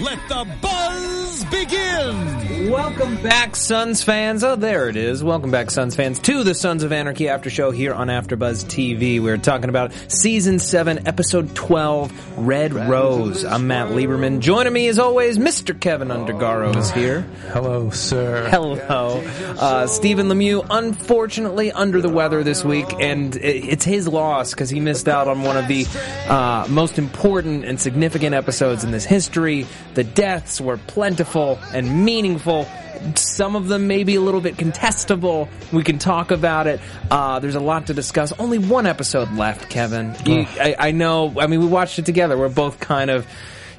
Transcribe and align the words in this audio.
let 0.00 0.18
the 0.28 0.46
buzz 0.60 1.44
begin! 1.44 2.70
Welcome 2.70 3.16
back, 3.22 3.54
Sons 3.56 4.02
fans. 4.02 4.42
Oh, 4.42 4.56
there 4.56 4.88
it 4.88 4.96
is. 4.96 5.22
Welcome 5.22 5.50
back, 5.50 5.70
Sons 5.70 5.94
fans, 5.94 6.18
to 6.20 6.42
the 6.42 6.54
Sons 6.54 6.82
of 6.82 6.92
Anarchy 6.92 7.28
after 7.28 7.50
show 7.50 7.70
here 7.70 7.92
on 7.92 8.08
AfterBuzz 8.08 8.64
TV. 8.64 9.20
We're 9.20 9.36
talking 9.36 9.68
about 9.68 9.92
season 10.08 10.58
seven, 10.58 11.06
episode 11.06 11.54
twelve, 11.54 12.12
Red 12.38 12.72
Rose. 12.72 13.44
I'm 13.44 13.66
Matt 13.66 13.88
Lieberman. 13.88 14.40
Joining 14.40 14.72
me, 14.72 14.88
as 14.88 14.98
always, 14.98 15.38
Mr. 15.38 15.78
Kevin 15.78 16.08
Undergaro 16.08 16.74
is 16.76 16.90
here. 16.90 17.20
Hello, 17.52 17.90
sir. 17.90 18.48
Hello, 18.48 19.22
uh, 19.58 19.86
Stephen 19.86 20.28
Lemieux. 20.28 20.66
Unfortunately, 20.70 21.70
under 21.70 22.00
the 22.00 22.08
weather 22.08 22.42
this 22.42 22.64
week, 22.64 22.86
and 22.98 23.36
it's 23.36 23.84
his 23.84 24.08
loss 24.08 24.52
because 24.52 24.70
he 24.70 24.80
missed 24.80 25.08
out 25.08 25.28
on 25.28 25.42
one 25.42 25.56
of 25.56 25.68
the 25.68 25.86
uh, 26.28 26.66
most 26.68 26.98
important 26.98 27.64
and 27.64 27.80
significant 27.80 28.34
episodes 28.34 28.84
in 28.84 28.90
this 28.90 29.04
history. 29.04 29.66
The 29.94 30.04
deaths 30.04 30.60
were 30.60 30.76
plentiful 30.76 31.58
and 31.72 32.04
meaningful. 32.04 32.66
Some 33.16 33.56
of 33.56 33.68
them 33.68 33.86
may 33.86 34.04
be 34.04 34.14
a 34.14 34.20
little 34.20 34.40
bit 34.40 34.56
contestable. 34.56 35.48
We 35.72 35.82
can 35.82 35.98
talk 35.98 36.30
about 36.30 36.66
it. 36.66 36.80
Uh, 37.10 37.38
there's 37.38 37.54
a 37.54 37.60
lot 37.60 37.88
to 37.88 37.94
discuss. 37.94 38.32
Only 38.32 38.58
one 38.58 38.86
episode 38.86 39.32
left, 39.32 39.68
Kevin. 39.68 40.14
You, 40.24 40.46
I, 40.60 40.76
I 40.78 40.90
know. 40.92 41.34
I 41.38 41.46
mean, 41.46 41.60
we 41.60 41.66
watched 41.66 41.98
it 41.98 42.06
together. 42.06 42.36
We're 42.38 42.48
both 42.48 42.80
kind 42.80 43.10
of 43.10 43.26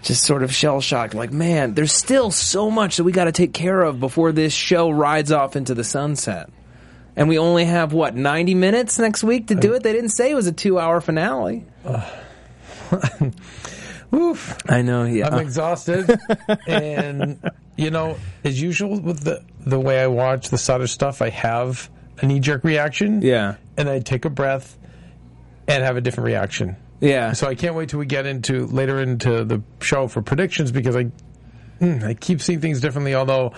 just 0.03 0.23
sort 0.23 0.43
of 0.43 0.53
shell 0.53 0.79
shocked. 0.81 1.13
Like, 1.15 1.33
man, 1.33 1.73
there's 1.73 1.91
still 1.91 2.31
so 2.31 2.69
much 2.69 2.97
that 2.97 3.03
we 3.03 3.11
got 3.11 3.25
to 3.25 3.31
take 3.31 3.53
care 3.53 3.81
of 3.81 3.99
before 3.99 4.31
this 4.31 4.53
show 4.53 4.89
rides 4.89 5.31
off 5.31 5.55
into 5.55 5.73
the 5.73 5.83
sunset. 5.83 6.49
And 7.15 7.27
we 7.29 7.39
only 7.39 7.65
have 7.65 7.93
what 7.93 8.15
90 8.15 8.53
minutes 8.55 8.99
next 8.99 9.23
week 9.23 9.47
to 9.47 9.55
do 9.55 9.73
it. 9.73 9.83
They 9.83 9.93
didn't 9.93 10.09
say 10.09 10.31
it 10.31 10.35
was 10.35 10.47
a 10.47 10.51
two-hour 10.51 11.01
finale. 11.01 11.65
Oof. 14.13 14.57
I 14.69 14.81
know. 14.81 15.03
Yeah. 15.03 15.29
I'm 15.29 15.39
exhausted. 15.39 16.09
and, 16.67 17.39
you 17.75 17.91
know, 17.91 18.17
as 18.43 18.61
usual 18.61 18.99
with 18.99 19.23
the, 19.23 19.43
the 19.65 19.79
way 19.79 20.01
I 20.01 20.07
watch 20.07 20.49
the 20.49 20.57
Sutter 20.57 20.87
stuff, 20.87 21.21
I 21.21 21.29
have 21.29 21.89
a 22.21 22.25
knee 22.25 22.39
jerk 22.39 22.63
reaction. 22.63 23.21
Yeah. 23.21 23.55
And 23.77 23.89
I 23.89 23.99
take 23.99 24.25
a 24.25 24.29
breath 24.29 24.77
and 25.67 25.83
have 25.83 25.97
a 25.97 26.01
different 26.01 26.27
reaction. 26.27 26.77
Yeah. 27.01 27.33
So 27.33 27.47
I 27.47 27.55
can't 27.55 27.75
wait 27.75 27.89
till 27.89 27.99
we 27.99 28.05
get 28.05 28.25
into 28.25 28.67
later 28.67 29.01
into 29.01 29.43
the 29.43 29.61
show 29.81 30.07
for 30.07 30.21
predictions 30.21 30.71
because 30.71 30.95
I 30.95 31.11
mm, 31.79 32.03
I 32.03 32.13
keep 32.13 32.41
seeing 32.41 32.61
things 32.61 32.79
differently. 32.79 33.15
Although, 33.15 33.53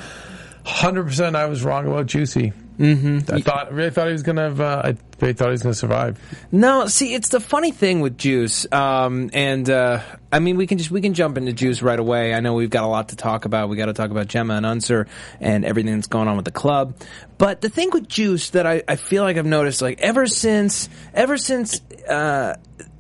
hundred 0.68 1.06
percent, 1.06 1.36
I 1.36 1.46
was 1.46 1.64
wrong 1.64 1.88
about 1.88 2.08
Juicy. 2.08 2.52
Mm-hmm. 2.78 3.34
I 3.34 3.42
thought 3.42 3.74
really 3.74 3.90
thought 3.90 4.06
he 4.06 4.14
was 4.14 4.22
gonna 4.22 4.44
have. 4.44 4.62
Uh, 4.62 4.82
I 4.84 4.98
really 5.20 5.34
thought 5.34 5.48
he 5.48 5.52
was 5.52 5.64
gonna 5.64 5.74
survive. 5.74 6.20
No, 6.52 6.86
see, 6.86 7.16
it's 7.16 7.30
the 7.30 7.40
funny 7.40 7.72
thing 7.72 8.02
with 8.02 8.20
Juice, 8.20 8.72
um, 8.72 9.32
and 9.34 9.68
uh, 9.68 10.02
I 10.32 10.38
mean, 10.40 10.58
we 10.58 10.68
can 10.68 10.78
just 10.78 10.92
we 10.92 11.02
can 11.02 11.16
jump 11.16 11.38
into 11.38 11.54
Juice 11.54 11.82
right 11.82 11.98
away. 11.98 12.36
I 12.36 12.40
know 12.40 12.54
we've 12.54 12.70
got 12.70 12.84
a 12.84 12.88
lot 12.88 13.10
to 13.10 13.16
talk 13.16 13.46
about. 13.46 13.70
We 13.70 13.78
got 13.78 13.88
to 13.88 13.94
talk 13.94 14.12
about 14.12 14.28
Gemma 14.28 14.56
and 14.56 14.66
Unser 14.66 15.08
and 15.40 15.66
everything 15.66 15.96
that's 15.96 16.08
going 16.08 16.28
on 16.28 16.36
with 16.36 16.46
the 16.46 16.52
club. 16.52 16.96
But 17.40 17.62
the 17.62 17.70
thing 17.70 17.90
with 17.92 18.08
Juice 18.08 18.52
that 18.52 18.68
I, 18.68 18.84
I 18.88 18.96
feel 18.96 19.24
like 19.24 19.38
I've 19.38 19.46
noticed, 19.46 19.82
like 19.82 20.00
ever 20.02 20.28
since 20.28 20.88
ever 21.16 21.38
since 21.38 21.82
uh, 22.08 22.58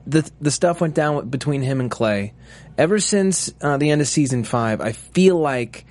the 0.07 0.28
the 0.41 0.51
stuff 0.51 0.81
went 0.81 0.95
down 0.95 1.17
with, 1.17 1.29
between 1.29 1.61
him 1.61 1.81
and 1.81 1.91
Clay, 1.91 2.34
ever 2.79 2.97
since 2.97 3.53
uh, 3.61 3.78
the 3.78 3.91
end 3.91 4.01
of 4.01 4.07
season 4.07 4.44
five, 4.44 4.81
I 4.81 4.94
feel 4.94 5.38
like 5.38 5.85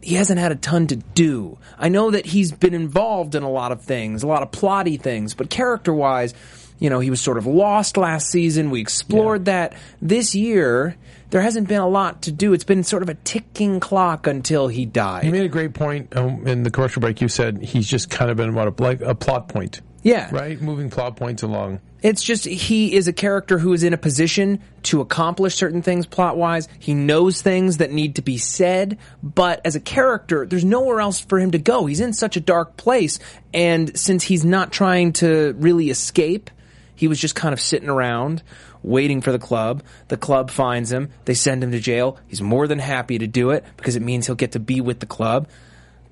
he 0.00 0.14
hasn't 0.14 0.38
had 0.38 0.52
a 0.52 0.56
ton 0.56 0.86
to 0.88 0.96
do. 0.96 1.58
I 1.78 1.88
know 1.88 2.10
that 2.10 2.26
he's 2.26 2.52
been 2.52 2.74
involved 2.74 3.34
in 3.34 3.42
a 3.42 3.50
lot 3.50 3.72
of 3.72 3.82
things, 3.82 4.22
a 4.22 4.26
lot 4.26 4.42
of 4.42 4.50
plotty 4.50 5.00
things, 5.00 5.34
but 5.34 5.50
character 5.50 5.92
wise, 5.92 6.34
you 6.78 6.90
know, 6.90 7.00
he 7.00 7.10
was 7.10 7.20
sort 7.20 7.38
of 7.38 7.46
lost 7.46 7.96
last 7.96 8.28
season. 8.28 8.70
We 8.70 8.80
explored 8.80 9.46
that. 9.46 9.74
This 10.00 10.34
year, 10.34 10.96
there 11.30 11.40
hasn't 11.40 11.68
been 11.68 11.80
a 11.80 11.88
lot 11.88 12.22
to 12.22 12.32
do. 12.32 12.52
It's 12.52 12.64
been 12.64 12.84
sort 12.84 13.02
of 13.02 13.08
a 13.08 13.14
ticking 13.14 13.80
clock 13.80 14.26
until 14.26 14.68
he 14.68 14.86
died. 14.86 15.24
You 15.24 15.32
made 15.32 15.44
a 15.44 15.48
great 15.48 15.74
point 15.74 16.16
um, 16.16 16.46
in 16.46 16.62
the 16.62 16.70
commercial 16.70 17.00
break. 17.00 17.20
You 17.20 17.28
said 17.28 17.62
he's 17.62 17.88
just 17.88 18.10
kind 18.10 18.30
of 18.30 18.36
been 18.36 18.54
what 18.54 18.68
a, 18.68 18.82
like 18.82 19.00
a 19.00 19.14
plot 19.14 19.48
point, 19.48 19.80
yeah. 20.02 20.28
right? 20.30 20.60
Moving 20.60 20.88
plot 20.88 21.16
points 21.16 21.42
along. 21.42 21.80
It's 22.02 22.22
just 22.22 22.44
he 22.44 22.94
is 22.94 23.08
a 23.08 23.12
character 23.12 23.58
who 23.58 23.72
is 23.72 23.82
in 23.82 23.92
a 23.92 23.98
position 23.98 24.60
to 24.84 25.00
accomplish 25.00 25.56
certain 25.56 25.82
things 25.82 26.06
plot 26.06 26.36
wise. 26.36 26.68
He 26.78 26.94
knows 26.94 27.42
things 27.42 27.78
that 27.78 27.90
need 27.90 28.16
to 28.16 28.22
be 28.22 28.38
said, 28.38 28.98
but 29.22 29.60
as 29.64 29.74
a 29.74 29.80
character, 29.80 30.46
there's 30.46 30.64
nowhere 30.64 31.00
else 31.00 31.20
for 31.20 31.38
him 31.38 31.50
to 31.52 31.58
go. 31.58 31.86
He's 31.86 32.00
in 32.00 32.12
such 32.12 32.36
a 32.36 32.40
dark 32.40 32.76
place, 32.76 33.18
and 33.52 33.98
since 33.98 34.22
he's 34.22 34.44
not 34.44 34.70
trying 34.70 35.12
to 35.14 35.54
really 35.58 35.90
escape, 35.90 36.50
he 36.94 37.08
was 37.08 37.20
just 37.20 37.34
kind 37.34 37.52
of 37.52 37.60
sitting 37.60 37.88
around 37.88 38.42
waiting 38.82 39.20
for 39.20 39.32
the 39.32 39.38
club. 39.38 39.82
The 40.08 40.16
club 40.16 40.50
finds 40.50 40.92
him. 40.92 41.10
They 41.24 41.34
send 41.34 41.62
him 41.62 41.72
to 41.72 41.80
jail. 41.80 42.18
He's 42.26 42.40
more 42.40 42.66
than 42.66 42.78
happy 42.78 43.18
to 43.18 43.26
do 43.26 43.50
it 43.50 43.64
because 43.76 43.96
it 43.96 44.02
means 44.02 44.26
he'll 44.26 44.34
get 44.34 44.52
to 44.52 44.60
be 44.60 44.80
with 44.80 45.00
the 45.00 45.06
club. 45.06 45.48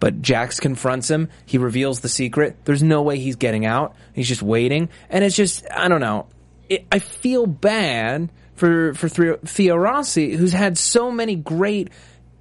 But 0.06 0.22
Jax 0.22 0.60
confronts 0.60 1.10
him. 1.10 1.30
He 1.46 1.58
reveals 1.58 1.98
the 1.98 2.08
secret. 2.08 2.58
There's 2.64 2.80
no 2.80 3.02
way 3.02 3.18
he's 3.18 3.34
getting 3.34 3.66
out. 3.66 3.96
He's 4.12 4.28
just 4.28 4.40
waiting. 4.40 4.88
And 5.10 5.24
it's 5.24 5.34
just, 5.34 5.66
I 5.68 5.88
don't 5.88 6.00
know. 6.00 6.28
It, 6.68 6.86
I 6.92 7.00
feel 7.00 7.44
bad 7.44 8.30
for, 8.54 8.94
for 8.94 9.08
Theo- 9.08 9.74
Rossi, 9.76 10.36
who's 10.36 10.52
had 10.52 10.78
so 10.78 11.10
many 11.10 11.34
great 11.34 11.90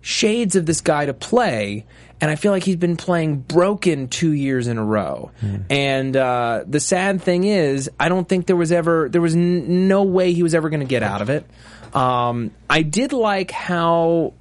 shades 0.01 0.55
of 0.55 0.67
this 0.67 0.81
guy 0.81 1.07
to 1.07 1.13
play. 1.15 1.87
And 2.21 2.29
I 2.29 2.35
feel 2.35 2.51
like 2.51 2.61
he's 2.61 2.75
been 2.75 2.97
playing 2.97 3.37
broken 3.37 4.09
two 4.09 4.31
years 4.31 4.67
in 4.67 4.77
a 4.77 4.85
row. 4.85 5.31
And 5.67 6.15
uh, 6.15 6.65
the 6.67 6.79
sad 6.79 7.23
thing 7.23 7.45
is, 7.45 7.89
I 7.99 8.09
don't 8.09 8.29
think 8.29 8.45
there 8.45 8.55
was 8.55 8.71
ever, 8.71 9.09
there 9.09 9.21
was 9.21 9.33
n- 9.35 9.87
no 9.87 10.03
way 10.03 10.33
he 10.33 10.43
was 10.43 10.53
ever 10.53 10.69
going 10.69 10.81
to 10.81 10.85
get 10.85 11.01
out 11.01 11.23
of 11.23 11.31
it. 11.31 11.47
Um, 11.95 12.51
I 12.69 12.83
did 12.83 13.11
like 13.11 13.49
how 13.49 14.33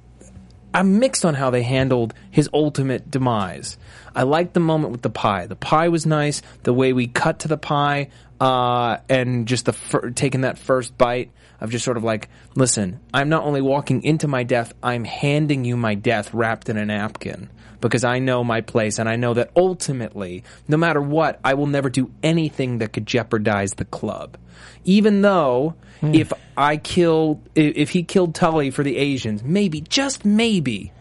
I'm 0.75 0.99
mixed 0.99 1.23
on 1.23 1.35
how 1.35 1.51
they 1.51 1.63
handled 1.63 2.13
his 2.29 2.49
ultimate 2.53 3.09
demise. 3.09 3.77
I 4.13 4.23
liked 4.23 4.53
the 4.53 4.59
moment 4.59 4.91
with 4.91 5.03
the 5.03 5.09
pie. 5.09 5.47
The 5.47 5.55
pie 5.55 5.87
was 5.87 6.05
nice. 6.05 6.41
The 6.63 6.73
way 6.73 6.91
we 6.91 7.07
cut 7.07 7.39
to 7.39 7.47
the 7.47 7.57
pie 7.57 8.09
uh, 8.41 8.97
and 9.07 9.47
just 9.47 9.67
the 9.67 9.71
fir- 9.71 10.09
taking 10.09 10.41
that 10.41 10.57
first 10.57 10.97
bite 10.97 11.31
of 11.61 11.71
just 11.71 11.85
sort 11.85 11.95
of 11.95 12.03
like, 12.03 12.27
listen, 12.55 12.99
I'm 13.13 13.29
not 13.29 13.45
only 13.45 13.61
walking 13.61 14.03
into 14.03 14.27
my 14.27 14.43
death, 14.43 14.73
I'm 14.83 15.05
handing 15.05 15.63
you 15.63 15.77
my 15.77 15.95
death 15.95 16.33
wrapped 16.33 16.67
in 16.67 16.75
a 16.75 16.85
napkin 16.85 17.49
because 17.79 18.03
I 18.03 18.19
know 18.19 18.43
my 18.43 18.59
place 18.59 18.99
and 18.99 19.07
I 19.07 19.15
know 19.15 19.33
that 19.33 19.51
ultimately, 19.55 20.43
no 20.67 20.75
matter 20.75 21.01
what, 21.01 21.39
I 21.41 21.53
will 21.53 21.67
never 21.67 21.89
do 21.89 22.11
anything 22.21 22.79
that 22.79 22.91
could 22.91 23.05
jeopardize 23.05 23.75
the 23.75 23.85
club. 23.85 24.37
Even 24.83 25.21
though 25.21 25.75
if 26.13 26.31
I 26.57 26.77
killed, 26.77 27.47
if 27.55 27.89
he 27.89 28.03
killed 28.03 28.35
Tully 28.35 28.71
for 28.71 28.83
the 28.83 28.97
Asians, 28.97 29.43
maybe, 29.43 29.81
just 29.81 30.25
maybe, 30.25 30.91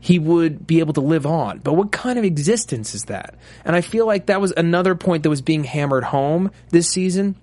he 0.00 0.18
would 0.18 0.66
be 0.66 0.80
able 0.80 0.92
to 0.94 1.00
live 1.00 1.26
on. 1.26 1.58
But 1.58 1.74
what 1.74 1.92
kind 1.92 2.18
of 2.18 2.24
existence 2.24 2.94
is 2.94 3.04
that? 3.04 3.36
And 3.64 3.76
I 3.76 3.80
feel 3.82 4.06
like 4.06 4.26
that 4.26 4.40
was 4.40 4.52
another 4.56 4.94
point 4.94 5.22
that 5.22 5.30
was 5.30 5.42
being 5.42 5.64
hammered 5.64 6.04
home 6.04 6.50
this 6.70 6.88
season. 6.88 7.36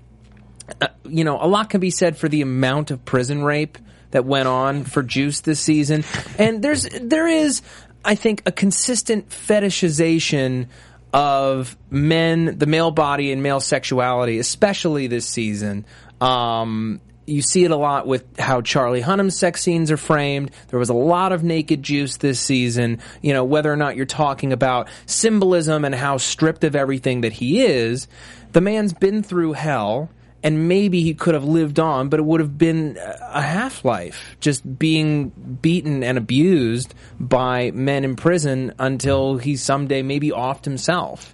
Uh, 0.81 0.87
you 1.05 1.23
know, 1.23 1.37
a 1.41 1.47
lot 1.47 1.69
can 1.69 1.79
be 1.79 1.89
said 1.89 2.17
for 2.17 2.27
the 2.27 2.41
amount 2.41 2.91
of 2.91 3.05
prison 3.05 3.43
rape 3.43 3.77
that 4.11 4.25
went 4.25 4.47
on 4.47 4.83
for 4.83 5.03
Juice 5.03 5.41
this 5.41 5.59
season. 5.59 6.03
And 6.37 6.61
there's 6.61 6.83
there 6.83 7.27
is 7.27 7.61
I 8.03 8.15
think 8.15 8.43
a 8.45 8.51
consistent 8.51 9.29
fetishization 9.29 10.67
of 11.13 11.77
men, 11.89 12.57
the 12.57 12.65
male 12.65 12.91
body 12.91 13.31
and 13.31 13.41
male 13.41 13.59
sexuality, 13.59 14.37
especially 14.37 15.07
this 15.07 15.25
season. 15.25 15.85
Um 16.21 17.01
you 17.29 17.41
see 17.41 17.63
it 17.63 17.71
a 17.71 17.75
lot 17.75 18.07
with 18.07 18.39
how 18.39 18.61
Charlie 18.61 19.01
Hunnam's 19.01 19.37
sex 19.37 19.61
scenes 19.61 19.91
are 19.91 19.97
framed. 19.97 20.51
There 20.69 20.79
was 20.79 20.89
a 20.89 20.95
lot 20.95 21.31
of 21.31 21.43
naked 21.43 21.83
juice 21.83 22.17
this 22.17 22.39
season. 22.39 22.99
You 23.21 23.33
know, 23.33 23.43
whether 23.43 23.71
or 23.71 23.75
not 23.75 23.95
you're 23.95 24.05
talking 24.05 24.51
about 24.51 24.89
symbolism 25.05 25.85
and 25.85 25.93
how 25.93 26.17
stripped 26.17 26.63
of 26.63 26.75
everything 26.75 27.21
that 27.21 27.33
he 27.33 27.61
is, 27.61 28.07
the 28.51 28.61
man's 28.61 28.93
been 28.93 29.21
through 29.23 29.53
hell 29.53 30.09
and 30.41 30.69
maybe 30.69 31.01
he 31.01 31.13
could 31.13 31.33
have 31.33 31.43
lived 31.43 31.79
on, 31.79 32.09
but 32.09 32.19
it 32.19 32.23
would 32.23 32.39
have 32.39 32.57
been 32.57 32.97
a 32.97 33.41
half 33.41 33.83
life, 33.83 34.37
just 34.39 34.79
being 34.79 35.29
beaten 35.61 36.01
and 36.01 36.17
abused 36.17 36.93
by 37.19 37.71
men 37.71 38.05
in 38.05 38.15
prison 38.15 38.73
until 38.79 39.37
he 39.37 39.57
someday 39.57 40.01
maybe 40.01 40.29
offed 40.29 40.63
himself. 40.63 41.33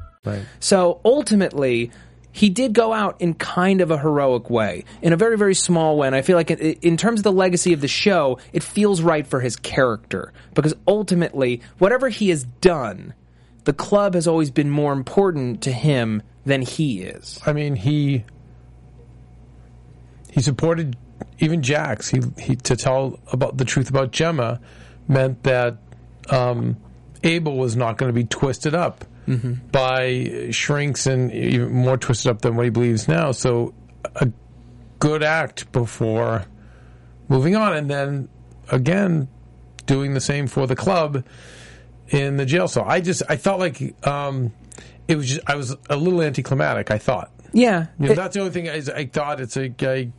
Right. 0.23 0.43
So 0.59 1.01
ultimately, 1.03 1.91
he 2.31 2.49
did 2.49 2.73
go 2.73 2.93
out 2.93 3.19
in 3.19 3.33
kind 3.33 3.81
of 3.81 3.89
a 3.89 3.97
heroic 3.97 4.49
way, 4.49 4.85
in 5.01 5.13
a 5.13 5.17
very, 5.17 5.37
very 5.37 5.55
small 5.55 5.97
way. 5.97 6.07
And 6.07 6.15
I 6.15 6.21
feel 6.21 6.37
like, 6.37 6.51
in, 6.51 6.59
in 6.59 6.97
terms 6.97 7.21
of 7.21 7.23
the 7.23 7.31
legacy 7.31 7.73
of 7.73 7.81
the 7.81 7.87
show, 7.87 8.37
it 8.53 8.61
feels 8.61 9.01
right 9.01 9.25
for 9.25 9.39
his 9.39 9.55
character. 9.55 10.31
Because 10.53 10.75
ultimately, 10.87 11.61
whatever 11.79 12.09
he 12.09 12.29
has 12.29 12.43
done, 12.43 13.13
the 13.63 13.73
club 13.73 14.13
has 14.13 14.27
always 14.27 14.51
been 14.51 14.69
more 14.69 14.93
important 14.93 15.61
to 15.63 15.71
him 15.71 16.21
than 16.45 16.61
he 16.61 17.01
is. 17.01 17.39
I 17.45 17.53
mean, 17.53 17.75
he 17.75 18.23
he 20.31 20.41
supported 20.41 20.97
even 21.39 21.61
Jax. 21.61 22.09
He 22.09 22.21
he 22.39 22.55
to 22.57 22.75
tell 22.75 23.19
about 23.31 23.57
the 23.57 23.65
truth 23.65 23.89
about 23.89 24.11
Gemma 24.11 24.59
meant 25.07 25.43
that 25.43 25.77
um, 26.29 26.77
Abel 27.23 27.57
was 27.57 27.75
not 27.75 27.97
going 27.97 28.09
to 28.09 28.13
be 28.13 28.23
twisted 28.23 28.73
up 28.73 29.05
by 29.71 30.49
shrinks 30.51 31.05
and 31.07 31.31
even 31.31 31.71
more 31.71 31.97
twisted 31.97 32.31
up 32.31 32.41
than 32.41 32.55
what 32.55 32.63
he 32.65 32.69
believes 32.69 33.07
now. 33.07 33.31
So 33.31 33.73
a 34.15 34.29
good 34.99 35.23
act 35.23 35.71
before 35.71 36.45
moving 37.29 37.55
on, 37.55 37.75
and 37.75 37.89
then 37.89 38.29
again 38.71 39.27
doing 39.85 40.13
the 40.13 40.21
same 40.21 40.47
for 40.47 40.67
the 40.67 40.75
club 40.75 41.23
in 42.09 42.37
the 42.37 42.45
jail 42.45 42.67
cell. 42.67 42.83
I 42.87 42.99
just 43.01 43.23
I 43.29 43.37
felt 43.37 43.59
like 43.59 44.05
um, 44.07 44.51
it 45.07 45.15
was 45.15 45.27
just 45.29 45.41
I 45.49 45.55
was 45.55 45.75
a 45.89 45.95
little 45.95 46.21
anticlimactic. 46.21 46.91
I 46.91 46.97
thought. 46.97 47.31
Yeah. 47.53 47.87
You 47.99 48.07
know, 48.07 48.11
it- 48.13 48.15
that's 48.15 48.33
the 48.33 48.39
only 48.41 48.51
thing 48.51 48.65
is 48.65 48.89
I 48.89 49.05
thought 49.05 49.39
it's 49.39 49.55
a 49.57 49.69
guy. 49.69 50.11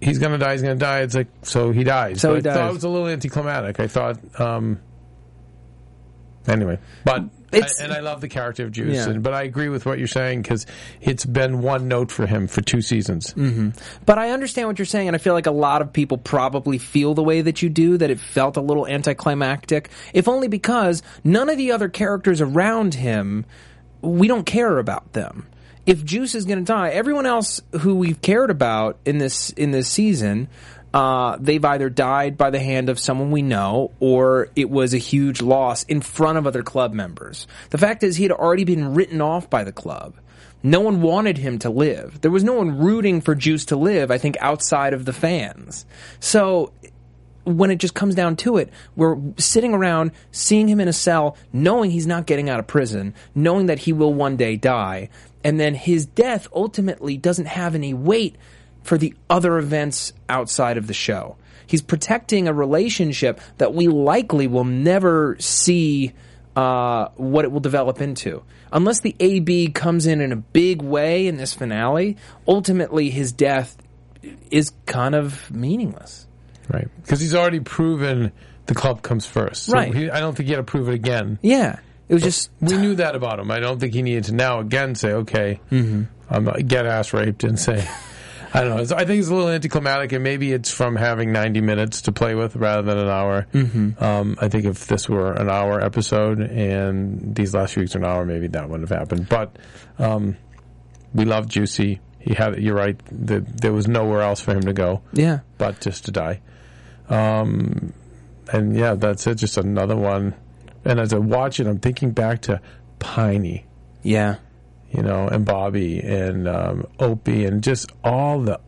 He's 0.00 0.18
gonna 0.18 0.36
die. 0.38 0.52
He's 0.52 0.62
gonna 0.62 0.74
die. 0.74 1.00
It's 1.00 1.14
like 1.14 1.28
so 1.42 1.70
he 1.70 1.82
dies. 1.84 2.20
So 2.20 2.34
But 2.34 2.44
he 2.44 2.50
I 2.50 2.52
thought 2.54 2.60
dies. 2.60 2.70
it 2.70 2.74
was 2.74 2.84
a 2.84 2.88
little 2.88 3.08
anticlimactic. 3.08 3.78
I 3.80 3.86
thought. 3.86 4.40
um 4.40 4.80
Anyway, 6.46 6.78
but 7.06 7.24
It's- 7.56 7.80
I, 7.80 7.84
and 7.84 7.92
I 7.92 8.00
love 8.00 8.20
the 8.20 8.28
character 8.28 8.64
of 8.64 8.72
Juice, 8.72 8.94
Yeah. 8.96 9.08
and, 9.10 9.22
but 9.22 9.32
I 9.34 9.42
agree 9.42 9.68
with 9.68 9.86
what 9.86 9.98
you're 9.98 10.06
saying 10.06 10.42
because 10.42 10.66
it's 11.00 11.24
been 11.24 11.62
one 11.62 11.88
note 11.88 12.10
for 12.10 12.26
him 12.26 12.46
for 12.46 12.60
two 12.60 12.80
seasons. 12.80 13.32
Mm-hmm. 13.34 13.70
But 14.06 14.18
I 14.18 14.30
understand 14.30 14.68
what 14.68 14.78
you're 14.78 14.86
saying, 14.86 15.08
and 15.08 15.14
I 15.14 15.18
feel 15.18 15.34
like 15.34 15.46
a 15.46 15.50
lot 15.52 15.82
of 15.82 15.92
people 15.92 16.18
probably 16.18 16.78
feel 16.78 17.14
the 17.14 17.22
way 17.22 17.40
that 17.42 17.62
you 17.62 17.68
do, 17.68 17.96
that 17.98 18.10
it 18.10 18.20
felt 18.20 18.56
a 18.56 18.60
little 18.60 18.86
anticlimactic, 18.86 19.90
if 20.12 20.28
only 20.28 20.48
because 20.48 21.02
none 21.22 21.48
of 21.48 21.56
the 21.56 21.72
other 21.72 21.88
characters 21.88 22.40
around 22.40 22.94
him, 22.94 23.44
we 24.00 24.28
don't 24.28 24.44
care 24.44 24.78
about 24.78 25.12
them. 25.12 25.46
If 25.86 26.02
Juice 26.04 26.34
is 26.34 26.46
going 26.46 26.58
to 26.58 26.64
die, 26.64 26.90
everyone 26.90 27.26
else 27.26 27.60
who 27.80 27.94
we've 27.96 28.20
cared 28.22 28.50
about 28.50 28.98
in 29.04 29.18
this 29.18 29.50
in 29.50 29.70
this 29.70 29.86
season, 29.88 30.48
uh, 30.94 31.36
they've 31.40 31.64
either 31.64 31.90
died 31.90 32.38
by 32.38 32.50
the 32.50 32.60
hand 32.60 32.88
of 32.88 33.00
someone 33.00 33.32
we 33.32 33.42
know, 33.42 33.90
or 33.98 34.48
it 34.54 34.70
was 34.70 34.94
a 34.94 34.98
huge 34.98 35.42
loss 35.42 35.82
in 35.82 36.00
front 36.00 36.38
of 36.38 36.46
other 36.46 36.62
club 36.62 36.92
members. 36.94 37.48
The 37.70 37.78
fact 37.78 38.04
is, 38.04 38.14
he 38.16 38.22
had 38.22 38.30
already 38.30 38.62
been 38.62 38.94
written 38.94 39.20
off 39.20 39.50
by 39.50 39.64
the 39.64 39.72
club. 39.72 40.14
No 40.62 40.78
one 40.80 41.02
wanted 41.02 41.36
him 41.36 41.58
to 41.58 41.68
live. 41.68 42.20
There 42.20 42.30
was 42.30 42.44
no 42.44 42.54
one 42.54 42.78
rooting 42.78 43.20
for 43.20 43.34
Juice 43.34 43.64
to 43.66 43.76
live, 43.76 44.12
I 44.12 44.18
think, 44.18 44.36
outside 44.40 44.94
of 44.94 45.04
the 45.04 45.12
fans. 45.12 45.84
So 46.20 46.72
when 47.42 47.72
it 47.72 47.78
just 47.78 47.94
comes 47.94 48.14
down 48.14 48.36
to 48.36 48.58
it, 48.58 48.70
we're 48.94 49.18
sitting 49.36 49.74
around 49.74 50.12
seeing 50.30 50.68
him 50.68 50.78
in 50.78 50.86
a 50.86 50.92
cell, 50.92 51.36
knowing 51.52 51.90
he's 51.90 52.06
not 52.06 52.24
getting 52.24 52.48
out 52.48 52.60
of 52.60 52.68
prison, 52.68 53.14
knowing 53.34 53.66
that 53.66 53.80
he 53.80 53.92
will 53.92 54.14
one 54.14 54.36
day 54.36 54.54
die, 54.54 55.08
and 55.42 55.58
then 55.58 55.74
his 55.74 56.06
death 56.06 56.46
ultimately 56.54 57.16
doesn't 57.16 57.46
have 57.46 57.74
any 57.74 57.92
weight 57.92 58.36
for 58.84 58.96
the 58.96 59.14
other 59.28 59.58
events 59.58 60.12
outside 60.28 60.76
of 60.76 60.86
the 60.86 60.94
show. 60.94 61.36
He's 61.66 61.82
protecting 61.82 62.46
a 62.46 62.52
relationship 62.52 63.40
that 63.58 63.74
we 63.74 63.88
likely 63.88 64.46
will 64.46 64.64
never 64.64 65.36
see 65.40 66.12
uh, 66.54 67.08
what 67.16 67.44
it 67.44 67.50
will 67.50 67.60
develop 67.60 68.00
into. 68.00 68.42
Unless 68.70 69.00
the 69.00 69.16
AB 69.18 69.68
comes 69.68 70.06
in 70.06 70.20
in 70.20 70.30
a 70.30 70.36
big 70.36 70.82
way 70.82 71.26
in 71.26 71.36
this 71.36 71.54
finale, 71.54 72.16
ultimately 72.46 73.10
his 73.10 73.32
death 73.32 73.76
is 74.50 74.72
kind 74.86 75.14
of 75.14 75.50
meaningless. 75.50 76.26
Right. 76.68 76.88
Because 77.02 77.20
he's 77.20 77.34
already 77.34 77.60
proven 77.60 78.30
the 78.66 78.74
club 78.74 79.02
comes 79.02 79.26
first. 79.26 79.64
So 79.64 79.72
Right. 79.74 79.94
he, 79.94 80.10
I 80.10 80.20
don't 80.20 80.34
think 80.36 80.46
he 80.46 80.52
had 80.52 80.58
to 80.58 80.64
prove 80.64 80.88
it 80.88 80.94
again. 80.94 81.38
Yeah. 81.42 81.78
It 82.08 82.14
was 82.14 82.22
just 82.22 82.50
We 82.60 82.76
knew 82.76 82.94
that 82.96 83.14
about 83.16 83.38
him. 83.38 83.50
I 83.50 83.60
don't 83.60 83.78
think 83.80 83.94
he 83.94 84.02
needed 84.02 84.24
to 84.24 84.34
now 84.34 84.60
again 84.60 84.94
say, 84.94 85.12
okay, 85.12 85.60
I'm 85.70 86.08
not, 86.44 86.66
get 86.66 86.84
ass 86.86 87.12
raped 87.14 87.44
and 87.44 87.58
say, 87.58 87.86
I 88.54 88.60
don't 88.60 88.76
know. 88.76 88.82
It's, 88.82 88.92
I 88.92 89.04
think 89.04 89.18
it's 89.18 89.28
a 89.28 89.34
little 89.34 89.50
anticlimactic, 89.50 90.12
and 90.12 90.22
maybe 90.22 90.52
it's 90.52 90.70
from 90.70 90.94
having 90.94 91.32
90 91.32 91.60
minutes 91.60 92.02
to 92.02 92.12
play 92.12 92.36
with 92.36 92.54
rather 92.54 92.82
than 92.82 92.98
an 92.98 93.08
hour. 93.08 93.46
Mm-hmm. 93.52 94.02
Um, 94.02 94.38
I 94.40 94.48
think 94.48 94.64
if 94.64 94.86
this 94.86 95.08
were 95.08 95.32
an 95.32 95.50
hour 95.50 95.80
episode 95.80 96.38
and 96.40 97.34
these 97.34 97.52
last 97.52 97.74
few 97.74 97.82
weeks 97.82 97.96
are 97.96 97.98
an 97.98 98.04
hour, 98.04 98.24
maybe 98.24 98.46
that 98.46 98.70
wouldn't 98.70 98.88
have 98.88 98.96
happened. 98.96 99.28
But 99.28 99.56
um, 99.98 100.36
we 101.12 101.24
love 101.24 101.48
Juicy. 101.48 102.00
He 102.20 102.34
had. 102.34 102.62
You're 102.62 102.76
right. 102.76 102.96
The, 103.10 103.40
there 103.40 103.72
was 103.72 103.88
nowhere 103.88 104.22
else 104.22 104.40
for 104.40 104.52
him 104.52 104.62
to 104.62 104.72
go 104.72 105.02
yeah. 105.12 105.40
but 105.58 105.80
just 105.80 106.04
to 106.06 106.12
die. 106.12 106.40
Um, 107.08 107.92
and 108.52 108.76
yeah, 108.76 108.94
that's 108.94 109.26
it. 109.26 109.34
Just 109.34 109.58
another 109.58 109.96
one. 109.96 110.34
And 110.84 111.00
as 111.00 111.12
I 111.12 111.18
watch 111.18 111.58
it, 111.58 111.66
I'm 111.66 111.80
thinking 111.80 112.12
back 112.12 112.42
to 112.42 112.60
Piney, 112.98 113.66
Yeah. 114.02 114.36
You 114.94 115.02
know, 115.02 115.28
and 115.28 115.44
Bobby 115.44 116.00
and 116.00 116.46
um, 116.48 116.86
Opie, 116.98 117.44
and 117.44 117.62
just 117.62 117.90
all 118.02 118.40
the 118.40 118.60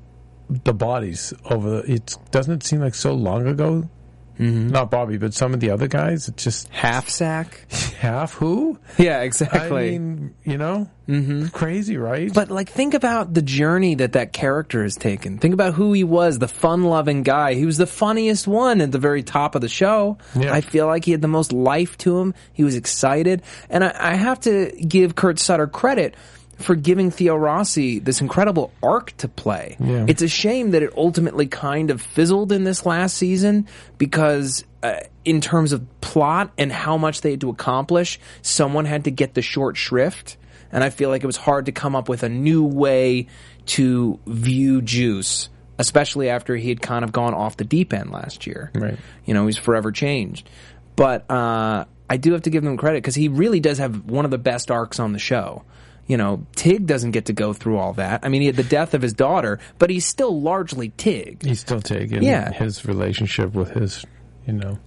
the 0.48 0.74
bodies 0.74 1.32
over. 1.46 1.84
It 1.86 2.16
doesn't 2.30 2.62
seem 2.62 2.80
like 2.80 2.94
so 2.94 3.14
long 3.14 3.46
ago? 3.46 3.88
Mm-hmm. 4.38 4.68
Not 4.68 4.90
Bobby, 4.90 5.16
but 5.16 5.34
some 5.34 5.54
of 5.54 5.60
the 5.60 5.70
other 5.70 5.88
guys. 5.88 6.30
Just 6.36 6.68
Half 6.68 7.08
sack. 7.08 7.66
half 7.98 8.34
who? 8.34 8.78
Yeah, 8.98 9.22
exactly. 9.22 9.94
I 9.94 9.98
mean, 9.98 10.34
you 10.44 10.58
know, 10.58 10.90
mm-hmm. 11.08 11.46
crazy, 11.48 11.96
right? 11.96 12.32
but 12.32 12.50
like, 12.50 12.68
think 12.68 12.94
about 12.94 13.32
the 13.32 13.42
journey 13.42 13.94
that 13.96 14.12
that 14.12 14.32
character 14.32 14.82
has 14.82 14.96
taken. 14.96 15.38
Think 15.38 15.54
about 15.54 15.74
who 15.74 15.92
he 15.92 16.04
was, 16.04 16.38
the 16.38 16.48
fun-loving 16.48 17.22
guy. 17.22 17.54
He 17.54 17.64
was 17.64 17.78
the 17.78 17.86
funniest 17.86 18.46
one 18.46 18.80
at 18.80 18.92
the 18.92 18.98
very 18.98 19.22
top 19.22 19.54
of 19.54 19.62
the 19.62 19.68
show. 19.68 20.18
Yeah. 20.34 20.52
I 20.52 20.60
feel 20.60 20.86
like 20.86 21.04
he 21.04 21.12
had 21.12 21.22
the 21.22 21.28
most 21.28 21.52
life 21.52 21.96
to 21.98 22.18
him. 22.18 22.34
He 22.52 22.64
was 22.64 22.76
excited, 22.76 23.42
and 23.70 23.82
I, 23.84 23.94
I 23.98 24.14
have 24.14 24.40
to 24.40 24.70
give 24.72 25.14
Kurt 25.14 25.38
Sutter 25.38 25.66
credit 25.66 26.14
for 26.56 26.74
giving 26.74 27.10
Theo 27.10 27.36
Rossi 27.36 27.98
this 27.98 28.20
incredible 28.20 28.72
arc 28.82 29.16
to 29.18 29.28
play. 29.28 29.76
Yeah. 29.78 30.06
It's 30.08 30.22
a 30.22 30.28
shame 30.28 30.70
that 30.70 30.82
it 30.82 30.92
ultimately 30.96 31.46
kind 31.46 31.90
of 31.90 32.00
fizzled 32.00 32.50
in 32.50 32.64
this 32.64 32.86
last 32.86 33.16
season 33.16 33.68
because, 33.98 34.64
uh, 34.82 35.00
in 35.24 35.40
terms 35.40 35.72
of 35.72 35.84
plot 36.00 36.52
and 36.56 36.72
how 36.72 36.96
much 36.96 37.20
they 37.20 37.32
had 37.32 37.42
to 37.42 37.50
accomplish, 37.50 38.18
someone 38.42 38.86
had 38.86 39.04
to 39.04 39.10
get 39.10 39.34
the 39.34 39.42
short 39.42 39.76
shrift. 39.76 40.38
And 40.72 40.82
I 40.82 40.90
feel 40.90 41.10
like 41.10 41.22
it 41.22 41.26
was 41.26 41.36
hard 41.36 41.66
to 41.66 41.72
come 41.72 41.94
up 41.94 42.08
with 42.08 42.22
a 42.22 42.28
new 42.28 42.64
way 42.64 43.28
to 43.66 44.18
view 44.26 44.80
Juice, 44.80 45.48
especially 45.78 46.30
after 46.30 46.56
he 46.56 46.68
had 46.70 46.80
kind 46.80 47.04
of 47.04 47.12
gone 47.12 47.34
off 47.34 47.56
the 47.56 47.64
deep 47.64 47.92
end 47.92 48.10
last 48.10 48.46
year. 48.46 48.70
Right. 48.74 48.98
You 49.24 49.34
know, 49.34 49.46
he's 49.46 49.58
forever 49.58 49.92
changed. 49.92 50.48
But 50.96 51.30
uh, 51.30 51.84
I 52.08 52.16
do 52.16 52.32
have 52.32 52.42
to 52.42 52.50
give 52.50 52.64
him 52.64 52.76
credit 52.76 53.02
because 53.02 53.14
he 53.14 53.28
really 53.28 53.60
does 53.60 53.78
have 53.78 54.06
one 54.06 54.24
of 54.24 54.30
the 54.30 54.38
best 54.38 54.70
arcs 54.70 54.98
on 54.98 55.12
the 55.12 55.18
show. 55.18 55.64
You 56.06 56.16
know, 56.16 56.46
Tig 56.54 56.86
doesn't 56.86 57.10
get 57.10 57.26
to 57.26 57.32
go 57.32 57.52
through 57.52 57.78
all 57.78 57.94
that. 57.94 58.20
I 58.24 58.28
mean, 58.28 58.40
he 58.42 58.46
had 58.46 58.56
the 58.56 58.62
death 58.62 58.94
of 58.94 59.02
his 59.02 59.12
daughter, 59.12 59.58
but 59.78 59.90
he's 59.90 60.06
still 60.06 60.40
largely 60.40 60.90
Tig. 60.96 61.42
He's 61.44 61.60
still 61.60 61.80
taking 61.80 62.22
Yeah. 62.22 62.52
his 62.52 62.84
relationship 62.86 63.54
with 63.54 63.70
his, 63.70 64.04
you 64.46 64.52
know. 64.52 64.78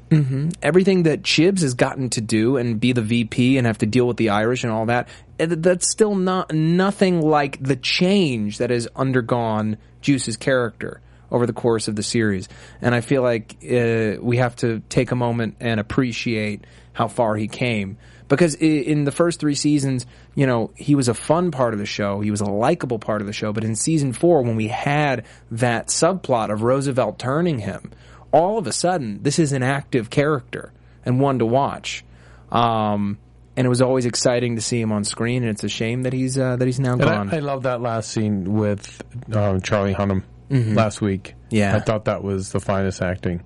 everything 0.62 1.04
that 1.04 1.24
Chibs 1.24 1.62
has 1.62 1.74
gotten 1.74 2.10
to 2.12 2.22
do 2.22 2.56
and 2.58 2.80
be 2.80 2.94
the 2.94 3.02
VP 3.02 3.58
and 3.58 3.68
have 3.68 3.80
to 3.80 3.86
deal 3.86 4.08
with 4.08 4.16
the 4.18 4.30
Irish 4.30 4.64
and 4.64 4.72
all 4.72 4.86
that, 4.86 5.10
eh, 5.40 5.48
that's 5.50 5.92
still 5.92 6.16
not 6.16 6.54
nothing 6.54 7.22
like 7.22 7.62
the 7.62 7.76
change 7.76 8.60
that 8.60 8.70
has 8.70 8.88
undergone 8.96 9.78
Juice's 10.02 10.38
character 10.38 11.02
over 11.32 11.46
the 11.46 11.54
course 11.54 11.88
of 11.88 11.96
the 11.96 12.02
series. 12.04 12.48
And 12.82 12.96
I 12.96 13.02
feel 13.02 13.22
like 13.22 13.58
uh, 13.64 14.16
we 14.22 14.38
have 14.38 14.56
to 14.58 14.80
take 14.90 15.12
a 15.12 15.16
moment 15.16 15.58
and 15.60 15.80
appreciate 15.82 16.64
how 16.94 17.08
far 17.08 17.36
he 17.36 17.48
came. 17.48 17.98
Because 18.30 18.56
in 18.56 19.04
the 19.04 19.12
first 19.12 19.40
three 19.40 19.56
seasons, 19.56 20.06
you 20.36 20.48
know, 20.48 20.72
he 20.76 20.96
was 20.96 21.10
a 21.10 21.14
fun 21.14 21.52
part 21.52 21.74
of 21.74 21.80
the 21.80 21.86
show. 21.86 22.22
He 22.22 22.32
was 22.32 22.42
a 22.42 22.50
likable 22.50 23.00
part 23.00 23.22
of 23.22 23.28
the 23.28 23.34
show. 23.34 23.52
But 23.52 23.64
in 23.64 23.76
season 23.76 24.14
four, 24.14 24.44
when 24.44 24.56
we 24.56 24.68
had 24.68 25.26
that 25.52 25.88
subplot 25.88 26.54
of 26.54 26.62
Roosevelt 26.62 27.20
turning 27.20 27.60
him, 27.60 27.92
all 28.32 28.60
of 28.60 28.68
a 28.68 28.72
sudden, 28.72 29.24
this 29.24 29.40
is 29.40 29.52
an 29.52 29.64
active 29.64 30.10
character 30.10 30.72
and 31.04 31.20
one 31.20 31.40
to 31.40 31.46
watch. 31.46 32.06
Um, 32.52 33.18
and 33.58 33.66
it 33.66 33.70
was 33.70 33.82
always 33.82 34.06
exciting 34.06 34.56
to 34.56 34.62
see 34.62 34.80
him 34.80 34.92
on 34.92 35.04
screen, 35.04 35.44
and 35.44 35.52
it's 35.52 35.64
a 35.64 35.70
shame 35.70 36.04
that 36.04 36.14
he's 36.14 36.38
uh, 36.38 36.56
that 36.56 36.66
he's 36.66 36.80
now 36.80 36.94
And 36.94 37.02
gone. 37.02 37.30
I, 37.34 37.38
I 37.38 37.40
love 37.40 37.64
that 37.64 37.82
last 37.82 38.12
scene 38.12 38.54
with 38.54 39.04
um, 39.34 39.60
Charlie 39.62 39.94
Hunnam 39.94 40.24
last 40.50 41.02
week. 41.02 41.30
Mm-hmm. 41.30 41.56
Yeah. 41.56 41.76
I 41.76 41.80
thought 41.80 42.06
that 42.06 42.24
was 42.24 42.52
the 42.52 42.60
finest 42.60 43.02
acting 43.02 43.44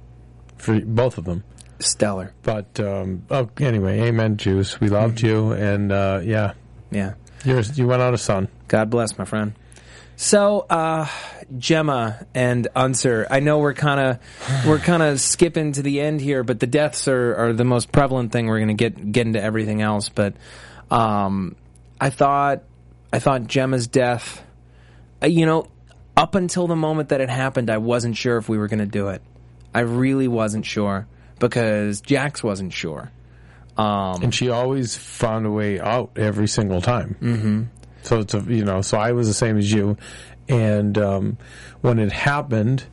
for 0.57 0.79
both 0.81 1.17
of 1.17 1.25
them. 1.25 1.43
Stellar, 1.83 2.33
But 2.43 2.79
um, 2.79 3.23
oh, 3.29 3.49
anyway, 3.59 4.01
amen, 4.01 4.37
Juice. 4.37 4.79
We 4.79 4.89
loved 4.89 5.17
Mm-hmm. 5.19 5.27
you, 5.27 5.51
and 5.53 5.91
uh, 5.91 6.21
yeah, 6.23 6.53
yeah. 6.91 7.13
you're, 7.45 7.61
you 7.61 7.87
went 7.87 8.01
out 8.01 8.13
of 8.13 8.19
sun. 8.19 8.47
God 8.67 8.89
bless, 8.89 9.17
my 9.17 9.25
friend. 9.25 9.53
So, 10.15 10.61
uh, 10.69 11.07
Gemma 11.57 12.25
and 12.35 12.67
Unser, 12.75 13.27
I 13.29 13.39
know 13.39 13.59
we're 13.59 13.73
kind 13.73 13.99
of 13.99 14.65
we're 14.67 14.79
kind 14.79 15.01
of 15.03 15.19
skipping 15.19 15.71
to 15.73 15.81
the 15.81 16.01
end 16.01 16.21
here, 16.21 16.43
but 16.43 16.59
the 16.59 16.67
deaths 16.67 17.07
are, 17.07 17.35
are 17.35 17.53
the 17.53 17.63
most 17.65 17.91
prevalent 17.91 18.31
thing. 18.31 18.45
We're 18.47 18.59
going 18.59 18.75
to 18.75 18.89
get 18.89 19.11
get 19.11 19.25
into 19.27 19.41
everything 19.41 19.81
else, 19.81 20.09
but 20.09 20.35
um, 20.91 21.55
I 21.99 22.09
thought 22.11 22.61
I 23.11 23.19
thought 23.19 23.47
Gemma's 23.47 23.87
death. 23.87 24.43
uh, 25.21 25.27
You 25.27 25.45
know, 25.45 25.67
up 26.15 26.35
until 26.35 26.67
the 26.67 26.75
moment 26.75 27.09
that 27.09 27.19
it 27.21 27.29
happened, 27.29 27.69
I 27.71 27.77
wasn't 27.77 28.15
sure 28.15 28.37
if 28.37 28.47
we 28.47 28.57
were 28.57 28.67
going 28.67 28.79
to 28.79 28.85
do 28.85 29.09
it. 29.09 29.21
I 29.73 29.79
really 29.81 30.27
wasn't 30.27 30.65
sure 30.65 31.07
because 31.43 31.99
Jax 31.99 32.41
wasn't 32.41 32.71
sure. 32.71 33.11
Um, 33.75 34.23
and 34.23 34.33
she 34.33 34.47
always 34.47 34.95
found 34.95 35.45
a 35.45 35.51
way 35.51 35.77
out 35.77 36.11
every 36.15 36.47
single 36.47 36.79
time. 36.79 37.17
Mm-hmm. 37.21 37.63
So 38.03 38.19
it's 38.19 38.33
a, 38.33 38.39
you 38.39 38.63
know, 38.63 38.81
so 38.81 38.97
I 38.97 39.11
was 39.11 39.27
the 39.27 39.33
same 39.33 39.57
as 39.57 39.69
you, 39.69 39.97
and 40.47 40.97
um, 40.97 41.37
when 41.81 41.99
it 41.99 42.13
happened, 42.13 42.85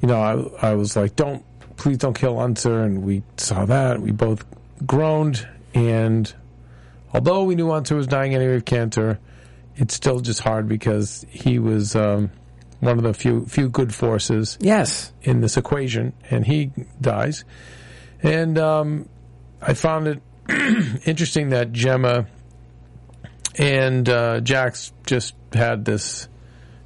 you 0.00 0.08
know, 0.08 0.54
I 0.62 0.70
I 0.70 0.74
was 0.74 0.96
like, 0.96 1.16
don't 1.16 1.44
please 1.76 1.98
don't 1.98 2.14
kill 2.14 2.38
Unser, 2.38 2.82
and 2.82 3.02
we 3.02 3.22
saw 3.36 3.66
that 3.66 4.00
we 4.00 4.10
both 4.10 4.42
groaned, 4.86 5.46
and 5.74 6.32
although 7.12 7.44
we 7.44 7.56
knew 7.56 7.70
Unser 7.72 7.96
was 7.96 8.06
dying 8.06 8.34
anyway 8.34 8.56
of 8.56 8.64
cancer, 8.64 9.18
it's 9.76 9.92
still 9.92 10.20
just 10.20 10.40
hard 10.40 10.66
because 10.66 11.26
he 11.28 11.58
was 11.58 11.94
um, 11.94 12.30
one 12.80 12.96
of 12.96 13.04
the 13.04 13.12
few 13.12 13.44
few 13.46 13.68
good 13.68 13.94
forces 13.94 14.56
yes, 14.60 15.12
in 15.22 15.40
this 15.40 15.58
equation, 15.58 16.14
and 16.30 16.46
he 16.46 16.70
dies. 17.00 17.44
And 18.22 18.58
um, 18.58 19.08
I 19.60 19.74
found 19.74 20.08
it 20.08 20.22
interesting 21.06 21.50
that 21.50 21.72
Gemma 21.72 22.26
and 23.56 24.08
uh, 24.08 24.40
Jax 24.40 24.92
just 25.06 25.34
had 25.52 25.84
this 25.84 26.28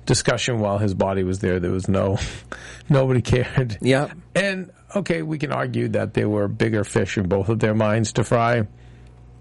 discussion 0.06 0.60
while 0.60 0.78
his 0.78 0.94
body 0.94 1.24
was 1.24 1.40
there. 1.40 1.60
There 1.60 1.70
was 1.70 1.88
no 1.88 2.18
nobody 2.88 3.22
cared. 3.22 3.78
Yep. 3.80 4.12
And 4.34 4.70
okay, 4.94 5.22
we 5.22 5.38
can 5.38 5.52
argue 5.52 5.88
that 5.88 6.14
there 6.14 6.28
were 6.28 6.48
bigger 6.48 6.84
fish 6.84 7.18
in 7.18 7.28
both 7.28 7.48
of 7.48 7.58
their 7.58 7.74
minds 7.74 8.12
to 8.14 8.24
fry. 8.24 8.66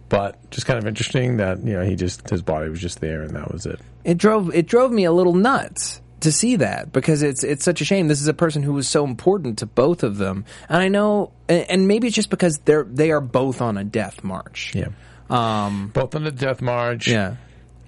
But 0.07 0.51
just 0.51 0.67
kind 0.67 0.77
of 0.77 0.87
interesting 0.87 1.37
that 1.37 1.63
you 1.63 1.73
know 1.73 1.83
he 1.83 1.95
just 1.95 2.29
his 2.29 2.41
body 2.41 2.69
was 2.69 2.79
just 2.79 3.01
there 3.01 3.23
and 3.23 3.35
that 3.35 3.51
was 3.51 3.65
it. 3.65 3.79
it 4.03 4.17
drove 4.19 4.53
it 4.53 4.67
drove 4.67 4.91
me 4.91 5.05
a 5.05 5.11
little 5.11 5.33
nuts 5.33 5.99
to 6.21 6.31
see 6.31 6.55
that 6.57 6.91
because 6.91 7.21
it's 7.23 7.43
it's 7.43 7.63
such 7.63 7.81
a 7.81 7.85
shame. 7.85 8.07
This 8.07 8.21
is 8.21 8.27
a 8.27 8.33
person 8.33 8.63
who 8.63 8.73
was 8.73 8.87
so 8.87 9.03
important 9.05 9.59
to 9.59 9.65
both 9.65 10.03
of 10.03 10.17
them, 10.17 10.45
and 10.69 10.77
I 10.77 10.87
know, 10.87 11.31
and, 11.49 11.69
and 11.69 11.87
maybe 11.87 12.07
it's 12.07 12.15
just 12.15 12.29
because 12.29 12.57
they're 12.59 12.83
they 12.83 13.11
are 13.11 13.21
both 13.21 13.61
on 13.61 13.77
a 13.77 13.83
death 13.83 14.23
march. 14.23 14.73
Yeah, 14.75 14.87
Um. 15.29 15.91
both 15.93 16.15
on 16.15 16.23
the 16.23 16.31
death 16.31 16.61
march. 16.61 17.07
Yeah. 17.07 17.35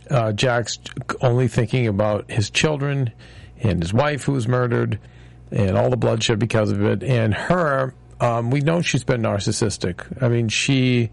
uh, 0.09 0.31
Jack's 0.33 0.77
only 1.21 1.47
thinking 1.47 1.87
about 1.87 2.29
his 2.29 2.49
children 2.49 3.11
and 3.61 3.81
his 3.81 3.93
wife 3.93 4.23
who 4.23 4.33
was 4.33 4.47
murdered 4.47 4.99
and 5.51 5.77
all 5.77 5.89
the 5.89 5.97
bloodshed 5.97 6.37
because 6.39 6.69
of 6.71 6.83
it. 6.83 7.03
And 7.03 7.33
her, 7.33 7.93
um, 8.19 8.51
we 8.51 8.59
know 8.61 8.81
she's 8.81 9.03
been 9.03 9.21
narcissistic. 9.21 10.21
I 10.21 10.27
mean, 10.29 10.49
she 10.49 11.09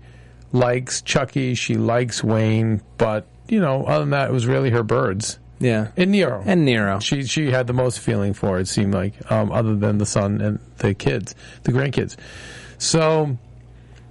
likes 0.53 1.01
Chucky, 1.03 1.55
she 1.55 1.75
likes 1.77 2.23
Wayne, 2.23 2.83
but 2.99 3.27
you 3.49 3.61
know, 3.61 3.85
other 3.85 4.01
than 4.01 4.11
that, 4.11 4.31
it 4.31 4.33
was 4.33 4.47
really 4.47 4.71
her 4.71 4.83
birds 4.83 5.39
Yeah. 5.65 5.89
and 5.97 6.11
Nero. 6.11 6.43
And 6.45 6.65
Nero. 6.65 6.99
She 7.01 7.25
she 7.25 7.51
had 7.51 7.67
the 7.67 7.73
most 7.73 8.01
feeling 8.01 8.35
for 8.35 8.59
it. 8.59 8.69
seemed 8.69 8.93
like, 8.95 9.15
um, 9.33 9.51
other 9.51 9.75
than 9.75 9.99
the 9.99 10.07
son 10.07 10.41
and 10.41 10.59
the 10.79 10.95
kids, 10.95 11.35
the 11.63 11.73
grandkids. 11.73 12.17
So 12.79 13.39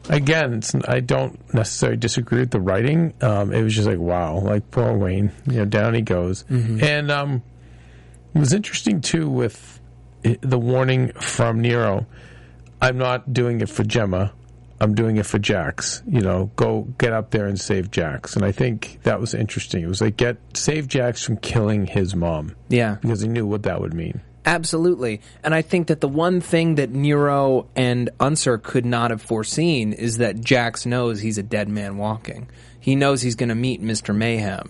again, 0.09 0.53
it's, 0.55 0.73
I 0.87 0.99
don't 0.99 1.37
necessarily 1.53 1.97
disagree 1.97 2.39
with 2.39 2.51
the 2.51 2.59
writing. 2.59 3.13
Um, 3.21 3.53
it 3.53 3.61
was 3.61 3.75
just 3.75 3.87
like 3.87 3.99
wow, 3.99 4.39
like 4.39 4.71
poor 4.71 4.93
Wayne, 4.97 5.31
you 5.45 5.57
know, 5.57 5.65
down 5.65 5.93
he 5.93 6.01
goes. 6.01 6.43
And 6.49 7.11
um, 7.11 7.43
it 8.33 8.39
was 8.39 8.53
interesting 8.53 9.01
too 9.01 9.29
with 9.29 9.79
the 10.23 10.57
warning 10.57 11.11
from 11.13 11.61
Nero. 11.61 12.05
I'm 12.81 12.97
not 12.97 13.31
doing 13.31 13.61
it 13.61 13.69
for 13.69 13.83
Gemma. 13.83 14.33
I'm 14.83 14.93
doing 14.95 15.17
it 15.17 15.25
for 15.25 15.39
Jax. 15.39 16.03
You 16.07 16.21
know, 16.21 16.51
go 16.55 16.81
get 16.97 17.13
up 17.13 17.31
there 17.31 17.45
and 17.47 17.59
save 17.59 17.89
Jax. 17.89 18.35
And 18.35 18.43
I 18.43 18.51
think 18.51 18.99
that 19.03 19.19
was 19.19 19.33
interesting. 19.33 19.81
It 19.83 19.87
was 19.87 20.01
like 20.01 20.17
get 20.17 20.37
save 20.53 20.87
Jax 20.87 21.23
from 21.23 21.37
killing 21.37 21.85
his 21.87 22.15
mom 22.15 22.55
Yeah. 22.69 22.97
because 23.01 23.21
he 23.21 23.27
knew 23.29 23.45
what 23.47 23.63
that 23.63 23.79
would 23.81 23.93
mean. 23.93 24.21
Absolutely. 24.45 25.21
And 25.41 25.55
I 25.55 25.61
think 25.61 25.87
that 25.87 26.01
the 26.01 26.07
one 26.09 26.41
thing 26.41 26.75
that 26.75 26.89
Nero 26.89 27.67
and 27.77 28.09
Unser 28.19 28.57
could 28.57 28.85
not 28.85 29.09
have 29.11 29.21
foreseen 29.21 29.93
is 29.93 30.17
that 30.17 30.41
Jax 30.41 30.85
knows 30.85 31.21
he's 31.21 31.37
a 31.37 31.43
dead 31.43 31.69
man 31.69 31.95
walking. 31.97 32.49
He 32.79 32.95
knows 32.97 33.21
he's 33.21 33.35
going 33.35 33.49
to 33.49 33.55
meet 33.55 33.81
Mr. 33.81 34.13
Mayhem. 34.13 34.69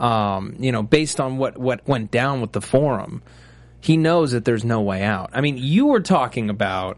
Um, 0.00 0.56
you 0.58 0.72
know, 0.72 0.82
based 0.82 1.20
on 1.20 1.36
what, 1.36 1.58
what 1.58 1.86
went 1.86 2.10
down 2.10 2.40
with 2.40 2.52
the 2.52 2.62
forum, 2.62 3.22
he 3.82 3.98
knows 3.98 4.32
that 4.32 4.46
there's 4.46 4.64
no 4.64 4.80
way 4.80 5.02
out. 5.02 5.28
I 5.34 5.42
mean, 5.42 5.58
you 5.58 5.88
were 5.88 6.00
talking 6.00 6.48
about 6.48 6.96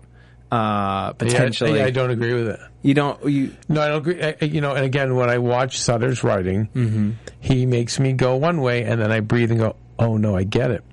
uh, 0.52 1.14
potentially. 1.14 1.78
Yeah, 1.78 1.85
I, 1.85 1.87
I 1.87 1.90
don't 1.90 2.11
agree 2.11 2.35
with 2.35 2.49
it. 2.49 2.61
You 2.82 2.92
don't. 2.94 3.25
You 3.25 3.56
No, 3.68 3.80
I 3.80 3.88
don't 3.88 3.99
agree. 3.99 4.23
I, 4.23 4.37
you 4.44 4.61
know, 4.61 4.75
and 4.75 4.85
again, 4.85 5.14
when 5.16 5.30
I 5.30 5.38
watch 5.38 5.80
Sutter's 5.80 6.23
writing, 6.23 7.16
he 7.40 7.64
makes 7.64 7.99
me 7.99 8.12
go 8.12 8.37
one 8.37 8.61
way, 8.61 8.82
and 8.85 9.00
then 9.00 9.11
I 9.11 9.21
breathe 9.21 9.50
and 9.50 9.59
go, 9.59 9.76
"Oh 9.99 10.16
no, 10.18 10.37
I 10.37 10.44
get 10.44 10.71
it." 10.71 10.85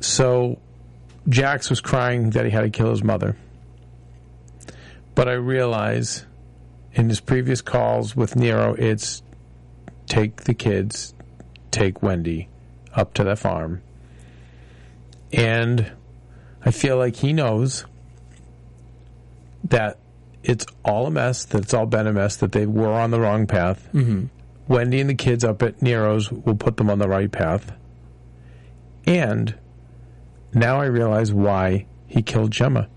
So, 0.00 0.58
Jax 1.28 1.68
was 1.70 1.80
crying 1.80 2.30
that 2.30 2.44
he 2.44 2.50
had 2.50 2.62
to 2.62 2.70
kill 2.70 2.90
his 2.90 3.04
mother, 3.04 3.36
but 5.14 5.28
I 5.28 5.32
realize 5.34 6.24
in 6.94 7.08
his 7.08 7.20
previous 7.20 7.60
calls 7.60 8.16
with 8.16 8.34
Nero, 8.34 8.74
it's 8.74 9.22
take 10.06 10.44
the 10.44 10.54
kids, 10.54 11.14
take 11.70 12.02
Wendy 12.02 12.48
up 12.94 13.14
to 13.14 13.24
the 13.24 13.36
farm, 13.36 13.82
and 15.32 15.92
I 16.64 16.70
feel 16.70 16.96
like 16.96 17.16
he 17.16 17.32
knows 17.32 17.84
that 19.64 19.98
it's 20.42 20.66
all 20.84 21.06
a 21.06 21.10
mess, 21.10 21.46
that 21.46 21.62
it's 21.62 21.74
all 21.74 21.86
been 21.86 22.06
a 22.06 22.12
mess, 22.12 22.36
that 22.36 22.52
they 22.52 22.66
were 22.66 22.92
on 22.92 23.10
the 23.10 23.20
wrong 23.20 23.46
path. 23.46 23.88
Mm-hmm. 23.92 24.26
Wendy 24.68 25.00
and 25.00 25.10
the 25.10 25.14
kids 25.14 25.44
up 25.44 25.62
at 25.62 25.82
Nero's 25.82 26.30
will 26.30 26.54
put 26.54 26.76
them 26.76 26.90
on 26.90 26.98
the 26.98 27.08
right 27.08 27.30
path. 27.30 27.72
And 29.06 29.54
now 30.52 30.80
I 30.80 30.86
realize 30.86 31.32
why 31.32 31.86
he 32.06 32.22
killed 32.22 32.50
Gemma. 32.50 32.88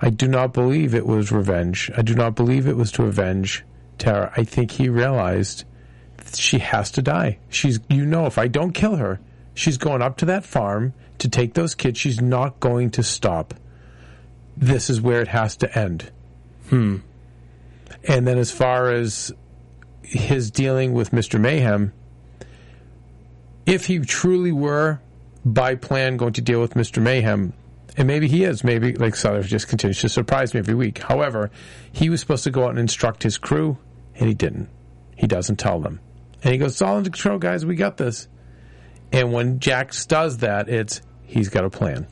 I 0.00 0.10
do 0.10 0.28
not 0.28 0.52
believe 0.52 0.94
it 0.94 1.06
was 1.06 1.32
revenge. 1.32 1.90
I 1.96 2.02
do 2.02 2.14
not 2.14 2.34
believe 2.34 2.68
it 2.68 2.76
was 2.76 2.92
to 2.92 3.04
avenge 3.04 3.64
Tara. 3.98 4.32
I 4.36 4.44
think 4.44 4.72
he 4.72 4.88
realized 4.88 5.64
she 6.34 6.58
has 6.58 6.90
to 6.92 7.02
die. 7.02 7.38
She's, 7.48 7.80
you 7.88 8.04
know, 8.04 8.26
if 8.26 8.38
I 8.38 8.48
don't 8.48 8.72
kill 8.72 8.96
her, 8.96 9.20
she's 9.54 9.78
going 9.78 10.02
up 10.02 10.18
to 10.18 10.26
that 10.26 10.44
farm 10.44 10.94
to 11.18 11.28
take 11.28 11.54
those 11.54 11.74
kids. 11.74 11.98
She's 11.98 12.20
not 12.20 12.60
going 12.60 12.90
to 12.92 13.02
stop 13.02 13.54
this 14.56 14.90
is 14.90 15.00
where 15.00 15.20
it 15.20 15.28
has 15.28 15.56
to 15.58 15.78
end. 15.78 16.10
Hmm. 16.68 16.98
And 18.06 18.26
then 18.26 18.38
as 18.38 18.50
far 18.50 18.90
as 18.90 19.32
his 20.02 20.50
dealing 20.50 20.92
with 20.92 21.10
Mr. 21.10 21.40
Mayhem, 21.40 21.92
if 23.66 23.86
he 23.86 23.98
truly 24.00 24.52
were 24.52 25.00
by 25.44 25.74
plan 25.74 26.16
going 26.16 26.34
to 26.34 26.40
deal 26.40 26.60
with 26.60 26.74
Mr. 26.74 27.02
Mayhem, 27.02 27.52
and 27.96 28.08
maybe 28.08 28.28
he 28.28 28.44
is, 28.44 28.64
maybe 28.64 28.94
like 28.94 29.14
Sutter 29.14 29.42
just 29.42 29.68
continues 29.68 30.00
to 30.00 30.08
surprise 30.08 30.52
me 30.52 30.60
every 30.60 30.74
week. 30.74 30.98
However, 30.98 31.50
he 31.92 32.10
was 32.10 32.20
supposed 32.20 32.44
to 32.44 32.50
go 32.50 32.64
out 32.64 32.70
and 32.70 32.78
instruct 32.78 33.22
his 33.22 33.38
crew, 33.38 33.78
and 34.16 34.28
he 34.28 34.34
didn't. 34.34 34.68
He 35.16 35.26
doesn't 35.26 35.56
tell 35.56 35.80
them. 35.80 36.00
And 36.42 36.52
he 36.52 36.58
goes, 36.58 36.72
It's 36.72 36.82
all 36.82 36.96
under 36.96 37.10
control, 37.10 37.38
guys, 37.38 37.64
we 37.64 37.76
got 37.76 37.96
this. 37.96 38.28
And 39.12 39.32
when 39.32 39.60
Jax 39.60 40.06
does 40.06 40.38
that, 40.38 40.68
it's 40.68 41.00
he's 41.22 41.48
got 41.48 41.64
a 41.64 41.70
plan. 41.70 42.06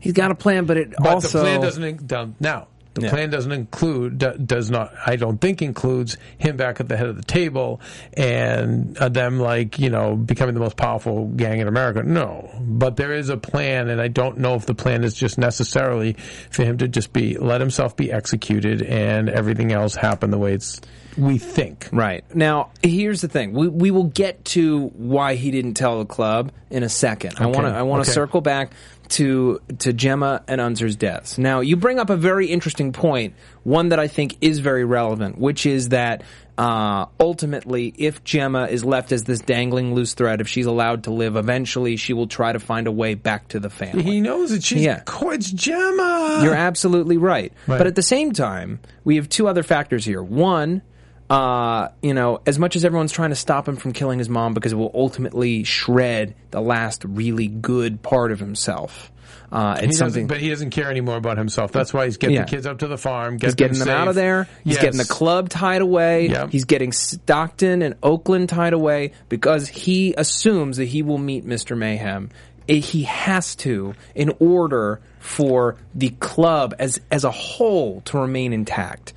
He's 0.00 0.12
got 0.14 0.30
a 0.30 0.34
plan, 0.34 0.64
but 0.64 0.76
it 0.76 0.94
But 0.98 1.06
also 1.06 1.38
the 1.38 1.44
plan 1.44 1.60
doesn't 1.60 1.84
in- 1.84 2.34
now. 2.40 2.66
The 2.94 3.02
Yeah. 3.02 3.10
plan 3.10 3.30
doesn't 3.30 3.52
include 3.52 4.18
does 4.48 4.68
not 4.68 4.92
I 5.06 5.14
don't 5.14 5.40
think 5.40 5.62
includes 5.62 6.16
him 6.38 6.56
back 6.56 6.80
at 6.80 6.88
the 6.88 6.96
head 6.96 7.06
of 7.06 7.16
the 7.16 7.22
table 7.22 7.80
and 8.14 8.98
uh, 8.98 9.08
them 9.08 9.38
like 9.38 9.78
you 9.78 9.90
know 9.90 10.16
becoming 10.16 10.54
the 10.54 10.60
most 10.60 10.76
powerful 10.76 11.26
gang 11.28 11.60
in 11.60 11.68
America. 11.68 12.02
No, 12.02 12.50
but 12.60 12.96
there 12.96 13.12
is 13.12 13.28
a 13.28 13.36
plan, 13.36 13.88
and 13.88 14.00
I 14.00 14.08
don't 14.08 14.38
know 14.38 14.54
if 14.56 14.66
the 14.66 14.74
plan 14.74 15.04
is 15.04 15.14
just 15.14 15.38
necessarily 15.38 16.14
for 16.50 16.64
him 16.64 16.78
to 16.78 16.88
just 16.88 17.12
be 17.12 17.38
let 17.38 17.60
himself 17.60 17.94
be 17.96 18.10
executed 18.10 18.82
and 18.82 19.28
everything 19.28 19.70
else 19.72 19.94
happen 19.94 20.32
the 20.32 20.38
way 20.38 20.54
it's 20.54 20.80
we 21.16 21.38
think. 21.38 21.88
Right. 21.92 22.24
Now, 22.34 22.70
here's 22.82 23.20
the 23.20 23.28
thing. 23.28 23.52
We 23.52 23.68
we 23.68 23.90
will 23.92 24.04
get 24.04 24.44
to 24.46 24.88
why 24.96 25.36
he 25.36 25.52
didn't 25.52 25.74
tell 25.74 26.00
the 26.00 26.06
club 26.06 26.50
in 26.70 26.82
a 26.82 26.88
second. 26.88 27.34
I 27.38 27.46
want 27.46 27.68
to 27.68 27.72
I 27.72 27.82
want 27.82 28.04
to 28.04 28.10
Okay. 28.10 28.14
circle 28.14 28.40
back 28.40 28.72
to 29.10 29.60
to 29.78 29.92
Gemma 29.92 30.42
and 30.48 30.60
Unser's 30.60 30.96
deaths. 30.96 31.38
Now, 31.38 31.60
you 31.60 31.76
bring 31.76 31.98
up 31.98 32.10
a 32.10 32.16
very 32.16 32.46
interesting 32.46 32.92
point, 32.92 33.34
one 33.62 33.90
that 33.90 33.98
I 33.98 34.08
think 34.08 34.36
is 34.40 34.60
very 34.60 34.84
relevant, 34.84 35.38
which 35.38 35.66
is 35.66 35.90
that 35.90 36.22
uh, 36.56 37.06
ultimately, 37.18 37.94
if 37.96 38.22
Gemma 38.22 38.66
is 38.66 38.84
left 38.84 39.12
as 39.12 39.24
this 39.24 39.40
dangling 39.40 39.94
loose 39.94 40.14
thread, 40.14 40.40
if 40.40 40.48
she's 40.48 40.66
allowed 40.66 41.04
to 41.04 41.10
live, 41.10 41.36
eventually 41.36 41.96
she 41.96 42.12
will 42.12 42.26
try 42.26 42.52
to 42.52 42.60
find 42.60 42.86
a 42.86 42.92
way 42.92 43.14
back 43.14 43.48
to 43.48 43.60
the 43.60 43.70
family. 43.70 44.02
He 44.02 44.20
knows 44.20 44.50
that 44.50 44.62
she's 44.62 44.82
Yeah. 44.82 45.02
yeah. 45.06 45.30
it's 45.30 45.50
Gemma. 45.50 46.40
You're 46.42 46.54
absolutely 46.54 47.16
right. 47.16 47.52
Right. 47.66 47.78
But 47.78 47.86
at 47.86 47.94
the 47.94 48.02
same 48.02 48.32
time, 48.32 48.80
we 49.04 49.16
have 49.16 49.28
two 49.28 49.48
other 49.48 49.62
factors 49.62 50.04
here. 50.04 50.22
One, 50.22 50.82
uh, 51.30 51.88
you 52.02 52.12
know, 52.12 52.40
as 52.46 52.58
much 52.58 52.74
as 52.76 52.84
everyone's 52.84 53.12
trying 53.12 53.30
to 53.30 53.36
stop 53.36 53.68
him 53.68 53.76
from 53.76 53.92
killing 53.92 54.18
his 54.18 54.28
mom 54.28 54.52
because 54.52 54.72
it 54.72 54.76
will 54.76 54.90
ultimately 54.94 55.62
shred 55.64 56.34
the 56.50 56.60
last 56.60 57.04
really 57.04 57.46
good 57.46 58.02
part 58.02 58.32
of 58.32 58.40
himself. 58.40 59.12
Uh, 59.52 59.78
it's 59.82 59.98
something. 59.98 60.26
but 60.28 60.38
he 60.38 60.48
doesn't 60.48 60.70
care 60.70 60.90
anymore 60.90 61.16
about 61.16 61.36
himself. 61.38 61.72
That's 61.72 61.92
why 61.92 62.04
he's 62.04 62.18
getting 62.18 62.36
Yeah. 62.36 62.44
the 62.44 62.50
kids 62.50 62.66
up 62.66 62.78
to 62.80 62.86
the 62.88 62.98
farm. 62.98 63.36
Get 63.36 63.48
He's 63.48 63.54
getting 63.56 63.78
them 63.78 63.86
safe. 63.88 63.94
out 63.96 64.06
of 64.08 64.14
there. 64.14 64.46
He's 64.64 64.74
Yes. 64.74 64.82
getting 64.82 64.98
the 64.98 65.04
club 65.06 65.48
tied 65.48 65.82
away. 65.82 66.28
Yep. 66.28 66.50
He's 66.52 66.64
getting 66.64 66.92
Stockton 66.92 67.82
and 67.82 67.94
Oakland 68.02 68.48
tied 68.48 68.72
away 68.74 69.10
because 69.28 69.66
he 69.68 70.14
assumes 70.16 70.76
that 70.76 70.84
he 70.86 71.02
will 71.02 71.18
meet 71.18 71.44
Mr. 71.46 71.76
Mayhem. 71.76 72.30
Eh, 72.68 72.74
He 72.76 73.02
has 73.04 73.56
to 73.56 73.94
in 74.14 74.32
order 74.38 75.00
for 75.18 75.76
the 75.96 76.10
club 76.20 76.74
as 76.78 77.00
as 77.10 77.24
a 77.24 77.30
whole 77.32 78.02
to 78.02 78.18
remain 78.18 78.52
intact. 78.52 79.12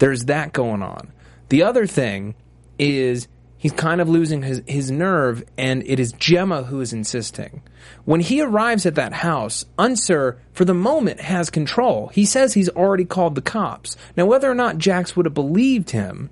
There's 0.00 0.24
that 0.24 0.52
going 0.52 0.82
on. 0.82 1.12
The 1.48 1.62
other 1.62 1.86
thing 1.86 2.34
is 2.78 3.28
he's 3.56 3.72
kind 3.72 4.00
of 4.00 4.08
losing 4.08 4.42
his, 4.42 4.62
his 4.66 4.90
nerve, 4.90 5.44
and 5.56 5.82
it 5.86 6.00
is 6.00 6.12
Gemma 6.12 6.64
who 6.64 6.80
is 6.80 6.92
insisting. 6.92 7.62
When 8.04 8.20
he 8.20 8.40
arrives 8.40 8.86
at 8.86 8.94
that 8.96 9.12
house, 9.12 9.64
Unser, 9.78 10.38
for 10.52 10.64
the 10.64 10.74
moment, 10.74 11.20
has 11.20 11.50
control. 11.50 12.08
He 12.08 12.24
says 12.24 12.54
he's 12.54 12.68
already 12.70 13.04
called 13.04 13.34
the 13.34 13.42
cops. 13.42 13.96
Now, 14.16 14.26
whether 14.26 14.50
or 14.50 14.54
not 14.54 14.78
Jax 14.78 15.16
would 15.16 15.26
have 15.26 15.34
believed 15.34 15.90
him, 15.90 16.30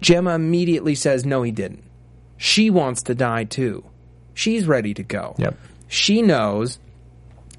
Gemma 0.00 0.34
immediately 0.34 0.94
says, 0.94 1.24
no, 1.24 1.42
he 1.42 1.52
didn't. 1.52 1.84
She 2.36 2.70
wants 2.70 3.02
to 3.04 3.14
die 3.14 3.44
too. 3.44 3.84
She's 4.34 4.66
ready 4.66 4.94
to 4.94 5.02
go. 5.02 5.36
Yep. 5.38 5.56
She 5.86 6.22
knows 6.22 6.78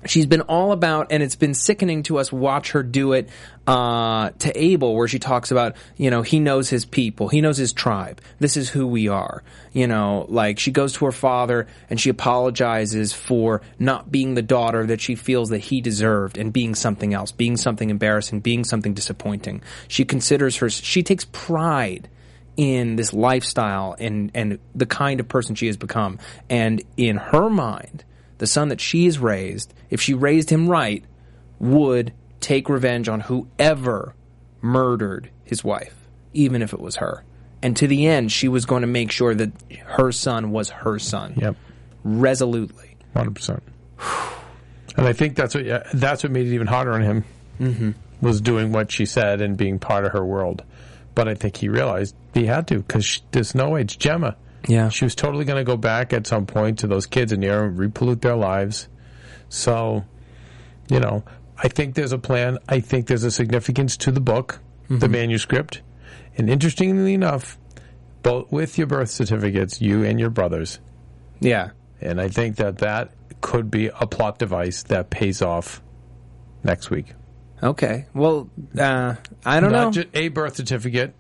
she's 0.05 0.25
been 0.25 0.41
all 0.41 0.72
about 0.72 1.07
and 1.12 1.24
it's 1.24 1.36
been 1.36 1.53
sickening 1.53 2.03
to 2.03 2.19
us 2.19 2.31
watch 2.31 2.72
her 2.72 2.83
do 2.83 3.13
it 3.13 3.30
uh, 3.65 4.30
to 4.39 4.51
abel 4.62 4.95
where 4.95 5.08
she 5.08 5.19
talks 5.19 5.51
about 5.51 5.75
you 5.97 6.10
know 6.10 6.21
he 6.21 6.39
knows 6.39 6.69
his 6.69 6.86
people 6.86 7.30
he 7.30 7.41
knows 7.41 7.58
his 7.58 7.73
tribe 7.73 8.21
this 8.39 8.58
is 8.58 8.69
who 8.69 8.86
we 8.86 9.08
are 9.08 9.43
you 9.71 9.88
know 9.88 10.25
like 10.30 10.60
she 10.60 10.71
goes 10.71 10.93
to 10.93 11.06
her 11.06 11.12
father 11.12 11.67
and 11.89 11.99
she 11.99 12.10
apologizes 12.10 13.13
for 13.13 13.62
not 13.80 14.12
being 14.12 14.34
the 14.34 14.41
daughter 14.41 14.86
that 14.86 15.01
she 15.01 15.15
feels 15.15 15.49
that 15.49 15.60
he 15.60 15.82
deserved 15.82 16.38
and 16.38 16.54
being 16.54 16.75
something 16.75 17.13
else 17.13 17.32
being 17.32 17.58
something 17.58 17.89
embarrassing 17.89 18.41
being 18.43 18.63
something 18.63 18.93
disappointing. 18.93 19.63
She 19.88 20.06
considers 20.06 20.58
her 20.58 20.69
she 20.69 21.01
takes 21.01 21.25
pride 21.25 22.10
in 22.56 22.95
this 22.97 23.13
lifestyle 23.13 23.95
and 23.97 24.30
and 24.36 24.60
the 24.75 24.86
kind 24.86 25.19
of 25.19 25.28
person 25.28 25.56
she 25.56 25.67
has 25.67 25.78
become. 25.78 26.19
And 26.49 26.84
in 26.97 27.17
her 27.17 27.49
mind 27.49 28.04
the 28.38 28.48
son 28.48 28.69
that 28.69 28.82
she 28.82 29.06
has 29.06 29.19
raised 29.19 29.74
if 29.89 30.02
she 30.02 30.13
raised 30.13 30.50
him 30.50 30.67
right 30.69 31.04
would 31.60 32.13
take 32.39 32.67
revenge 32.69 33.08
on 33.08 33.22
whoever 33.22 34.15
murdered 34.62 35.30
his 35.43 35.63
wife 35.63 35.96
even 36.34 36.62
if 36.62 36.74
it 36.74 36.80
was 36.80 36.98
her 36.98 37.24
and 37.62 37.78
to 37.78 37.88
the 37.88 38.06
end 38.08 38.32
she 38.32 38.48
was 38.48 38.65
going 38.65 38.82
to 38.82 38.88
make 38.88 39.12
sure 39.12 39.34
that 39.36 39.52
her 39.86 40.12
son 40.12 40.52
was 40.52 40.69
her 40.69 41.00
son 41.00 41.34
Yep. 41.38 41.56
resolutely 42.04 42.89
Hundred 43.15 43.36
percent. 43.36 43.63
And 44.98 45.08
I 45.08 45.13
think 45.13 45.36
that's 45.36 45.54
what 45.56 45.65
yeah, 45.65 45.84
that's 45.93 46.24
what 46.24 46.32
made 46.32 46.48
it 46.48 46.54
even 46.54 46.67
harder 46.67 46.93
on 46.93 47.02
him. 47.02 47.24
Mm-hmm. 47.60 47.91
Was 48.22 48.41
doing 48.41 48.72
what 48.72 48.91
she 48.91 49.06
said 49.06 49.41
and 49.41 49.56
being 49.58 49.80
part 49.80 50.06
of 50.06 50.13
her 50.13 50.26
world. 50.26 50.63
But 51.15 51.28
I 51.28 51.36
think 51.36 51.58
he 51.58 51.69
realized 51.69 52.15
he 52.34 52.46
had 52.46 52.67
to 52.67 52.80
because 52.80 53.22
there's 53.32 53.54
no 53.54 53.69
way 53.69 53.82
it's 53.82 53.96
Gemma. 53.96 54.36
Yeah. 54.67 54.89
she 54.89 55.06
was 55.06 55.15
totally 55.15 55.45
going 55.45 55.58
to 55.58 55.63
go 55.63 55.78
back 55.78 56.13
at 56.13 56.26
some 56.28 56.45
point 56.45 56.80
to 56.80 56.88
those 56.88 57.06
kids 57.06 57.32
in 57.32 57.41
there 57.41 57.65
and 57.65 57.78
repollute 57.78 58.21
their 58.21 58.36
lives. 58.36 58.88
So, 59.49 60.04
you 60.89 60.99
know, 60.99 61.23
I 61.58 61.67
think 61.67 61.95
there's 61.95 62.12
a 62.13 62.17
plan. 62.17 62.58
I 62.67 62.80
think 62.80 63.08
there's 63.08 63.23
a 63.23 63.32
significance 63.32 63.97
to 63.97 64.12
the 64.12 64.21
book, 64.21 64.60
the 64.89 65.08
manuscript, 65.10 65.82
and 66.38 66.49
interestingly 66.49 67.13
enough, 67.13 67.58
both 68.21 68.52
with 68.52 68.78
your 68.78 68.88
birth 68.88 69.10
certificates, 69.10 69.82
you 69.82 70.04
and 70.04 70.19
your 70.19 70.30
brothers, 70.30 70.80
yeah 71.39 71.71
and 72.02 72.19
I 72.19 72.28
think 72.28 72.58
that 72.58 72.80
that 72.80 73.12
could 73.41 73.69
be 73.71 73.88
a 73.88 74.06
plot 74.08 74.39
device 74.39 74.84
that 74.84 75.10
pays 75.10 75.41
off 75.41 75.82
next 76.63 76.89
week. 76.89 77.13
okay 77.62 78.06
well 78.13 78.49
uh, 78.78 79.15
i 79.45 79.60
don't 79.60 79.71
know 79.71 79.86
Not 79.86 79.93
just 79.93 80.08
a 80.13 80.28
birth 80.30 80.56
certificate, 80.58 81.13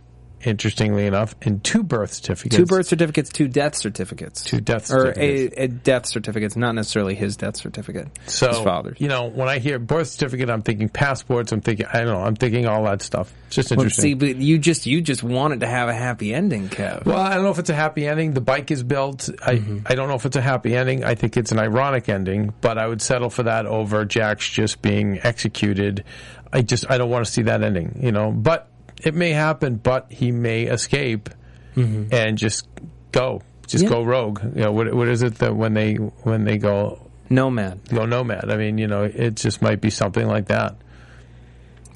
interestingly 0.45 1.05
enough, 1.05 1.35
and 1.41 1.63
two 1.63 1.83
birth 1.83 2.13
certificates. 2.13 2.55
two 2.55 2.65
birth 2.65 2.87
certificates 2.87 3.29
two 3.29 3.47
death 3.47 3.75
certificates 3.75 4.43
Two 4.43 4.59
death 4.61 4.83
or 4.91 5.13
certificates. 5.13 5.55
a, 5.57 5.63
a 5.63 5.67
death 5.67 6.05
certificates 6.05 6.55
not 6.55 6.75
necessarily 6.75 7.15
his 7.15 7.37
death 7.37 7.57
certificate 7.57 8.07
So, 8.27 8.49
his 8.49 8.59
father's 8.59 8.99
you 8.99 9.07
know, 9.07 9.25
when 9.27 9.49
I 9.49 9.59
hear 9.59 9.79
birth 9.79 10.07
certificate, 10.09 10.49
I'm 10.49 10.61
thinking 10.61 10.89
passports. 10.89 11.51
I'm 11.51 11.61
thinking, 11.61 11.85
I 11.91 11.99
don't 11.99 12.07
know, 12.07 12.21
I'm 12.21 12.35
thinking 12.35 12.67
all 12.67 12.83
that 12.85 13.01
stuff. 13.01 13.33
It's 13.47 13.55
just 13.55 13.71
Well, 13.71 13.81
interesting. 13.81 14.03
see, 14.03 14.13
but 14.13 14.35
you 14.37 14.57
just 14.59 14.85
you 14.85 15.01
just 15.01 15.23
wanted 15.23 15.61
to 15.61 15.67
have 15.67 15.89
a 15.89 15.93
happy 15.93 16.33
ending, 16.33 16.69
Kev. 16.69 17.05
Well, 17.05 17.17
I 17.19 17.33
don't 17.35 17.43
know 17.43 17.51
if 17.51 17.59
it's 17.59 17.69
a 17.69 17.75
happy 17.75 18.07
ending. 18.07 18.33
The 18.33 18.41
bike 18.41 18.71
is 18.71 18.83
built. 18.83 19.29
I, 19.45 19.53
Mm-hmm. 19.55 19.79
I 19.85 19.95
don't 19.95 20.09
know 20.09 20.15
if 20.15 20.25
it's 20.25 20.35
a 20.35 20.41
happy 20.41 20.75
ending. 20.75 21.03
I 21.03 21.15
think 21.15 21.37
it's 21.37 21.51
an 21.51 21.59
ironic 21.59 22.09
ending, 22.09 22.53
but 22.61 22.77
I 22.77 22.87
would 22.87 23.01
settle 23.01 23.29
for 23.29 23.43
that 23.43 23.65
over 23.65 24.03
Jax 24.03 24.49
just 24.49 24.81
being 24.81 25.19
executed. 25.23 26.03
I 26.51 26.61
just 26.63 26.89
I 26.89 26.97
don't 26.97 27.09
want 27.09 27.25
to 27.25 27.31
see 27.31 27.43
that 27.43 27.61
ending, 27.63 27.99
you 28.01 28.11
know. 28.11 28.31
But 28.31 28.67
it 29.03 29.13
may 29.13 29.31
happen. 29.31 29.75
But 29.75 30.11
he 30.11 30.31
may 30.31 30.63
escape 30.63 31.29
and 31.75 32.37
just 32.37 32.67
go, 33.11 33.41
just 33.67 33.85
Mm-hmm. 33.85 33.93
Yeah. 33.93 33.99
go 33.99 34.03
rogue. 34.03 34.43
You 34.55 34.61
know, 34.63 34.71
what 34.71 34.93
what 34.93 35.07
is 35.07 35.21
it 35.23 35.35
that 35.39 35.55
when 35.55 35.73
they 35.73 35.95
when 35.95 36.43
they 36.43 36.57
go 36.57 36.99
Nomad, 37.29 37.89
go 37.89 38.05
nomad? 38.05 38.51
I 38.51 38.57
mean, 38.57 38.77
you 38.77 38.87
know, 38.87 39.03
it 39.03 39.35
just 39.35 39.61
might 39.61 39.81
be 39.81 39.89
something 39.89 40.27
like 40.27 40.47
that. 40.49 40.75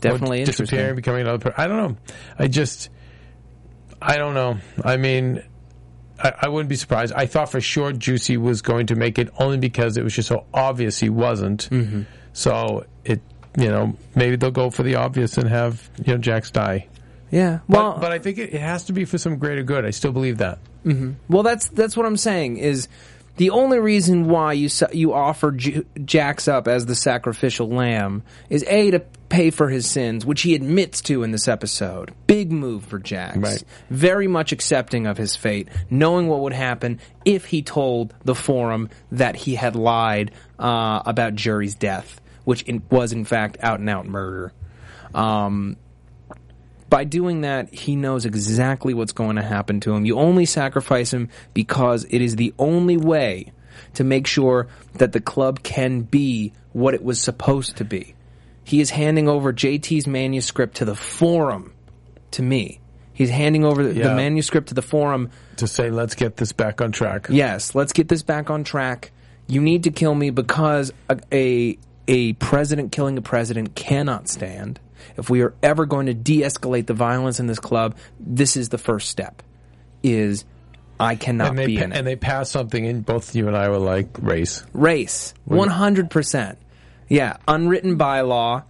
definitely 0.02 0.42
Or 0.42 0.46
disappearing, 0.46 0.96
becoming 0.96 1.22
another 1.22 1.38
person. 1.38 1.56
I 1.58 1.68
don't 1.68 1.78
know. 1.78 1.98
I 2.40 2.48
just, 2.48 2.90
I 4.02 4.18
don't 4.18 4.34
know. 4.34 4.58
I 4.84 4.98
mean, 4.98 5.44
I, 6.20 6.32
I 6.44 6.48
wouldn't 6.50 6.70
be 6.70 6.76
surprised. 6.76 7.14
I 7.14 7.28
thought 7.28 7.52
for 7.52 7.62
sure 7.62 7.92
Juicy 7.92 8.38
was 8.38 8.62
going 8.64 8.88
to 8.88 8.96
make 8.96 9.20
it 9.20 9.30
only 9.38 9.58
because 9.58 9.98
it 9.98 10.04
was 10.04 10.16
just 10.16 10.28
so 10.30 10.46
obvious 10.54 10.98
he 11.00 11.10
wasn't. 11.10 11.70
Mm-hmm. 11.70 12.04
So 12.34 12.86
it, 13.06 13.22
you 13.58 13.68
know, 13.70 13.98
maybe 14.16 14.38
they'll 14.38 14.52
go 14.52 14.70
for 14.70 14.84
the 14.84 14.96
obvious 14.96 15.38
and 15.38 15.50
have 15.50 15.90
you 16.06 16.14
know 16.14 16.18
Jax 16.20 16.52
die. 16.52 16.88
Yeah, 17.30 17.60
But, 17.68 17.78
well, 17.78 17.98
but 18.00 18.14
I 18.14 18.20
think 18.20 18.38
it, 18.38 18.54
it 18.54 18.62
has 18.62 18.86
to 18.86 18.94
be 18.94 19.04
for 19.04 19.18
some 19.18 19.38
greater 19.38 19.64
good. 19.64 19.84
I 19.86 19.90
still 19.90 20.14
believe 20.14 20.38
that. 20.38 20.60
well, 21.28 21.44
that's 21.44 21.68
that's 21.70 21.98
what 21.98 22.06
I'm 22.06 22.16
saying. 22.16 22.58
Is 22.58 22.88
the 23.36 23.50
only 23.50 23.80
reason 23.80 24.30
why 24.30 24.54
you 24.54 24.70
you 24.94 25.14
offer 25.14 25.52
Ju- 25.52 25.86
Jax 26.06 26.48
up 26.48 26.68
as 26.70 26.86
the 26.86 26.96
sacrificial 26.96 27.68
lamb 27.68 28.24
is 28.50 28.64
a 28.68 28.92
to 28.92 29.00
pay 29.30 29.50
for 29.50 29.70
his 29.70 29.90
sins, 29.90 30.26
which 30.26 30.42
he 30.42 30.56
admits 30.56 31.02
to 31.02 31.24
in 31.24 31.32
this 31.32 31.48
episode. 31.48 32.14
Big 32.28 32.52
move 32.52 32.86
for 32.86 32.98
Jax. 33.00 33.38
Right. 33.38 33.64
Very 33.90 34.28
much 34.28 34.52
accepting 34.52 35.06
of 35.06 35.18
his 35.18 35.36
fate, 35.36 35.68
knowing 35.90 36.28
what 36.28 36.40
would 36.42 36.54
happen 36.54 37.00
if 37.26 37.46
he 37.46 37.62
told 37.62 38.14
the 38.24 38.36
forum 38.36 38.90
that 39.12 39.36
he 39.36 39.56
had 39.56 39.76
lied 39.76 40.32
uh, 40.58 41.02
about 41.06 41.36
Jury's 41.36 41.76
death, 41.76 42.22
which 42.48 42.62
in, 42.62 42.82
was 42.90 43.12
in 43.12 43.26
fact 43.26 43.58
out 43.60 43.82
and 43.82 43.90
out 43.90 44.06
murder. 44.06 44.54
Um, 45.14 45.76
By 46.90 47.04
doing 47.04 47.42
that, 47.42 47.74
he 47.74 47.98
knows 47.98 48.24
exactly 48.24 48.94
what's 48.94 49.12
going 49.12 49.36
to 49.36 49.42
happen 49.42 49.82
to 49.82 49.94
him. 49.94 50.06
You 50.06 50.18
only 50.18 50.46
sacrifice 50.46 51.12
him 51.14 51.28
because 51.54 52.06
it 52.10 52.22
is 52.22 52.38
the 52.38 52.54
only 52.58 52.96
way 52.96 53.52
to 53.96 54.06
make 54.06 54.28
sure 54.28 54.68
that 54.94 55.12
the 55.12 55.20
club 55.20 55.62
can 55.62 56.04
be 56.04 56.54
what 56.72 56.94
it 56.94 57.04
was 57.04 57.20
supposed 57.20 57.76
to 57.78 57.84
be. 57.84 58.16
He 58.64 58.80
is 58.80 58.92
handing 58.92 59.28
over 59.28 59.52
JT's 59.52 60.08
manuscript 60.08 60.78
to 60.78 60.86
the 60.86 60.96
forum 60.96 61.74
to 62.32 62.42
me. 62.42 62.80
He's 63.12 63.30
handing 63.30 63.66
over 63.66 63.84
the, 63.84 63.92
the 63.92 64.16
manuscript 64.16 64.70
to 64.70 64.74
the 64.74 64.82
forum 64.82 65.32
To 65.58 65.68
say, 65.68 65.90
let's 65.90 66.16
get 66.16 66.38
this 66.38 66.54
back 66.54 66.80
on 66.80 66.94
track. 66.94 67.28
Yes, 67.30 67.76
let's 67.76 67.92
get 67.92 68.08
this 68.08 68.24
back 68.24 68.50
on 68.50 68.64
track. 68.64 69.12
You 69.48 69.60
need 69.60 69.84
to 69.84 69.92
kill 69.92 70.16
me 70.16 70.30
because 70.30 70.94
a, 71.10 71.18
a 71.34 71.78
a 72.08 72.34
president 72.34 72.92
killing 72.92 73.18
a 73.18 73.22
president 73.22 73.76
cannot 73.76 74.28
stand. 74.28 74.80
If 75.18 75.30
we 75.30 75.42
are 75.42 75.54
ever 75.64 75.86
going 75.86 76.08
to 76.08 76.14
de-escalate 76.14 76.88
the 76.88 76.94
violence 76.94 77.40
in 77.40 77.48
this 77.48 77.60
club, 77.60 77.98
this 78.20 78.58
is 78.58 78.70
the 78.70 78.78
first 78.78 79.10
step. 79.10 79.42
Is 80.04 80.46
I 81.00 81.16
cannot 81.16 81.50
And 81.50 81.60
they, 81.60 81.66
be 81.68 81.78
in 81.78 81.92
it. 81.92 81.98
and 81.98 82.06
they 82.06 82.16
passed 82.16 82.52
something 82.52 82.84
in. 82.84 83.02
Both 83.02 83.36
you 83.36 83.48
and 83.48 83.58
I 83.58 83.70
were 83.70 83.78
like 83.78 84.10
race. 84.20 84.64
Race, 84.74 85.34
one 85.46 85.70
hundred 85.70 86.10
percent. 86.10 86.58
Yeah, 87.10 87.38
unwritten 87.48 87.98
bylaw 87.98 88.64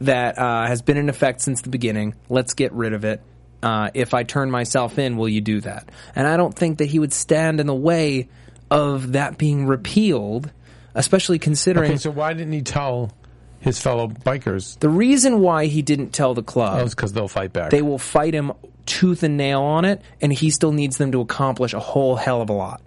that 0.00 0.38
uh, 0.38 0.66
has 0.66 0.82
been 0.82 0.96
in 0.96 1.08
effect 1.08 1.40
since 1.40 1.62
the 1.62 1.70
beginning. 1.70 2.14
Let's 2.28 2.54
get 2.54 2.72
rid 2.72 2.92
of 2.92 3.04
it. 3.04 3.22
Uh, 3.62 3.90
if 3.94 4.12
I 4.12 4.24
turn 4.24 4.50
myself 4.50 4.98
in, 4.98 5.16
will 5.16 5.28
you 5.28 5.40
do 5.40 5.60
that? 5.62 5.88
And 6.14 6.26
I 6.26 6.36
don't 6.36 6.54
think 6.54 6.78
that 6.78 6.86
he 6.86 6.98
would 6.98 7.12
stand 7.12 7.60
in 7.60 7.66
the 7.66 7.74
way 7.74 8.28
of 8.70 9.12
that 9.12 9.38
being 9.38 9.66
repealed, 9.66 10.50
especially 10.94 11.38
considering 11.38 11.90
Okay, 11.92 11.98
so 11.98 12.10
why 12.10 12.32
didn't 12.32 12.52
he 12.52 12.62
tell 12.62 13.12
his 13.60 13.80
fellow 13.80 14.08
bikers? 14.08 14.78
the 14.80 14.88
reason 14.88 15.40
why 15.40 15.66
he 15.66 15.82
didn't 15.82 16.10
tell 16.10 16.34
the 16.34 16.42
club. 16.42 16.80
It's 16.84 16.94
because 16.94 17.12
they'll 17.12 17.28
fight 17.28 17.52
back. 17.52 17.70
they 17.70 17.82
will 17.82 17.98
fight 17.98 18.34
him 18.34 18.52
tooth 18.86 19.22
and 19.22 19.36
nail 19.36 19.62
on 19.62 19.84
it, 19.84 20.02
and 20.20 20.32
he 20.32 20.50
still 20.50 20.72
needs 20.72 20.98
them 20.98 21.12
to 21.12 21.20
accomplish 21.20 21.72
a 21.72 21.80
whole 21.80 22.16
hell 22.16 22.42
of 22.42 22.50
a 22.50 22.52
lot. 22.52 22.82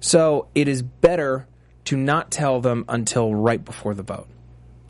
So 0.00 0.48
it 0.54 0.66
is 0.66 0.82
better 0.82 1.46
to 1.84 1.96
not 1.96 2.30
tell 2.30 2.60
them 2.60 2.84
until 2.88 3.34
right 3.34 3.64
before 3.64 3.94
the 3.94 4.02
vote. 4.02 4.26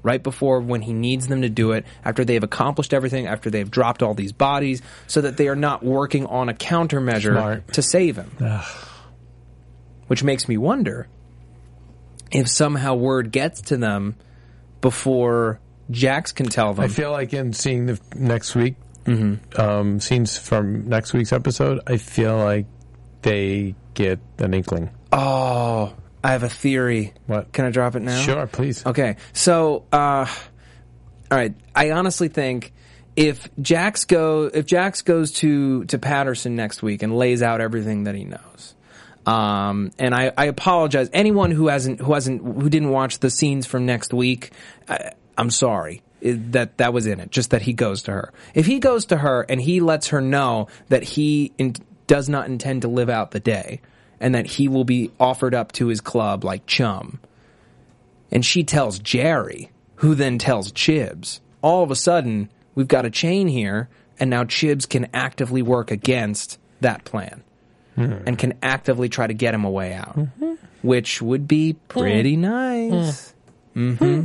Right 0.02 0.22
before 0.22 0.60
when 0.60 0.80
he 0.80 0.94
needs 0.94 1.26
them 1.26 1.42
to 1.42 1.50
do 1.50 1.72
it, 1.72 1.84
after 2.02 2.24
they've 2.24 2.42
accomplished 2.42 2.94
everything, 2.94 3.26
after 3.26 3.50
they've 3.50 3.70
dropped 3.70 4.02
all 4.02 4.14
these 4.14 4.32
bodies, 4.32 4.80
so 5.06 5.20
that 5.20 5.36
they 5.36 5.48
are 5.48 5.56
not 5.56 5.82
working 5.84 6.24
on 6.24 6.48
a 6.48 6.54
countermeasure 6.54 7.32
Smart. 7.34 7.72
to 7.74 7.82
save 7.82 8.16
him. 8.16 8.30
Which 10.06 10.24
makes 10.24 10.48
me 10.48 10.56
wonder 10.56 11.06
if 12.30 12.48
somehow 12.48 12.94
word 12.94 13.32
gets 13.32 13.62
to 13.62 13.76
them 13.76 14.16
before 14.80 15.60
Jax 15.90 16.32
can 16.32 16.46
tell 16.46 16.74
them. 16.74 16.84
I 16.84 16.88
feel 16.88 17.10
like 17.10 17.32
in 17.32 17.52
seeing 17.52 17.86
the 17.86 18.00
next 18.14 18.54
week 18.54 18.74
Mm-hmm. 19.06 19.58
um, 19.60 19.98
scenes 19.98 20.36
from 20.36 20.88
next 20.88 21.14
week's 21.14 21.32
episode, 21.32 21.80
I 21.86 21.96
feel 21.96 22.36
like 22.36 22.66
they 23.22 23.74
get 23.94 24.20
an 24.38 24.52
inkling. 24.52 24.90
Oh, 25.10 25.94
I 26.22 26.32
have 26.32 26.42
a 26.42 26.48
theory. 26.50 27.14
What? 27.26 27.50
Can 27.52 27.64
I 27.64 27.70
drop 27.70 27.96
it 27.96 28.00
now? 28.02 28.20
Sure, 28.20 28.46
please. 28.46 28.84
Okay. 28.84 29.16
So, 29.32 29.84
uh, 29.90 30.26
all 30.26 31.38
right. 31.38 31.54
I 31.74 31.92
honestly 31.92 32.28
think 32.28 32.72
if 33.16 33.48
Jax 33.60 34.04
go 34.04 34.50
if 34.52 34.66
Jax 34.66 35.00
goes 35.02 35.32
to 35.32 35.84
to 35.86 35.98
Patterson 35.98 36.54
next 36.54 36.82
week 36.82 37.02
and 37.02 37.16
lays 37.16 37.42
out 37.42 37.60
everything 37.62 38.04
that 38.04 38.14
he 38.14 38.24
knows. 38.24 38.74
Um, 39.26 39.92
and 39.98 40.14
I, 40.14 40.32
I 40.36 40.46
apologize. 40.46 41.10
Anyone 41.12 41.50
who 41.50 41.68
hasn't 41.68 42.00
who 42.00 42.14
hasn't 42.14 42.42
who 42.42 42.68
didn't 42.68 42.90
watch 42.90 43.18
the 43.18 43.30
scenes 43.30 43.66
from 43.66 43.86
next 43.86 44.14
week, 44.14 44.50
I, 44.88 45.12
I'm 45.36 45.50
sorry 45.50 46.02
that 46.22 46.78
that 46.78 46.92
was 46.92 47.06
in 47.06 47.20
it. 47.20 47.30
Just 47.30 47.50
that 47.50 47.62
he 47.62 47.72
goes 47.72 48.02
to 48.04 48.12
her. 48.12 48.32
If 48.54 48.66
he 48.66 48.78
goes 48.78 49.06
to 49.06 49.18
her 49.18 49.42
and 49.48 49.60
he 49.60 49.80
lets 49.80 50.08
her 50.08 50.20
know 50.20 50.68
that 50.88 51.02
he 51.02 51.52
in, 51.58 51.74
does 52.06 52.28
not 52.28 52.46
intend 52.46 52.82
to 52.82 52.88
live 52.88 53.08
out 53.08 53.30
the 53.30 53.40
day, 53.40 53.80
and 54.18 54.34
that 54.34 54.46
he 54.46 54.68
will 54.68 54.84
be 54.84 55.10
offered 55.20 55.54
up 55.54 55.72
to 55.72 55.88
his 55.88 56.00
club 56.00 56.42
like 56.42 56.66
chum, 56.66 57.20
and 58.30 58.44
she 58.44 58.64
tells 58.64 58.98
Jerry, 58.98 59.70
who 59.96 60.14
then 60.14 60.38
tells 60.38 60.72
Chibs. 60.72 61.40
All 61.62 61.82
of 61.82 61.90
a 61.90 61.96
sudden, 61.96 62.50
we've 62.74 62.88
got 62.88 63.04
a 63.04 63.10
chain 63.10 63.48
here, 63.48 63.88
and 64.18 64.30
now 64.30 64.44
Chibs 64.44 64.88
can 64.88 65.08
actively 65.12 65.62
work 65.62 65.90
against 65.90 66.58
that 66.80 67.04
plan 67.04 67.44
and 67.96 68.38
can 68.38 68.54
actively 68.62 69.08
try 69.08 69.26
to 69.26 69.34
get 69.34 69.54
him 69.54 69.64
a 69.64 69.70
way 69.70 69.92
out, 69.92 70.16
mm-hmm. 70.16 70.54
which 70.82 71.20
would 71.20 71.46
be 71.46 71.74
pretty 71.88 72.36
nice. 72.36 73.34
Mm. 73.74 73.96
Mm-hmm. 73.96 74.20
hmm 74.20 74.24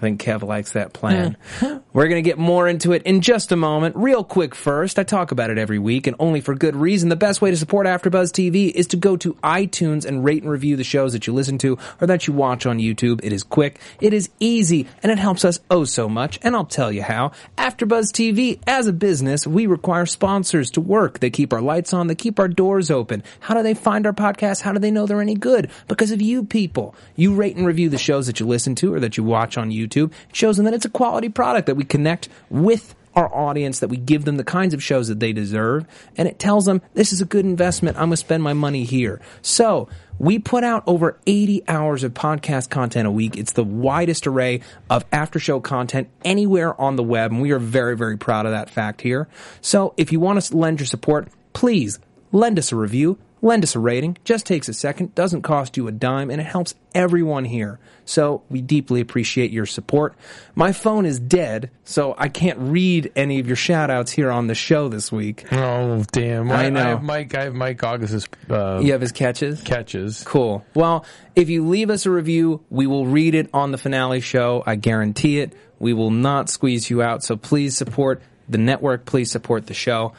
I 0.00 0.02
think 0.02 0.22
Kev 0.22 0.42
likes 0.42 0.72
that 0.72 0.94
plan. 0.94 1.36
We're 1.92 2.08
going 2.08 2.24
to 2.24 2.26
get 2.26 2.38
more 2.38 2.66
into 2.66 2.92
it 2.92 3.02
in 3.02 3.20
just 3.20 3.52
a 3.52 3.56
moment. 3.56 3.96
Real 3.96 4.24
quick 4.24 4.54
first, 4.54 4.98
I 4.98 5.02
talk 5.02 5.30
about 5.30 5.50
it 5.50 5.58
every 5.58 5.78
week 5.78 6.06
and 6.06 6.16
only 6.18 6.40
for 6.40 6.54
good 6.54 6.74
reason. 6.74 7.10
The 7.10 7.16
best 7.16 7.42
way 7.42 7.50
to 7.50 7.56
support 7.58 7.86
AfterBuzz 7.86 8.30
TV 8.32 8.70
is 8.70 8.86
to 8.88 8.96
go 8.96 9.18
to 9.18 9.34
iTunes 9.44 10.06
and 10.06 10.24
rate 10.24 10.42
and 10.42 10.50
review 10.50 10.76
the 10.76 10.84
shows 10.84 11.12
that 11.12 11.26
you 11.26 11.34
listen 11.34 11.58
to 11.58 11.76
or 12.00 12.06
that 12.06 12.26
you 12.26 12.32
watch 12.32 12.64
on 12.64 12.78
YouTube. 12.78 13.20
It 13.22 13.34
is 13.34 13.42
quick, 13.42 13.78
it 14.00 14.14
is 14.14 14.30
easy, 14.40 14.88
and 15.02 15.12
it 15.12 15.18
helps 15.18 15.44
us 15.44 15.60
oh 15.70 15.84
so 15.84 16.08
much. 16.08 16.38
And 16.40 16.56
I'll 16.56 16.64
tell 16.64 16.90
you 16.90 17.02
how. 17.02 17.32
AfterBuzz 17.58 18.10
TV, 18.10 18.58
as 18.66 18.86
a 18.86 18.94
business, 18.94 19.46
we 19.46 19.66
require 19.66 20.06
sponsors 20.06 20.70
to 20.70 20.80
work. 20.80 21.18
They 21.18 21.28
keep 21.28 21.52
our 21.52 21.60
lights 21.60 21.92
on, 21.92 22.06
they 22.06 22.14
keep 22.14 22.38
our 22.38 22.48
doors 22.48 22.90
open. 22.90 23.22
How 23.40 23.52
do 23.52 23.62
they 23.62 23.74
find 23.74 24.06
our 24.06 24.14
podcast? 24.14 24.62
How 24.62 24.72
do 24.72 24.78
they 24.78 24.90
know 24.90 25.04
they're 25.04 25.20
any 25.20 25.34
good? 25.34 25.70
Because 25.88 26.10
of 26.10 26.22
you 26.22 26.42
people. 26.42 26.94
You 27.16 27.34
rate 27.34 27.56
and 27.56 27.66
review 27.66 27.90
the 27.90 27.98
shows 27.98 28.28
that 28.28 28.40
you 28.40 28.46
listen 28.46 28.74
to 28.76 28.94
or 28.94 29.00
that 29.00 29.18
you 29.18 29.24
watch 29.24 29.58
on 29.58 29.68
YouTube. 29.70 29.89
It 29.96 30.36
shows 30.36 30.56
them 30.56 30.64
that 30.64 30.74
it's 30.74 30.84
a 30.84 30.90
quality 30.90 31.28
product, 31.28 31.66
that 31.66 31.76
we 31.76 31.84
connect 31.84 32.28
with 32.48 32.94
our 33.14 33.32
audience, 33.34 33.80
that 33.80 33.88
we 33.88 33.96
give 33.96 34.24
them 34.24 34.36
the 34.36 34.44
kinds 34.44 34.72
of 34.72 34.82
shows 34.82 35.08
that 35.08 35.20
they 35.20 35.32
deserve, 35.32 35.84
and 36.16 36.28
it 36.28 36.38
tells 36.38 36.64
them 36.64 36.80
this 36.94 37.12
is 37.12 37.20
a 37.20 37.24
good 37.24 37.44
investment. 37.44 37.96
I'm 37.96 38.04
going 38.04 38.10
to 38.12 38.16
spend 38.18 38.42
my 38.42 38.52
money 38.52 38.84
here. 38.84 39.20
So, 39.42 39.88
we 40.18 40.38
put 40.38 40.64
out 40.64 40.82
over 40.86 41.18
80 41.26 41.64
hours 41.66 42.04
of 42.04 42.12
podcast 42.12 42.68
content 42.68 43.08
a 43.08 43.10
week. 43.10 43.38
It's 43.38 43.52
the 43.52 43.64
widest 43.64 44.26
array 44.26 44.60
of 44.90 45.04
after 45.10 45.38
show 45.38 45.60
content 45.60 46.10
anywhere 46.24 46.78
on 46.78 46.96
the 46.96 47.02
web, 47.02 47.32
and 47.32 47.40
we 47.40 47.52
are 47.52 47.58
very, 47.58 47.96
very 47.96 48.18
proud 48.18 48.44
of 48.44 48.52
that 48.52 48.70
fact 48.70 49.00
here. 49.00 49.28
So, 49.60 49.94
if 49.96 50.12
you 50.12 50.20
want 50.20 50.40
to 50.40 50.56
lend 50.56 50.78
your 50.78 50.86
support, 50.86 51.28
please 51.52 51.98
lend 52.32 52.58
us 52.58 52.70
a 52.70 52.76
review, 52.76 53.18
lend 53.42 53.62
us 53.62 53.74
a 53.74 53.78
rating. 53.78 54.16
Just 54.24 54.46
takes 54.46 54.68
a 54.68 54.72
second, 54.74 55.14
doesn't 55.14 55.42
cost 55.42 55.76
you 55.76 55.88
a 55.88 55.92
dime, 55.92 56.30
and 56.30 56.40
it 56.40 56.44
helps 56.44 56.74
everyone 56.94 57.44
here. 57.44 57.78
So 58.04 58.42
we 58.50 58.60
deeply 58.60 59.00
appreciate 59.00 59.50
your 59.52 59.66
support. 59.66 60.14
My 60.54 60.72
phone 60.72 61.06
is 61.06 61.20
dead, 61.20 61.70
so 61.84 62.14
I 62.18 62.28
can't 62.28 62.58
read 62.58 63.12
any 63.14 63.38
of 63.38 63.46
your 63.46 63.56
shout 63.56 63.88
outs 63.90 64.10
here 64.10 64.30
on 64.30 64.46
the 64.48 64.54
show 64.54 64.88
this 64.88 65.12
week. 65.12 65.50
Oh 65.52 66.04
damn! 66.12 66.50
I 66.50 66.70
know. 66.70 66.80
I 66.80 66.84
have 66.88 67.02
Mike. 67.02 67.34
I 67.34 67.44
have 67.44 67.54
Mike 67.54 67.82
August's 67.84 68.26
uh, 68.50 68.80
You 68.82 68.92
have 68.92 69.00
his 69.00 69.12
catches? 69.12 69.62
catches. 69.62 70.24
Cool. 70.24 70.64
Well, 70.74 71.04
if 71.36 71.48
you 71.48 71.66
leave 71.68 71.90
us 71.90 72.06
a 72.06 72.10
review, 72.10 72.64
we 72.70 72.86
will 72.86 73.06
read 73.06 73.34
it 73.34 73.48
on 73.54 73.70
the 73.70 73.78
finale 73.78 74.20
show. 74.20 74.62
I 74.66 74.74
guarantee 74.74 75.38
it. 75.40 75.52
We 75.78 75.92
will 75.92 76.10
not 76.10 76.50
squeeze 76.50 76.90
you 76.90 77.02
out. 77.02 77.22
So 77.22 77.36
please 77.36 77.76
support 77.76 78.20
the 78.48 78.58
network. 78.58 79.04
Please 79.06 79.30
support 79.30 79.66
the 79.66 79.74
show. 79.74 80.12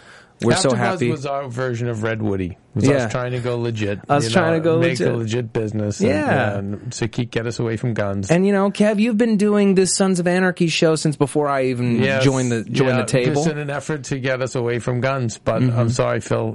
We're 0.44 0.56
so 0.56 0.70
AfterBuzz 0.70 0.76
happy. 0.78 1.12
was 1.12 1.26
our 1.26 1.48
version 1.50 1.88
of 1.88 2.04
Red 2.04 2.22
Woody. 2.22 2.52
It 2.52 2.58
was 2.76 2.88
Yeah. 2.88 2.96
us 3.06 3.12
trying 3.12 3.32
to 3.34 3.40
go 3.40 3.58
legit. 3.58 4.00
Us 4.10 4.24
you 4.26 4.30
trying 4.32 4.54
to 4.54 4.60
go 4.60 4.80
make 4.80 4.92
legit. 5.00 5.08
a 5.14 5.16
legit 5.18 5.54
business. 5.54 6.00
Yeah. 6.02 6.58
and, 6.58 6.74
and 6.76 6.92
to 6.94 7.08
keep 7.08 7.30
get 7.32 7.46
us 7.46 7.60
away 7.60 7.78
from 7.78 7.94
guns. 7.94 8.32
And 8.32 8.46
you 8.48 8.52
know, 8.54 8.72
Kev, 8.72 9.00
you've 9.00 9.18
been 9.18 9.38
doing 9.38 9.76
this 9.76 9.96
Sons 9.96 10.20
of 10.20 10.28
Anarchy 10.28 10.68
show 10.68 10.96
since 10.96 11.16
before 11.16 11.48
I 11.50 11.66
even 11.66 11.98
Yes. 12.02 12.24
joined 12.24 12.52
the 12.52 12.64
joined 12.64 12.90
Yeah, 12.92 12.98
the 13.02 13.06
table. 13.06 13.34
Just 13.36 13.50
in 13.50 13.58
an 13.58 13.70
effort 13.70 14.06
to 14.06 14.20
get 14.20 14.42
us 14.42 14.56
away 14.56 14.80
from 14.80 15.02
guns. 15.02 15.38
But 15.38 15.62
Mm-hmm. 15.62 15.78
I'm 15.80 15.90
sorry, 15.90 16.22
Phil. 16.22 16.52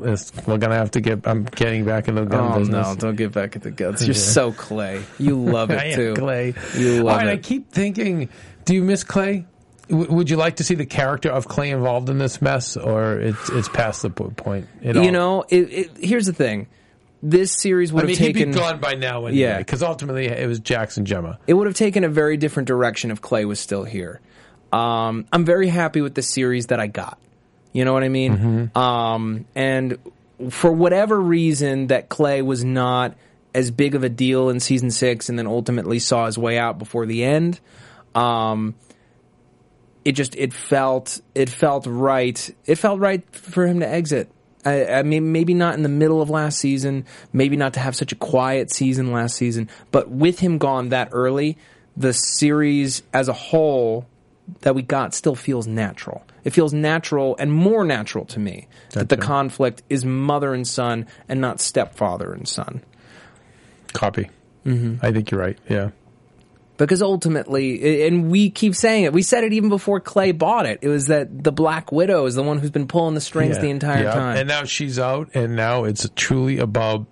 We're 0.46 0.58
gonna 0.58 0.74
have 0.76 0.90
to 0.92 1.00
get. 1.00 1.20
I'm 1.26 1.44
getting 1.44 1.84
back 1.84 2.08
into 2.08 2.22
the 2.22 2.26
gun 2.28 2.52
Oh 2.54 2.58
business. 2.58 2.86
no! 2.88 2.94
Don't 2.96 3.16
get 3.16 3.32
back 3.32 3.56
at 3.56 3.62
the 3.62 3.70
guts. 3.70 4.02
You're 4.06 4.14
so 4.14 4.52
Clay. 4.52 5.02
You 5.18 5.36
love 5.42 5.70
it 5.70 5.78
I 5.78 5.92
too. 5.92 6.10
am 6.10 6.16
Clay. 6.16 6.54
You 6.76 7.04
love 7.04 7.12
All 7.12 7.18
right, 7.18 7.28
I 7.28 7.36
keep 7.36 7.70
thinking. 7.70 8.30
Do 8.64 8.74
you 8.74 8.82
miss 8.82 9.04
Clay? 9.04 9.46
W- 9.88 10.12
would 10.12 10.30
you 10.30 10.36
like 10.36 10.56
to 10.56 10.64
see 10.64 10.74
the 10.74 10.86
character 10.86 11.30
of 11.30 11.46
Clay 11.48 11.70
involved 11.70 12.08
in 12.08 12.18
this 12.18 12.42
mess, 12.42 12.76
or 12.76 13.18
it's 13.20 13.48
it's 13.50 13.68
past 13.68 14.02
the 14.02 14.10
point? 14.10 14.66
You 14.82 14.92
all- 15.00 15.10
know, 15.10 15.44
it, 15.48 15.72
it, 15.72 15.90
here's 16.00 16.26
the 16.26 16.32
thing. 16.32 16.66
This 17.22 17.52
series 17.52 17.92
would 17.92 18.04
I 18.04 18.06
mean, 18.08 18.16
have 18.16 18.26
taken 18.26 18.48
he'd 18.48 18.54
be 18.54 18.58
gone 18.60 18.78
by 18.78 18.94
now 18.94 19.26
anyway. 19.26 19.40
Yeah. 19.40 19.58
because 19.58 19.82
ultimately 19.82 20.26
it 20.26 20.46
was 20.46 20.60
Jackson 20.60 21.04
Gemma. 21.06 21.38
it 21.46 21.54
would 21.54 21.66
have 21.66 21.74
taken 21.76 22.04
a 22.04 22.08
very 22.08 22.36
different 22.36 22.66
direction 22.68 23.10
if 23.10 23.20
Clay 23.22 23.44
was 23.44 23.58
still 23.58 23.84
here. 23.84 24.20
Um, 24.72 25.26
I'm 25.32 25.44
very 25.44 25.68
happy 25.68 26.02
with 26.02 26.14
the 26.14 26.22
series 26.22 26.66
that 26.66 26.78
I 26.78 26.88
got. 26.88 27.18
You 27.72 27.84
know 27.84 27.92
what 27.94 28.04
I 28.04 28.08
mean? 28.10 28.36
Mm-hmm. 28.72 28.78
Um, 28.78 29.44
and 29.54 29.98
for 30.50 30.70
whatever 30.70 31.18
reason 31.18 31.86
that 31.88 32.08
Clay 32.08 32.42
was 32.42 32.64
not 32.64 33.14
as 33.54 33.70
big 33.70 33.94
of 33.94 34.04
a 34.04 34.08
deal 34.10 34.50
in 34.50 34.60
season 34.60 34.90
six 34.90 35.28
and 35.30 35.38
then 35.38 35.46
ultimately 35.46 35.98
saw 35.98 36.26
his 36.26 36.36
way 36.36 36.58
out 36.58 36.78
before 36.78 37.06
the 37.06 37.24
end, 37.24 37.58
um, 38.14 38.74
it 40.06 40.12
just 40.12 40.36
it 40.36 40.52
felt 40.52 41.20
it 41.34 41.50
felt 41.50 41.84
right. 41.86 42.54
It 42.64 42.76
felt 42.76 43.00
right 43.00 43.22
for 43.34 43.66
him 43.66 43.80
to 43.80 43.88
exit. 43.88 44.30
I, 44.64 44.86
I 44.86 45.02
mean, 45.02 45.32
maybe 45.32 45.52
not 45.52 45.74
in 45.74 45.82
the 45.82 45.88
middle 45.88 46.22
of 46.22 46.30
last 46.30 46.58
season, 46.58 47.04
maybe 47.32 47.56
not 47.56 47.74
to 47.74 47.80
have 47.80 47.96
such 47.96 48.12
a 48.12 48.14
quiet 48.14 48.70
season 48.72 49.10
last 49.10 49.36
season, 49.36 49.68
but 49.90 50.08
with 50.08 50.38
him 50.38 50.58
gone 50.58 50.90
that 50.90 51.08
early, 51.10 51.58
the 51.96 52.12
series 52.12 53.02
as 53.12 53.28
a 53.28 53.32
whole 53.32 54.06
that 54.60 54.76
we 54.76 54.82
got 54.82 55.12
still 55.12 55.34
feels 55.34 55.66
natural. 55.66 56.24
It 56.44 56.50
feels 56.50 56.72
natural 56.72 57.34
and 57.40 57.52
more 57.52 57.84
natural 57.84 58.24
to 58.26 58.38
me 58.38 58.68
that 58.92 59.08
the 59.08 59.16
Gotcha. 59.16 59.26
conflict 59.26 59.82
is 59.90 60.04
mother 60.04 60.54
and 60.54 60.66
son 60.66 61.06
and 61.28 61.40
not 61.40 61.60
stepfather 61.60 62.32
and 62.32 62.46
son. 62.46 62.80
Copy. 63.92 64.30
Mm-hmm. 64.64 65.04
I 65.04 65.10
think 65.10 65.32
you're 65.32 65.40
right. 65.40 65.58
Yeah. 65.68 65.90
Because 66.78 67.00
ultimately, 67.02 68.06
and 68.06 68.30
we 68.30 68.50
keep 68.50 68.74
saying 68.74 69.04
it, 69.04 69.12
we 69.12 69.22
said 69.22 69.44
it 69.44 69.52
even 69.54 69.70
before 69.70 69.98
Clay 70.00 70.32
bought 70.32 70.66
it. 70.66 70.80
It 70.82 70.88
was 70.88 71.06
that 71.06 71.42
the 71.42 71.52
Black 71.52 71.90
Widow 71.90 72.26
is 72.26 72.34
the 72.34 72.42
one 72.42 72.58
who's 72.58 72.70
been 72.70 72.86
pulling 72.86 73.14
the 73.14 73.20
strings 73.20 73.56
Yeah. 73.56 73.62
the 73.62 73.70
entire 73.70 74.02
Yeah. 74.04 74.10
time. 74.14 74.36
And 74.36 74.48
now 74.48 74.64
she's 74.64 74.98
out, 74.98 75.30
and 75.34 75.56
now 75.56 75.84
it's 75.84 76.06
truly 76.16 76.58
about 76.58 77.06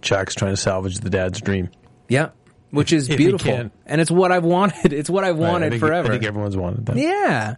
Jax 0.00 0.34
trying 0.34 0.52
to 0.52 0.56
salvage 0.56 0.98
the 1.00 1.10
dad's 1.10 1.40
dream. 1.40 1.68
yeah, 2.08 2.28
which 2.70 2.92
is 2.92 3.08
If 3.08 3.16
beautiful, 3.16 3.70
and 3.86 4.00
it's 4.00 4.10
what 4.10 4.30
I've 4.32 4.44
wanted. 4.44 4.92
It's 4.92 5.08
what 5.10 5.24
I've 5.24 5.38
Right, 5.38 5.48
I 5.48 5.52
wanted 5.52 5.70
think- 5.70 5.80
forever. 5.80 6.08
I 6.08 6.10
think 6.12 6.24
everyone's 6.24 6.56
wanted 6.56 6.86
that. 6.86 6.96
Yeah. 6.96 7.54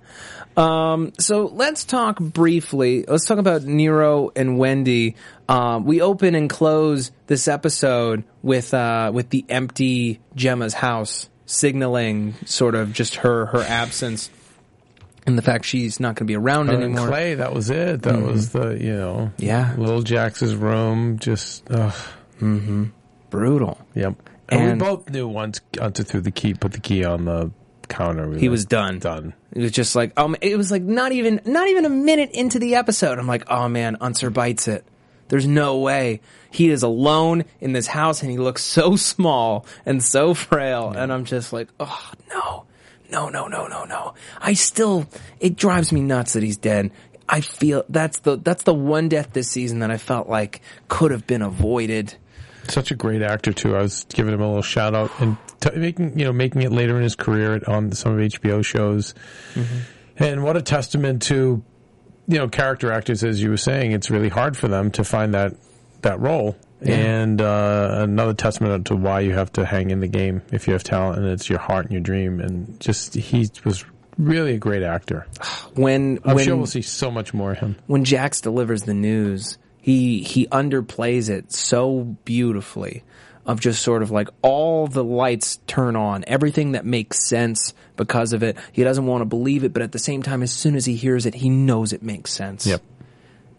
Um, 0.56 1.12
so 1.18 1.46
let's 1.46 1.84
talk 1.84 2.18
briefly. 2.18 3.04
Let's 3.06 3.24
talk 3.24 3.38
about 3.38 3.62
Nero 3.62 4.30
and 4.34 4.58
Wendy. 4.58 5.14
Um, 5.48 5.84
we 5.84 6.00
open 6.00 6.34
and 6.34 6.50
close 6.50 7.12
this 7.28 7.46
episode 7.48 8.24
with 8.42 8.74
uh, 8.74 9.10
with 9.14 9.30
the 9.30 9.44
empty 9.48 10.20
Gemma's 10.34 10.74
house, 10.74 11.28
signaling 11.46 12.34
sort 12.46 12.74
of 12.74 12.92
just 12.92 13.16
her 13.16 13.46
her 13.46 13.60
absence 13.62 14.28
and 15.26 15.36
the 15.38 15.42
fact 15.42 15.66
she's 15.66 16.00
not 16.00 16.08
going 16.16 16.26
to 16.26 16.30
be 16.30 16.34
around 16.36 16.68
And 16.70 16.82
anymore. 16.82 17.06
Clay, 17.08 17.34
that 17.34 17.54
was 17.54 17.70
it. 17.70 18.02
That 18.02 18.20
was 18.22 18.50
the 18.50 18.70
you 18.80 18.96
know, 18.96 19.30
Yeah. 19.38 19.74
little 19.78 20.02
Jax's 20.02 20.54
room. 20.56 21.18
Just, 21.18 21.70
ugh. 21.70 21.94
Brutal. 23.30 23.78
yep. 23.94 24.14
And, 24.50 24.60
And- 24.60 24.80
we 24.80 24.86
both 24.86 25.08
knew 25.10 25.28
once 25.28 25.60
Hunter 25.78 26.02
threw 26.02 26.20
the 26.20 26.30
key, 26.30 26.54
put 26.54 26.72
the 26.72 26.80
key 26.80 27.04
on 27.04 27.24
the 27.24 27.50
counter. 27.88 28.28
we 28.28 28.40
He 28.40 28.48
was 28.48 28.64
done. 28.64 28.98
Done. 28.98 29.34
It 29.52 29.60
was 29.62 29.72
just 29.72 29.96
like 29.96 30.12
um, 30.18 30.36
it 30.40 30.56
was 30.56 30.70
like 30.70 30.82
not 30.82 31.12
even 31.12 31.40
not 31.44 31.68
even 31.68 31.84
a 31.84 31.90
minute 31.90 32.30
into 32.32 32.58
the 32.58 32.76
episode. 32.76 33.18
I'm 33.18 33.26
like, 33.26 33.50
oh 33.50 33.68
man, 33.68 33.96
Unser 34.00 34.30
bites 34.30 34.68
it. 34.68 34.84
There's 35.28 35.46
no 35.46 35.78
way 35.78 36.20
he 36.50 36.70
is 36.70 36.82
alone 36.82 37.44
in 37.60 37.72
this 37.72 37.86
house, 37.86 38.22
and 38.22 38.30
he 38.32 38.38
looks 38.38 38.64
so 38.64 38.96
small 38.96 39.64
and 39.86 40.02
so 40.02 40.34
frail. 40.34 40.90
And 40.90 41.12
I'm 41.12 41.24
just 41.24 41.52
like, 41.52 41.68
oh 41.78 42.12
no, 42.28 42.64
no, 43.10 43.28
no, 43.28 43.46
no, 43.46 43.66
no, 43.68 43.84
no. 43.84 44.14
I 44.40 44.54
still, 44.54 45.06
it 45.38 45.54
drives 45.56 45.92
me 45.92 46.00
nuts 46.00 46.32
that 46.32 46.42
he's 46.42 46.56
dead. 46.56 46.90
I 47.28 47.42
feel 47.42 47.84
that's 47.88 48.18
the 48.20 48.38
that's 48.38 48.64
the 48.64 48.74
one 48.74 49.08
death 49.08 49.32
this 49.32 49.48
season 49.48 49.78
that 49.80 49.90
I 49.92 49.98
felt 49.98 50.28
like 50.28 50.62
could 50.88 51.12
have 51.12 51.26
been 51.28 51.42
avoided. 51.42 52.16
Such 52.70 52.90
a 52.90 52.94
great 52.94 53.22
actor 53.22 53.52
too. 53.52 53.76
I 53.76 53.82
was 53.82 54.04
giving 54.04 54.32
him 54.34 54.40
a 54.40 54.46
little 54.46 54.62
shout 54.62 54.94
out 54.94 55.10
and 55.20 55.36
t- 55.60 55.70
making 55.76 56.18
you 56.18 56.24
know 56.24 56.32
making 56.32 56.62
it 56.62 56.72
later 56.72 56.96
in 56.96 57.02
his 57.02 57.16
career 57.16 57.60
on 57.66 57.92
some 57.92 58.12
of 58.12 58.18
HBO 58.18 58.64
shows. 58.64 59.14
And 60.16 60.44
what 60.44 60.56
a 60.56 60.62
testament 60.62 61.22
to 61.22 61.62
you 62.28 62.38
know 62.38 62.48
character 62.48 62.92
actors, 62.92 63.24
as 63.24 63.42
you 63.42 63.50
were 63.50 63.56
saying. 63.56 63.92
It's 63.92 64.10
really 64.10 64.28
hard 64.28 64.56
for 64.56 64.68
them 64.68 64.90
to 64.92 65.04
find 65.04 65.34
that 65.34 65.54
that 66.02 66.20
role. 66.20 66.56
And 66.82 67.42
uh, 67.42 67.90
another 68.08 68.32
testament 68.32 68.86
to 68.86 68.96
why 68.96 69.20
you 69.20 69.34
have 69.34 69.52
to 69.54 69.66
hang 69.66 69.90
in 69.90 70.00
the 70.00 70.08
game 70.08 70.40
if 70.50 70.66
you 70.66 70.72
have 70.72 70.82
talent 70.82 71.18
and 71.18 71.28
it's 71.28 71.50
your 71.50 71.58
heart 71.58 71.84
and 71.84 71.92
your 71.92 72.00
dream. 72.00 72.40
And 72.40 72.80
just 72.80 73.14
he 73.14 73.50
was 73.66 73.84
really 74.16 74.54
a 74.54 74.58
great 74.58 74.82
actor. 74.82 75.26
When 75.74 76.18
I'm 76.24 76.34
when 76.34 76.44
sure 76.44 76.56
we'll 76.56 76.66
see 76.66 76.82
so 76.82 77.10
much 77.12 77.32
more 77.32 77.52
of 77.52 77.58
him. 77.58 77.76
when 77.86 78.04
Jax 78.04 78.40
delivers 78.40 78.82
the 78.82 78.94
news, 78.94 79.56
he 79.90 80.22
he 80.22 80.46
underplays 80.46 81.28
it 81.28 81.52
so 81.52 82.16
beautifully 82.24 83.02
of 83.46 83.58
just 83.58 83.82
sort 83.82 84.02
of 84.02 84.10
like 84.10 84.28
all 84.42 84.86
the 84.86 85.02
lights 85.02 85.58
turn 85.66 85.96
on, 85.96 86.22
everything 86.26 86.72
that 86.72 86.84
makes 86.84 87.26
sense 87.26 87.74
because 87.96 88.32
of 88.32 88.42
it. 88.42 88.56
He 88.70 88.84
doesn't 88.84 89.06
want 89.06 89.22
to 89.22 89.24
believe 89.24 89.64
it, 89.64 89.72
but 89.72 89.82
at 89.82 89.92
the 89.92 89.98
same 89.98 90.22
time, 90.22 90.42
as 90.42 90.52
soon 90.52 90.76
as 90.76 90.86
he 90.86 90.94
hears 90.94 91.26
it, 91.26 91.34
he 91.34 91.48
knows 91.48 91.92
it 91.92 92.02
makes 92.02 92.32
sense. 92.32 92.66
Yep. 92.66 92.82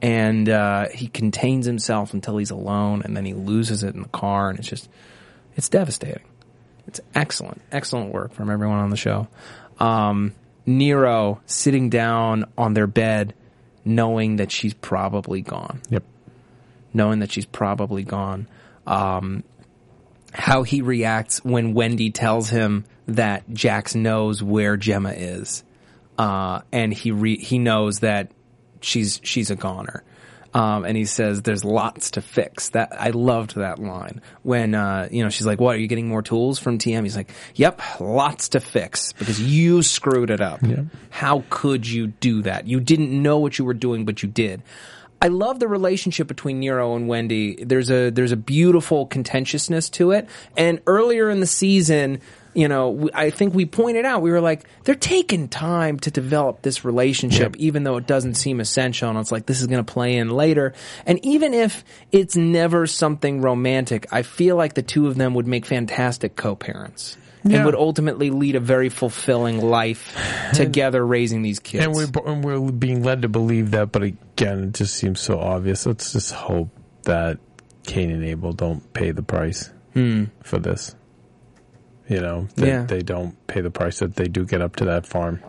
And 0.01 0.47
uh, 0.47 0.87
he 0.93 1.07
contains 1.07 1.65
himself 1.65 2.13
until 2.13 2.37
he's 2.37 2.51
alone, 2.51 3.01
and 3.03 3.17
then 3.17 3.25
he 3.25 3.33
loses 3.33 3.83
it 3.83 3.93
in 3.93 4.01
the 4.01 4.09
car, 4.09 4.49
and 4.49 4.57
it's 4.57 4.67
just 4.67 4.89
it's 5.55 5.67
devastating. 5.67 6.23
It's 6.87 7.01
excellent, 7.13 7.61
excellent 7.71 8.13
work 8.13 8.33
from 8.33 8.49
everyone 8.49 8.79
on 8.79 8.89
the 8.89 8.97
show. 8.97 9.27
Um, 9.79 10.33
Nero 10.65 11.41
sitting 11.45 11.89
down 11.89 12.45
on 12.57 12.73
their 12.73 12.87
bed, 12.87 13.33
knowing 13.83 14.37
that 14.37 14.51
she's 14.51 14.73
probably 14.73 15.41
gone, 15.41 15.81
Yep. 15.89 16.03
Knowing 16.93 17.19
that 17.19 17.31
she's 17.31 17.45
probably 17.45 18.03
gone. 18.03 18.47
Um, 18.85 19.43
how 20.33 20.63
he 20.63 20.81
reacts 20.81 21.43
when 21.43 21.73
Wendy 21.73 22.09
tells 22.09 22.49
him 22.49 22.85
that 23.07 23.51
Jax 23.53 23.95
knows 23.95 24.41
where 24.41 24.77
Gemma 24.77 25.11
is, 25.11 25.63
uh, 26.17 26.61
and 26.71 26.93
he 26.93 27.11
re- 27.11 27.37
he 27.37 27.59
knows 27.59 27.99
that 27.99 28.31
she's 28.81 29.19
she's 29.23 29.51
a 29.51 29.55
goner. 29.55 30.03
Um, 30.53 30.83
and 30.83 30.97
he 30.97 31.05
says, 31.05 31.41
"There's 31.41 31.63
lots 31.63 32.11
to 32.11 32.21
fix." 32.21 32.69
That 32.69 32.89
I 32.91 33.11
loved 33.11 33.55
that 33.55 33.79
line 33.79 34.21
when 34.43 34.75
uh, 34.75 35.07
you 35.09 35.23
know 35.23 35.29
she's 35.29 35.45
like, 35.45 35.61
"What 35.61 35.75
are 35.75 35.79
you 35.79 35.87
getting 35.87 36.09
more 36.09 36.21
tools 36.21 36.59
from 36.59 36.77
TM?" 36.77 37.03
He's 37.03 37.15
like, 37.15 37.31
"Yep, 37.55 38.01
lots 38.01 38.49
to 38.49 38.59
fix 38.59 39.13
because 39.13 39.41
you 39.41 39.81
screwed 39.81 40.29
it 40.29 40.41
up. 40.41 40.61
How 41.09 41.45
could 41.49 41.87
you 41.87 42.07
do 42.07 42.41
that? 42.41 42.67
You 42.67 42.81
didn't 42.81 43.11
know 43.11 43.39
what 43.39 43.57
you 43.59 43.65
were 43.65 43.73
doing, 43.73 44.03
but 44.03 44.23
you 44.23 44.29
did." 44.29 44.61
I 45.21 45.27
love 45.27 45.59
the 45.59 45.67
relationship 45.67 46.27
between 46.27 46.59
Nero 46.59 46.95
and 46.95 47.07
Wendy. 47.07 47.63
There's 47.63 47.91
a 47.91 48.09
there's 48.09 48.31
a 48.31 48.37
beautiful 48.37 49.05
contentiousness 49.05 49.89
to 49.91 50.11
it. 50.11 50.27
And 50.57 50.81
earlier 50.87 51.29
in 51.29 51.39
the 51.39 51.45
season, 51.45 52.21
you 52.55 52.67
know, 52.67 53.07
I 53.13 53.29
think 53.29 53.53
we 53.53 53.67
pointed 53.67 54.03
out 54.03 54.23
we 54.23 54.31
were 54.31 54.41
like 54.41 54.65
they're 54.83 54.95
taking 54.95 55.47
time 55.47 55.99
to 55.99 56.11
develop 56.11 56.63
this 56.63 56.83
relationship, 56.83 57.55
even 57.57 57.83
though 57.83 57.97
it 57.97 58.07
doesn't 58.07 58.33
seem 58.33 58.59
essential. 58.59 59.09
And 59.09 59.19
it's 59.19 59.31
like 59.31 59.45
this 59.45 59.61
is 59.61 59.67
going 59.67 59.85
to 59.85 59.93
play 59.93 60.15
in 60.15 60.31
later. 60.31 60.73
And 61.05 61.23
even 61.23 61.53
if 61.53 61.83
it's 62.11 62.35
never 62.35 62.87
something 62.87 63.41
romantic, 63.41 64.07
I 64.11 64.23
feel 64.23 64.55
like 64.55 64.73
the 64.73 64.81
two 64.81 65.05
of 65.07 65.17
them 65.17 65.35
would 65.35 65.47
make 65.47 65.67
fantastic 65.67 66.35
co-parents. 66.35 67.15
And 67.43 67.65
would 67.65 67.75
ultimately 67.75 68.29
lead 68.29 68.55
a 68.55 68.59
very 68.59 68.89
fulfilling 68.89 69.61
life 69.61 70.15
together, 70.53 71.05
raising 71.05 71.41
these 71.41 71.59
kids. 71.59 71.85
And 71.85 71.93
we're, 71.93 72.07
and 72.25 72.43
we're 72.43 72.71
being 72.71 73.03
led 73.03 73.23
to 73.23 73.29
believe 73.29 73.71
that, 73.71 73.91
but 73.91 74.03
again, 74.03 74.65
it 74.65 74.73
just 74.73 74.95
seems 74.95 75.19
so 75.19 75.39
obvious. 75.39 75.85
Let's 75.85 76.13
just 76.13 76.33
hope 76.33 76.69
that 77.03 77.39
Cain 77.83 78.11
and 78.11 78.23
Abel 78.23 78.53
don't 78.53 78.93
pay 78.93 79.11
the 79.11 79.23
price 79.23 79.71
hmm. 79.93 80.25
for 80.43 80.59
this. 80.59 80.95
You 82.07 82.21
know, 82.21 82.47
that 82.55 82.67
Yeah. 82.67 82.83
they 82.85 83.01
don't 83.01 83.35
pay 83.47 83.61
the 83.61 83.71
price 83.71 83.99
that 83.99 84.15
they 84.15 84.25
do 84.25 84.45
get 84.45 84.61
up 84.61 84.75
to 84.77 84.85
that 84.85 85.05
farm. 85.07 85.39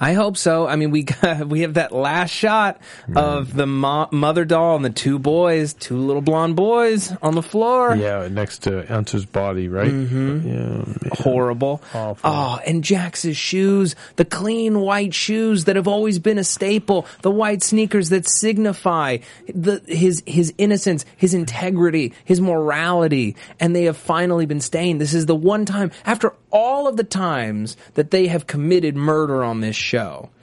I 0.00 0.14
hope 0.14 0.38
so. 0.38 0.66
I 0.66 0.76
mean, 0.76 0.90
we 0.90 1.02
got, 1.20 1.46
we 1.46 1.60
have 1.60 1.74
that 1.74 1.92
last 1.92 2.30
shot 2.30 2.80
of 3.14 3.52
the 3.54 3.66
mo- 3.66 4.08
mother 4.10 4.44
doll 4.46 4.76
and 4.76 4.84
the 4.84 4.90
two 4.90 5.18
boys, 5.18 5.74
two 5.74 5.98
little 5.98 6.22
blonde 6.22 6.56
boys 6.56 7.12
on 7.22 7.34
the 7.34 7.42
floor. 7.42 7.94
Yeah, 7.94 8.26
next 8.28 8.62
to 8.64 8.86
Hunter's 8.86 9.26
body, 9.26 9.68
right? 9.68 9.90
Mm-hmm. 9.90 10.48
Yeah. 10.48 11.08
Horrible. 11.12 11.82
Awful. 11.92 12.30
Oh, 12.30 12.58
and 12.66 12.82
Jax's 12.82 13.36
shoes, 13.36 13.94
the 14.16 14.24
clean 14.24 14.80
white 14.80 15.12
shoes 15.12 15.66
that 15.66 15.76
have 15.76 15.86
always 15.88 16.18
been 16.18 16.38
a 16.38 16.44
staple, 16.44 17.06
the 17.20 17.30
white 17.30 17.62
sneakers 17.62 18.08
that 18.08 18.26
signify 18.28 19.18
the, 19.52 19.82
his, 19.86 20.22
his 20.26 20.54
innocence, 20.56 21.04
his 21.16 21.34
integrity, 21.34 22.14
his 22.24 22.40
morality, 22.40 23.36
and 23.58 23.76
they 23.76 23.84
have 23.84 23.96
finally 23.98 24.46
been 24.46 24.60
stained. 24.62 25.00
This 25.00 25.12
is 25.12 25.26
the 25.26 25.34
one 25.36 25.66
time, 25.66 25.90
after 26.06 26.34
all 26.50 26.88
of 26.88 26.96
the 26.96 27.04
times 27.04 27.76
that 27.94 28.10
they 28.10 28.26
have 28.28 28.46
committed 28.46 28.96
murder 28.96 29.44
on 29.44 29.60
this 29.60 29.76
show. 29.76 29.89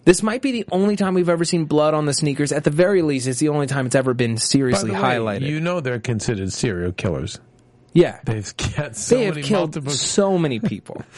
This 0.05 0.23
might 0.23 0.41
be 0.41 0.53
the 0.53 0.65
only 0.73 0.97
time 0.97 1.13
we've 1.13 1.29
ever 1.29 1.45
seen 1.45 1.67
blood 1.67 1.93
on 1.93 2.07
the 2.07 2.15
sneakers. 2.15 2.51
At 2.51 2.65
the 2.65 2.71
very 2.71 3.03
least, 3.03 3.27
it's 3.27 3.41
the 3.41 3.51
only 3.51 3.67
time 3.67 3.85
it's 3.85 3.95
ever 3.95 4.15
been 4.15 4.39
seriously 4.39 4.91
way, 4.91 4.97
highlighted. 4.97 5.43
you 5.43 5.61
know 5.61 5.81
they're 5.81 5.99
considered 6.01 6.51
serial 6.51 6.93
killers. 6.93 7.39
yeah. 7.93 8.19
They've 8.25 8.51
got 8.77 8.97
so 8.97 9.17
They 9.17 9.25
have 9.27 9.35
many 9.35 9.47
killed 9.47 9.75
multiple. 9.75 9.93
so 9.93 10.39
many 10.39 10.61
people. 10.61 11.03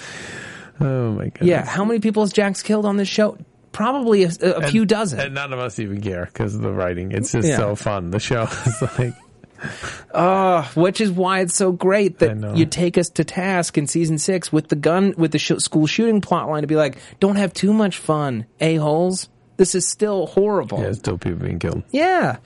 Oh 0.81 1.13
my 1.13 1.29
god! 1.29 1.43
Yeah, 1.43 1.65
how 1.67 1.85
many 1.85 2.01
people 2.01 2.23
has 2.23 2.33
Jax 2.33 2.63
killed 2.63 2.87
on 2.87 2.97
this 2.97 3.07
show? 3.07 3.37
Probably 3.71 4.25
a, 4.25 4.31
a 4.41 4.67
few 4.69 4.87
dozen. 4.87 5.21
and 5.21 5.35
none 5.35 5.53
of 5.53 5.59
us 5.59 5.79
even 5.79 6.01
care 6.01 6.25
because 6.25 6.55
of 6.55 6.63
the 6.63 6.73
writing. 6.73 7.13
It's 7.13 7.33
just 7.33 7.47
Yeah. 7.47 7.59
so 7.59 7.77
fun. 7.77 8.11
The 8.11 8.19
show 8.19 8.45
is 8.45 8.83
like 8.99 9.15
which 10.75 11.01
is 11.01 11.11
why 11.11 11.41
it's 11.41 11.55
so 11.55 11.73
great 11.73 12.19
that 12.19 12.57
you 12.57 12.67
take 12.67 12.99
us 12.99 13.09
to 13.11 13.25
task 13.25 13.77
in 13.79 13.87
season 13.87 14.19
six 14.19 14.53
with 14.53 14.69
the 14.69 14.77
gun, 14.77 15.15
with 15.17 15.33
the 15.33 15.39
sh- 15.39 15.53
school 15.59 15.87
shooting 15.87 16.21
plotline 16.21 16.63
to 16.63 16.67
be 16.67 16.77
like, 16.77 16.99
don't 17.21 17.37
have 17.37 17.53
too 17.53 17.73
much 17.73 17.99
fun, 17.99 18.47
a 18.61 18.77
holes. 18.77 19.29
This 19.57 19.75
is 19.75 19.87
still 19.87 20.27
horrible. 20.27 20.81
yeah, 20.81 20.93
still 20.93 21.19
people 21.19 21.41
being 21.41 21.59
killed. 21.59 21.83
Yeah. 21.91 22.39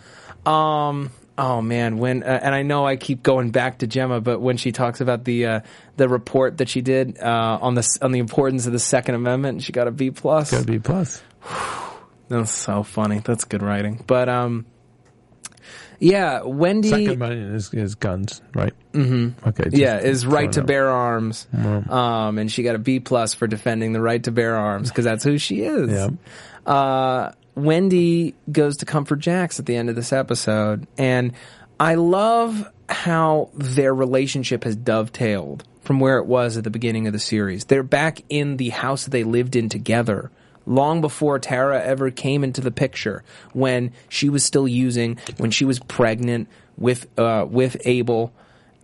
Um. 0.44 1.10
Oh 1.36 1.60
man, 1.62 1.98
when 1.98 2.22
uh, 2.22 2.40
and 2.42 2.54
I 2.54 2.62
know 2.62 2.86
I 2.86 2.96
keep 2.96 3.22
going 3.22 3.50
back 3.50 3.78
to 3.78 3.86
Gemma, 3.88 4.20
but 4.20 4.40
when 4.40 4.56
she 4.56 4.70
talks 4.72 5.00
about 5.00 5.24
the 5.24 5.46
uh, 5.46 5.60
the 5.96 6.08
report 6.08 6.58
that 6.58 6.68
she 6.68 6.80
did 6.80 7.18
uh, 7.18 7.58
on 7.60 7.74
the 7.74 7.98
on 8.02 8.12
the 8.12 8.20
importance 8.20 8.66
of 8.66 8.72
the 8.72 8.78
Second 8.78 9.16
Amendment, 9.16 9.62
she 9.62 9.72
got 9.72 9.88
a 9.88 9.90
B 9.90 10.10
plus. 10.12 10.50
Got 10.52 10.60
to 10.60 10.66
be 10.66 10.78
plus. 10.78 11.22
That's 12.28 12.50
so 12.52 12.82
funny. 12.82 13.18
That's 13.18 13.44
good 13.44 13.62
writing. 13.62 14.02
But 14.06 14.28
um 14.28 14.66
Yeah, 15.98 16.42
Wendy. 16.42 16.88
Second 16.88 17.10
Amendment 17.10 17.54
is, 17.54 17.72
is 17.72 17.94
guns, 17.94 18.42
right? 18.54 18.72
Mm-hmm. 18.92 19.48
Okay. 19.48 19.64
just 19.64 19.76
yeah, 19.76 19.98
is 19.98 20.26
right 20.26 20.50
to 20.52 20.62
bear 20.62 20.90
arms. 20.90 21.46
Um, 21.52 22.38
and 22.38 22.50
she 22.50 22.62
got 22.62 22.74
a 22.74 22.78
B 22.78 23.00
plus 23.00 23.34
for 23.34 23.46
defending 23.46 23.92
the 23.92 24.00
right 24.00 24.22
to 24.24 24.30
bear 24.32 24.56
arms 24.56 24.90
because 24.90 25.04
that's 25.04 25.24
who 25.24 25.38
she 25.38 25.62
is. 25.62 25.90
Yeah. 25.90 26.70
Uh, 26.70 27.32
Wendy 27.54 28.34
goes 28.50 28.78
to 28.78 28.86
comfort 28.86 29.20
Jax 29.20 29.60
at 29.60 29.66
the 29.66 29.76
end 29.76 29.88
of 29.88 29.96
this 29.96 30.12
episode, 30.12 30.86
and 30.98 31.32
I 31.78 31.94
love 31.94 32.70
how 32.88 33.50
their 33.54 33.94
relationship 33.94 34.64
has 34.64 34.76
dovetailed 34.76 35.64
from 35.82 36.00
where 36.00 36.18
it 36.18 36.26
was 36.26 36.56
at 36.56 36.64
the 36.64 36.70
beginning 36.70 37.06
of 37.06 37.12
the 37.12 37.18
series. 37.18 37.66
They're 37.66 37.82
back 37.82 38.22
in 38.28 38.56
the 38.56 38.70
house 38.70 39.04
that 39.04 39.10
they 39.10 39.24
lived 39.24 39.56
in 39.56 39.68
together. 39.68 40.30
Long 40.66 41.00
before 41.00 41.38
Tara 41.38 41.82
ever 41.82 42.10
came 42.10 42.44
into 42.44 42.60
the 42.60 42.70
picture, 42.70 43.22
when 43.52 43.92
she 44.08 44.28
was 44.28 44.44
still 44.44 44.66
using, 44.66 45.18
when 45.36 45.50
she 45.50 45.64
was 45.64 45.78
pregnant 45.78 46.48
with 46.76 47.06
uh, 47.18 47.46
with 47.48 47.76
Abel, 47.84 48.32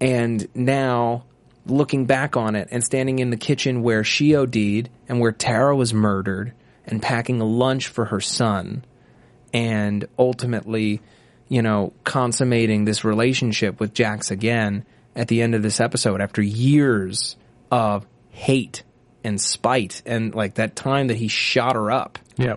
and 0.00 0.46
now 0.54 1.24
looking 1.66 2.06
back 2.06 2.36
on 2.36 2.56
it 2.56 2.68
and 2.70 2.82
standing 2.84 3.18
in 3.18 3.30
the 3.30 3.36
kitchen 3.36 3.82
where 3.82 4.02
she 4.04 4.34
OD'd 4.34 4.88
and 5.08 5.20
where 5.20 5.32
Tara 5.32 5.76
was 5.76 5.92
murdered 5.92 6.52
and 6.86 7.02
packing 7.02 7.40
a 7.40 7.44
lunch 7.44 7.88
for 7.88 8.06
her 8.06 8.20
son 8.20 8.84
and 9.52 10.06
ultimately, 10.18 11.00
you 11.48 11.62
know, 11.62 11.92
consummating 12.04 12.84
this 12.84 13.04
relationship 13.04 13.80
with 13.80 13.94
Jax 13.94 14.30
again 14.30 14.84
at 15.14 15.28
the 15.28 15.42
end 15.42 15.54
of 15.54 15.62
this 15.62 15.80
episode 15.80 16.20
after 16.20 16.42
years 16.42 17.36
of 17.70 18.06
hate 18.30 18.82
and 19.24 19.40
spite 19.40 20.02
and 20.06 20.34
like 20.34 20.54
that 20.54 20.74
time 20.76 21.08
that 21.08 21.16
he 21.16 21.28
shot 21.28 21.74
her 21.76 21.90
up 21.90 22.18
Yeah. 22.36 22.56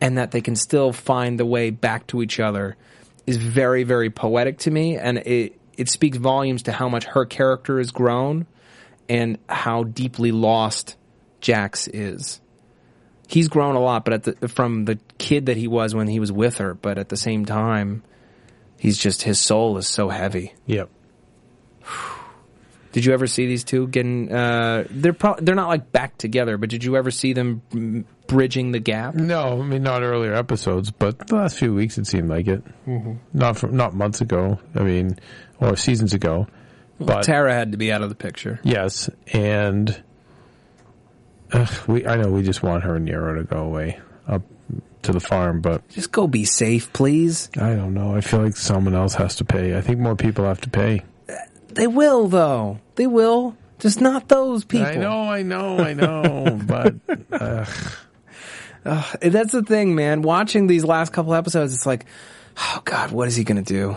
and 0.00 0.18
that 0.18 0.30
they 0.30 0.40
can 0.40 0.56
still 0.56 0.92
find 0.92 1.38
the 1.38 1.46
way 1.46 1.70
back 1.70 2.06
to 2.08 2.22
each 2.22 2.40
other 2.40 2.76
is 3.26 3.36
very 3.36 3.84
very 3.84 4.08
poetic 4.10 4.58
to 4.58 4.70
me 4.70 4.96
and 4.96 5.18
it 5.18 5.58
it 5.76 5.88
speaks 5.88 6.16
volumes 6.16 6.62
to 6.64 6.72
how 6.72 6.88
much 6.88 7.04
her 7.04 7.24
character 7.24 7.78
has 7.78 7.90
grown 7.90 8.46
and 9.08 9.38
how 9.48 9.84
deeply 9.84 10.32
lost 10.32 10.96
Jax 11.40 11.86
is. 11.88 12.40
He's 13.28 13.48
grown 13.48 13.74
a 13.76 13.80
lot 13.80 14.04
but 14.04 14.14
at 14.14 14.40
the 14.40 14.48
from 14.48 14.86
the 14.86 14.98
kid 15.18 15.46
that 15.46 15.56
he 15.56 15.68
was 15.68 15.94
when 15.94 16.08
he 16.08 16.20
was 16.20 16.32
with 16.32 16.58
her 16.58 16.72
but 16.74 16.96
at 16.98 17.10
the 17.10 17.16
same 17.16 17.44
time 17.44 18.02
he's 18.78 18.96
just 18.98 19.22
his 19.22 19.38
soul 19.38 19.76
is 19.76 19.86
so 19.86 20.08
heavy. 20.08 20.54
Yep. 20.66 20.88
Did 22.92 23.04
you 23.04 23.12
ever 23.12 23.26
see 23.26 23.46
these 23.46 23.64
two 23.64 23.86
getting 23.88 24.32
uh 24.32 24.84
they're 24.90 25.12
pro- 25.12 25.36
they're 25.40 25.54
not 25.54 25.68
like 25.68 25.92
back 25.92 26.16
together 26.18 26.56
but 26.56 26.70
did 26.70 26.82
you 26.84 26.96
ever 26.96 27.10
see 27.10 27.32
them 27.34 27.62
bridging 28.26 28.72
the 28.72 28.78
gap? 28.78 29.14
No, 29.14 29.60
I 29.60 29.64
mean 29.64 29.82
not 29.82 30.02
earlier 30.02 30.32
episodes, 30.34 30.90
but 30.90 31.26
the 31.28 31.34
last 31.36 31.58
few 31.58 31.74
weeks 31.74 31.98
it 31.98 32.06
seemed 32.06 32.28
like 32.30 32.46
it. 32.48 32.62
Mm-hmm. 32.86 33.14
Not 33.32 33.56
from 33.58 33.76
not 33.76 33.94
months 33.94 34.20
ago. 34.20 34.58
I 34.74 34.80
mean, 34.82 35.18
or 35.60 35.76
seasons 35.76 36.14
ago. 36.14 36.46
But 37.00 37.22
Tara 37.22 37.52
had 37.54 37.72
to 37.72 37.78
be 37.78 37.92
out 37.92 38.02
of 38.02 38.08
the 38.08 38.14
picture. 38.16 38.58
yes, 38.64 39.08
and 39.32 40.02
ugh, 41.52 41.70
we 41.86 42.06
I 42.06 42.16
know 42.16 42.30
we 42.30 42.42
just 42.42 42.62
want 42.62 42.84
her 42.84 42.96
and 42.96 43.04
Nero 43.04 43.34
to 43.36 43.44
go 43.44 43.58
away 43.58 44.00
up 44.26 44.42
to 45.02 45.12
the 45.12 45.20
farm, 45.20 45.60
but 45.60 45.88
Just 45.90 46.10
go 46.10 46.26
be 46.26 46.44
safe, 46.44 46.92
please. 46.92 47.50
I 47.56 47.74
don't 47.74 47.94
know. 47.94 48.14
I 48.16 48.20
feel 48.20 48.42
like 48.42 48.56
someone 48.56 48.94
else 48.94 49.14
has 49.14 49.36
to 49.36 49.44
pay. 49.44 49.76
I 49.76 49.80
think 49.80 50.00
more 50.00 50.16
people 50.16 50.44
have 50.44 50.60
to 50.62 50.70
pay. 50.70 51.02
They 51.78 51.86
will, 51.86 52.28
though. 52.28 52.80
They 52.96 53.06
will. 53.06 53.56
Just 53.78 54.00
not 54.00 54.28
those 54.28 54.64
people. 54.64 54.86
I 54.86 54.96
know, 54.96 55.22
I 55.22 55.42
know, 55.42 55.78
I 55.78 55.94
know, 55.94 56.58
but 56.66 56.94
That's 59.20 59.52
the 59.52 59.62
thing, 59.66 59.94
man. 59.94 60.22
Watching 60.22 60.66
these 60.66 60.84
last 60.84 61.12
couple 61.12 61.34
episodes, 61.34 61.72
it's 61.74 61.86
like, 61.86 62.06
oh 62.58 62.82
God, 62.84 63.12
what 63.12 63.28
is 63.28 63.36
he 63.36 63.44
going 63.44 63.62
to 63.62 63.72
do? 63.72 63.96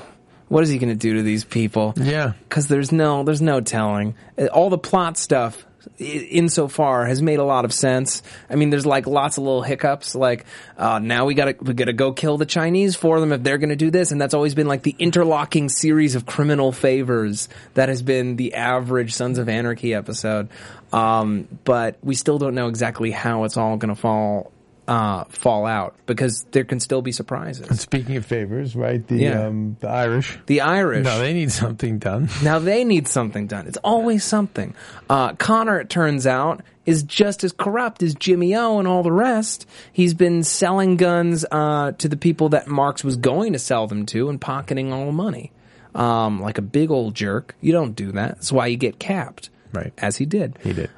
What 0.49 0.63
is 0.63 0.69
he 0.69 0.77
going 0.77 0.89
to 0.89 0.95
do 0.95 1.15
to 1.15 1.23
these 1.23 1.43
people? 1.43 1.93
yeah. 1.97 2.33
Because 2.47 2.67
there's 2.67 2.91
no, 2.91 3.23
there's 3.23 3.41
no 3.41 3.61
telling. 3.61 4.15
Uh, 4.37 4.45
All 4.47 4.69
the 4.69 4.77
plot 4.77 5.17
stuff, 5.17 5.65
insofar, 5.99 7.05
has 7.05 7.21
made 7.21 7.39
a 7.39 7.43
lot 7.43 7.65
of 7.65 7.73
sense. 7.73 8.23
I 8.49 8.55
mean, 8.55 8.69
there's 8.69 8.85
like 8.85 9.07
lots 9.07 9.37
of 9.37 9.43
little 9.43 9.61
hiccups. 9.61 10.15
Like, 10.15 10.45
uh, 10.77 10.99
now 10.99 11.25
we 11.25 11.33
gotta, 11.33 11.55
we 11.61 11.73
gotta 11.73 11.93
go 11.93 12.11
kill 12.11 12.37
the 12.37 12.45
Chinese 12.45 12.95
for 12.95 13.19
them 13.19 13.31
if 13.31 13.43
they're 13.43 13.57
gonna 13.57 13.75
do 13.75 13.91
this. 13.91 14.11
And 14.11 14.19
that's 14.19 14.33
always 14.33 14.55
been 14.55 14.67
like 14.67 14.83
the 14.83 14.95
interlocking 14.99 15.69
series 15.69 16.15
of 16.15 16.25
criminal 16.25 16.71
favors 16.71 17.49
that 17.73 17.89
has 17.89 18.01
been 18.01 18.35
the 18.35 18.55
average 18.55 19.13
Sons 19.13 19.37
of 19.37 19.49
Anarchy 19.49 19.93
episode. 19.93 20.49
Um, 20.93 21.47
but 21.63 21.97
we 22.03 22.15
still 22.15 22.37
don't 22.37 22.55
know 22.55 22.67
exactly 22.67 23.11
how 23.11 23.45
it's 23.45 23.57
all 23.57 23.77
gonna 23.77 23.95
fall, 23.95 24.50
uh, 24.87 25.23
fall 25.25 25.65
out 25.65 25.95
because 26.05 26.45
there 26.51 26.63
can 26.63 26.79
still 26.79 27.01
be 27.01 27.11
surprises. 27.11 27.79
Speaking 27.79 28.17
of 28.17 28.25
favors, 28.25 28.75
right? 28.75 29.05
The 29.07 29.15
Yeah. 29.17 29.45
um, 29.47 29.77
the 29.79 29.87
Irish. 29.89 30.37
The 30.47 30.61
Irish. 30.61 31.05
No, 31.05 31.19
they 31.19 31.33
need 31.33 31.51
something 31.51 31.99
done. 31.99 32.29
Now 32.43 32.59
they 32.59 32.83
need 32.83 33.07
something 33.07 33.47
done. 33.47 33.67
It's 33.67 33.77
always 33.83 34.23
something. 34.23 34.73
Uh, 35.09 35.33
Connor, 35.35 35.79
it 35.79 35.89
turns 35.89 36.25
out, 36.27 36.61
is 36.85 37.03
just 37.03 37.43
as 37.43 37.51
corrupt 37.51 38.01
as 38.03 38.15
Jimmy 38.15 38.55
O 38.55 38.79
and 38.79 38.87
all 38.87 39.03
the 39.03 39.11
rest. 39.11 39.67
He's 39.93 40.13
been 40.15 40.43
selling 40.43 40.97
guns 40.97 41.45
uh, 41.51 41.91
to 41.93 42.09
the 42.09 42.17
people 42.17 42.49
that 42.49 42.67
Marks 42.67 43.03
was 43.03 43.15
going 43.17 43.53
to 43.53 43.59
sell 43.59 43.85
them 43.87 44.05
to 44.07 44.29
and 44.29 44.41
pocketing 44.41 44.91
all 44.91 45.05
the 45.05 45.11
money. 45.11 45.51
Um, 45.93 46.41
like 46.41 46.57
a 46.57 46.61
big 46.63 46.89
old 46.89 47.13
jerk. 47.15 47.55
You 47.61 47.71
don't 47.71 47.93
do 47.95 48.11
that. 48.13 48.35
That's 48.35 48.51
why 48.51 48.67
you 48.67 48.77
get 48.77 48.97
capped. 48.97 49.49
Right. 49.73 49.93
As 49.99 50.17
he 50.17 50.25
did. 50.25 50.57
He 50.63 50.73
did. 50.73 50.89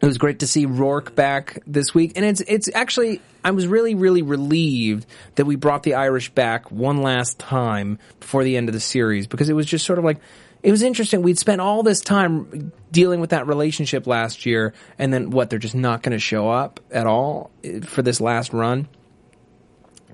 It 0.00 0.06
was 0.06 0.16
great 0.16 0.38
to 0.38 0.46
see 0.46 0.64
Rourke 0.64 1.14
back 1.14 1.62
this 1.66 1.94
week, 1.94 2.12
and 2.16 2.24
it's 2.24 2.40
it's 2.40 2.70
actually 2.74 3.20
I 3.44 3.50
was 3.50 3.66
really 3.66 3.94
really 3.94 4.22
relieved 4.22 5.04
that 5.34 5.44
we 5.44 5.56
brought 5.56 5.82
the 5.82 5.94
Irish 5.94 6.30
back 6.30 6.70
one 6.70 7.02
last 7.02 7.38
time 7.38 7.98
before 8.18 8.42
the 8.42 8.56
end 8.56 8.68
of 8.68 8.72
the 8.72 8.80
series 8.80 9.26
because 9.26 9.50
it 9.50 9.52
was 9.52 9.66
just 9.66 9.84
sort 9.84 9.98
of 9.98 10.04
like 10.04 10.18
it 10.62 10.70
was 10.70 10.82
interesting. 10.82 11.20
We'd 11.20 11.38
spent 11.38 11.60
all 11.60 11.82
this 11.82 12.00
time 12.00 12.72
dealing 12.90 13.20
with 13.20 13.30
that 13.30 13.46
relationship 13.46 14.06
last 14.06 14.46
year, 14.46 14.72
and 14.98 15.12
then 15.12 15.30
what? 15.30 15.50
They're 15.50 15.58
just 15.58 15.74
not 15.74 16.02
going 16.02 16.12
to 16.12 16.18
show 16.18 16.48
up 16.48 16.80
at 16.90 17.06
all 17.06 17.50
eh, 17.62 17.80
for 17.80 18.00
this 18.00 18.22
last 18.22 18.54
run. 18.54 18.88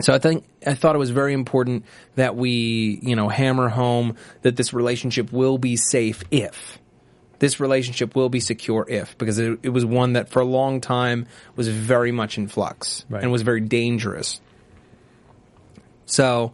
So 0.00 0.12
I 0.12 0.18
think 0.18 0.44
I 0.66 0.74
thought 0.74 0.94
it 0.94 0.98
was 0.98 1.10
very 1.10 1.32
important 1.32 1.84
that 2.16 2.36
we, 2.36 2.98
you 3.02 3.16
know, 3.16 3.28
hammer 3.28 3.68
home 3.68 4.16
that 4.42 4.56
this 4.56 4.72
relationship 4.72 5.32
will 5.32 5.58
be 5.58 5.76
safe 5.76 6.22
if 6.30 6.78
this 7.38 7.60
relationship 7.60 8.14
will 8.16 8.28
be 8.28 8.40
secure 8.40 8.86
if 8.88 9.16
because 9.18 9.38
it, 9.38 9.58
it 9.62 9.68
was 9.70 9.84
one 9.84 10.14
that 10.14 10.28
for 10.28 10.40
a 10.40 10.44
long 10.44 10.80
time 10.80 11.26
was 11.54 11.68
very 11.68 12.12
much 12.12 12.38
in 12.38 12.48
flux 12.48 13.04
Right. 13.08 13.22
and 13.22 13.30
was 13.32 13.42
very 13.42 13.60
dangerous. 13.60 14.40
So, 16.06 16.52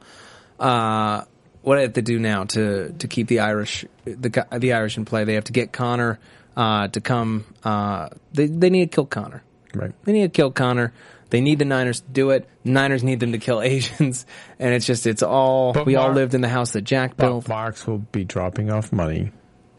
uh, 0.58 1.22
what 1.62 1.74
do 1.74 1.78
they 1.78 1.82
have 1.82 1.92
to 1.94 2.02
do 2.02 2.18
now 2.18 2.44
to 2.44 2.92
to 2.98 3.08
keep 3.08 3.28
the 3.28 3.40
Irish 3.40 3.84
the 4.04 4.46
the 4.58 4.72
Irish 4.72 4.96
in 4.96 5.04
play? 5.04 5.24
They 5.24 5.34
have 5.34 5.44
to 5.44 5.52
get 5.52 5.72
Connor 5.72 6.18
uh, 6.56 6.88
to 6.88 7.00
come. 7.00 7.44
Uh, 7.62 8.08
they 8.32 8.46
they 8.46 8.70
need 8.70 8.90
to 8.90 8.94
kill 8.94 9.06
Connor. 9.06 9.42
Right. 9.74 9.92
They 10.04 10.12
need 10.12 10.22
to 10.22 10.28
kill 10.36 10.50
Connor. 10.50 10.92
They 11.30 11.40
need 11.40 11.58
the 11.58 11.64
Niners 11.64 12.00
to 12.00 12.08
do 12.10 12.30
it. 12.30 12.46
Niners 12.62 13.02
need 13.02 13.20
them 13.20 13.32
to 13.32 13.38
kill 13.38 13.62
Asians, 13.62 14.26
and 14.58 14.74
it's 14.74 14.86
just 14.86 15.06
it's 15.06 15.22
all 15.22 15.72
But 15.72 15.86
we 15.86 15.96
all 15.96 16.12
lived 16.12 16.34
in 16.34 16.40
the 16.40 16.48
house 16.48 16.72
that 16.72 16.82
Jack 16.82 17.16
built. 17.16 17.48
Marks 17.48 17.86
will 17.86 17.98
be 17.98 18.24
dropping 18.24 18.70
off 18.70 18.92
money. 18.92 19.32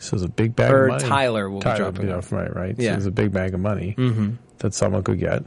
So 0.03 0.15
it's 0.15 0.25
a 0.25 0.29
big 0.29 0.55
bag 0.55 0.71
Or 0.71 0.85
of 0.85 0.89
money. 0.89 1.03
Tyler 1.03 1.49
will 1.49 1.59
be 1.59 1.63
Tyler 1.63 1.91
dropping 1.91 2.07
will 2.07 2.17
off. 2.17 2.31
Right, 2.31 2.53
right. 2.53 2.75
Yeah. 2.77 2.91
So 2.91 2.91
there's 2.91 3.05
a 3.07 3.11
big 3.11 3.31
bag 3.31 3.53
of 3.53 3.59
money 3.59 3.95
that 4.59 4.73
someone 4.73 5.03
could 5.03 5.19
get. 5.19 5.43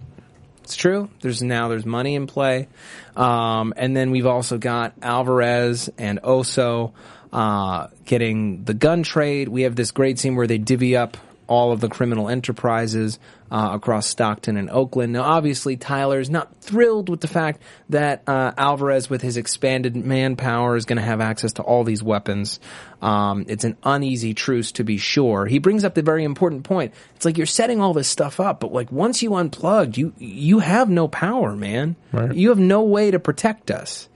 It's 0.65 0.77
true. 0.77 1.09
There's 1.21 1.43
now 1.43 1.69
there's 1.69 1.87
money 1.87 2.17
in 2.17 2.27
play, 2.27 2.67
um, 3.15 3.73
and 3.77 3.97
then 3.97 4.11
we've 4.11 4.27
also 4.27 4.59
got 4.59 4.95
Alvarez 5.01 5.89
and 5.97 6.21
Oso 6.23 6.93
uh, 7.33 7.87
getting 8.05 8.65
the 8.65 8.75
gun 8.75 9.05
trade. 9.05 9.49
We 9.49 9.63
have 9.63 9.77
this 9.77 9.93
great 9.93 10.19
scene 10.19 10.35
where 10.35 10.49
they 10.49 10.59
divvy 10.59 10.97
up 10.97 11.17
all 11.49 11.73
of 11.73 11.81
the 11.81 11.89
criminal 11.89 12.29
enterprises 12.29 13.19
uh, 13.51 13.71
across 13.73 14.07
Stockton 14.07 14.57
and 14.57 14.71
Oakland. 14.71 15.13
Now, 15.13 15.23
obviously, 15.23 15.77
Tyler's 15.77 16.29
not 16.29 16.61
thrilled 16.61 17.09
with 17.09 17.21
the 17.21 17.29
fact 17.29 17.63
that 17.91 18.23
uh, 18.27 18.53
Alvarez, 18.57 19.09
with 19.09 19.23
his 19.23 19.37
expanded 19.37 19.95
manpower, 19.95 20.77
is 20.77 20.85
going 20.85 20.97
to 20.97 21.03
have 21.03 21.21
access 21.21 21.55
to 21.55 21.63
all 21.63 21.85
these 21.85 22.03
weapons. 22.03 22.59
Um, 23.01 23.45
it's 23.49 23.65
an 23.65 23.77
uneasy 23.85 24.35
truce, 24.35 24.73
to 24.73 24.85
be 24.85 24.99
sure. 24.99 25.47
He 25.47 25.59
brings 25.59 25.85
up 25.85 25.95
the 25.95 26.03
very 26.03 26.25
important 26.25 26.65
point. 26.65 26.95
It's 27.15 27.25
like 27.25 27.37
you're 27.37 27.47
setting 27.47 27.81
all 27.81 27.95
this 27.95 28.09
stuff 28.09 28.41
up, 28.41 28.61
but 28.61 28.73
like 28.73 28.91
once 28.91 29.23
you 29.23 29.35
unplugged, 29.35 29.97
you 29.97 30.13
you 30.19 30.59
have 30.59 30.89
no 30.89 31.07
power, 31.07 31.55
man. 31.55 31.97
Right. 32.13 32.35
You 32.35 32.49
have 32.49 32.59
no 32.59 32.83
way 32.83 33.11
to 33.11 33.21
protect 33.21 33.71
us. 33.71 34.09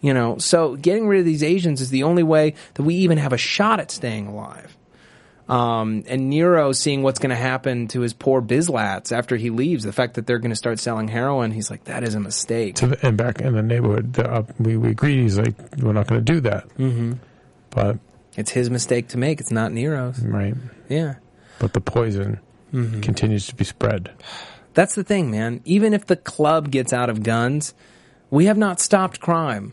You 0.00 0.14
know, 0.14 0.38
so 0.38 0.76
getting 0.76 1.08
rid 1.08 1.20
of 1.20 1.26
these 1.26 1.42
Asians 1.42 1.80
is 1.80 1.90
the 1.90 2.04
only 2.04 2.22
way 2.22 2.54
that 2.74 2.82
we 2.82 2.94
even 2.96 3.18
have 3.18 3.32
a 3.32 3.38
shot 3.38 3.80
at 3.80 3.90
staying 3.90 4.28
alive. 4.28 4.76
Um, 5.48 6.02
and 6.08 6.28
Nero 6.28 6.72
seeing 6.72 7.02
what's 7.04 7.20
going 7.20 7.30
to 7.30 7.36
happen 7.36 7.86
to 7.88 8.00
his 8.00 8.12
poor 8.12 8.42
Bizlats 8.42 9.12
after 9.12 9.36
he 9.36 9.50
leaves, 9.50 9.84
the 9.84 9.92
fact 9.92 10.14
that 10.14 10.26
they're 10.26 10.38
going 10.40 10.50
to 10.50 10.56
start 10.56 10.80
selling 10.80 11.06
heroin, 11.08 11.52
he's 11.52 11.70
like, 11.70 11.84
that 11.84 12.02
is 12.02 12.14
a 12.16 12.20
mistake. 12.20 12.80
And 13.02 13.16
back 13.16 13.40
in 13.40 13.52
the 13.54 13.62
neighborhood, 13.62 14.14
the, 14.14 14.28
uh, 14.28 14.42
we, 14.58 14.76
we 14.76 14.90
agreed. 14.90 15.22
He's 15.22 15.38
like, 15.38 15.54
we're 15.78 15.92
not 15.92 16.08
going 16.08 16.24
to 16.24 16.32
do 16.32 16.40
that. 16.40 16.68
Mm-hmm. 16.70 17.12
But, 17.70 17.98
It's 18.36 18.50
his 18.50 18.70
mistake 18.70 19.08
to 19.08 19.18
make. 19.18 19.38
It's 19.40 19.52
not 19.52 19.70
Nero's. 19.72 20.18
right. 20.20 20.54
Yeah. 20.88 21.14
But 21.58 21.72
the 21.72 21.80
poison 21.80 22.40
Mm-hmm. 22.74 23.00
continues 23.02 23.46
to 23.46 23.54
be 23.54 23.64
spread. 23.64 24.10
That's 24.74 24.96
the 24.96 25.04
thing, 25.04 25.30
man. 25.30 25.60
Even 25.64 25.94
if 25.94 26.04
the 26.06 26.16
club 26.16 26.70
gets 26.72 26.92
out 26.92 27.08
of 27.08 27.22
guns, 27.22 27.72
we 28.28 28.46
have 28.46 28.58
not 28.58 28.80
stopped 28.80 29.20
crime. 29.20 29.72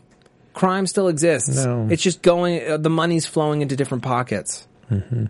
Crime 0.54 0.86
still 0.86 1.08
exists. 1.08 1.64
No. 1.64 1.88
It's 1.90 2.00
just 2.02 2.22
going. 2.22 2.66
Uh, 2.66 2.76
the 2.76 2.88
money's 2.88 3.26
flowing 3.26 3.60
into 3.62 3.74
different 3.74 4.04
pockets. 4.04 4.66
Mm-hmm. 4.90 5.26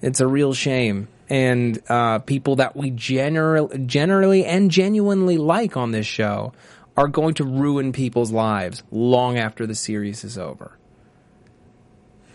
It's 0.00 0.20
a 0.20 0.26
real 0.26 0.54
shame. 0.54 1.08
And 1.28 1.82
uh, 1.88 2.20
people 2.20 2.56
that 2.56 2.74
we 2.76 2.90
general, 2.90 3.68
generally 3.86 4.44
and 4.44 4.70
genuinely 4.70 5.36
like 5.36 5.76
on 5.76 5.90
this 5.90 6.06
show 6.06 6.52
are 6.96 7.08
going 7.08 7.34
to 7.34 7.44
ruin 7.44 7.92
people's 7.92 8.32
lives 8.32 8.82
long 8.90 9.38
after 9.38 9.66
the 9.66 9.74
series 9.74 10.24
is 10.24 10.38
over. 10.38 10.76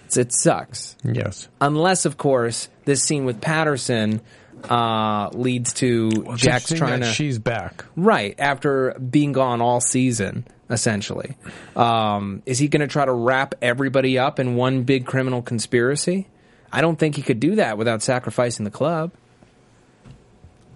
It's, 0.05 0.18
it 0.18 0.32
sucks. 0.32 0.95
Yes. 1.03 1.47
Unless, 1.59 2.05
of 2.05 2.18
course, 2.18 2.70
this 2.86 3.03
scene 3.03 3.26
with 3.26 3.41
Patterson 3.41 4.22
uh, 4.70 5.30
leads 5.34 5.74
to 5.74 6.11
It's 6.14 6.41
Jax 6.41 6.72
trying 6.72 7.01
to 7.01 7.11
She's 7.11 7.39
back. 7.39 7.84
right 7.95 8.36
after 8.38 8.93
being 8.99 9.32
gone 9.32 9.61
all 9.61 9.82
season. 9.82 10.45
Essentially, 10.70 11.38
um, 11.76 12.41
is 12.45 12.57
he 12.57 12.68
going 12.68 12.80
to 12.80 12.88
try 12.88 13.05
to 13.05 13.11
wrap 13.11 13.53
everybody 13.61 14.18
up 14.18 14.39
in 14.39 14.55
one 14.55 14.84
big 14.84 15.05
criminal 15.05 15.41
conspiracy? 15.41 16.28
I 16.74 16.82
don't 16.82 16.97
think 16.97 17.15
he 17.15 17.21
could 17.21 17.39
do 17.39 17.55
that 17.55 17.78
without 17.78 18.01
sacrificing 18.01 18.65
the 18.65 18.71
club. 18.71 19.11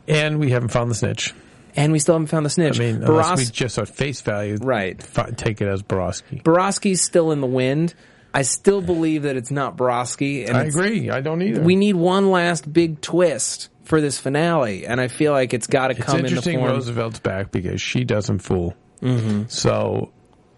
And 0.08 0.40
we 0.40 0.52
haven't 0.52 0.70
found 0.70 0.90
the 0.90 0.96
snitch. 0.96 1.34
And 1.76 1.92
we 1.92 2.00
still 2.00 2.16
haven't 2.16 2.28
found 2.28 2.46
the 2.46 2.50
snitch. 2.50 2.80
I 2.80 2.84
mean, 2.84 3.04
unless 3.04 3.38
we 3.38 3.46
just 3.46 3.78
at 3.78 3.90
face 3.90 4.22
value, 4.22 4.58
Right. 4.62 5.02
fi- 5.02 5.32
take 5.32 5.62
it 5.62 5.68
as 5.68 5.84
Barosky. 5.84 6.42
Barosky's 6.42 7.02
still 7.02 7.32
in 7.32 7.42
the 7.42 7.48
wind. 7.48 7.94
I 8.34 8.44
still 8.44 8.82
believe 8.82 9.24
that 9.24 9.36
it's 9.36 9.52
not 9.52 9.78
Barosky. 9.78 10.48
And 10.48 10.58
I 10.58 10.64
agree. 10.64 11.10
I 11.10 11.22
don't 11.22 11.42
either. 11.42 11.62
We 11.62 11.76
need 11.76 11.96
one 11.96 12.32
last 12.32 12.72
big 12.72 13.02
twist 13.02 13.70
for 13.84 14.02
this 14.02 14.20
finale, 14.20 14.86
and 14.86 15.00
I 15.00 15.08
feel 15.08 15.32
like 15.32 15.54
it's 15.54 15.68
got 15.68 15.88
to 15.88 15.96
It's 15.96 16.04
come 16.04 16.18
in 16.18 16.22
the 16.24 16.28
interesting 16.30 16.60
form. 16.60 16.72
Roosevelt's 16.74 17.20
back 17.20 17.52
because 17.52 17.82
she 17.82 18.04
doesn't 18.04 18.40
fool. 18.40 18.76
Mm-hmm. 19.02 19.44
So 19.48 20.12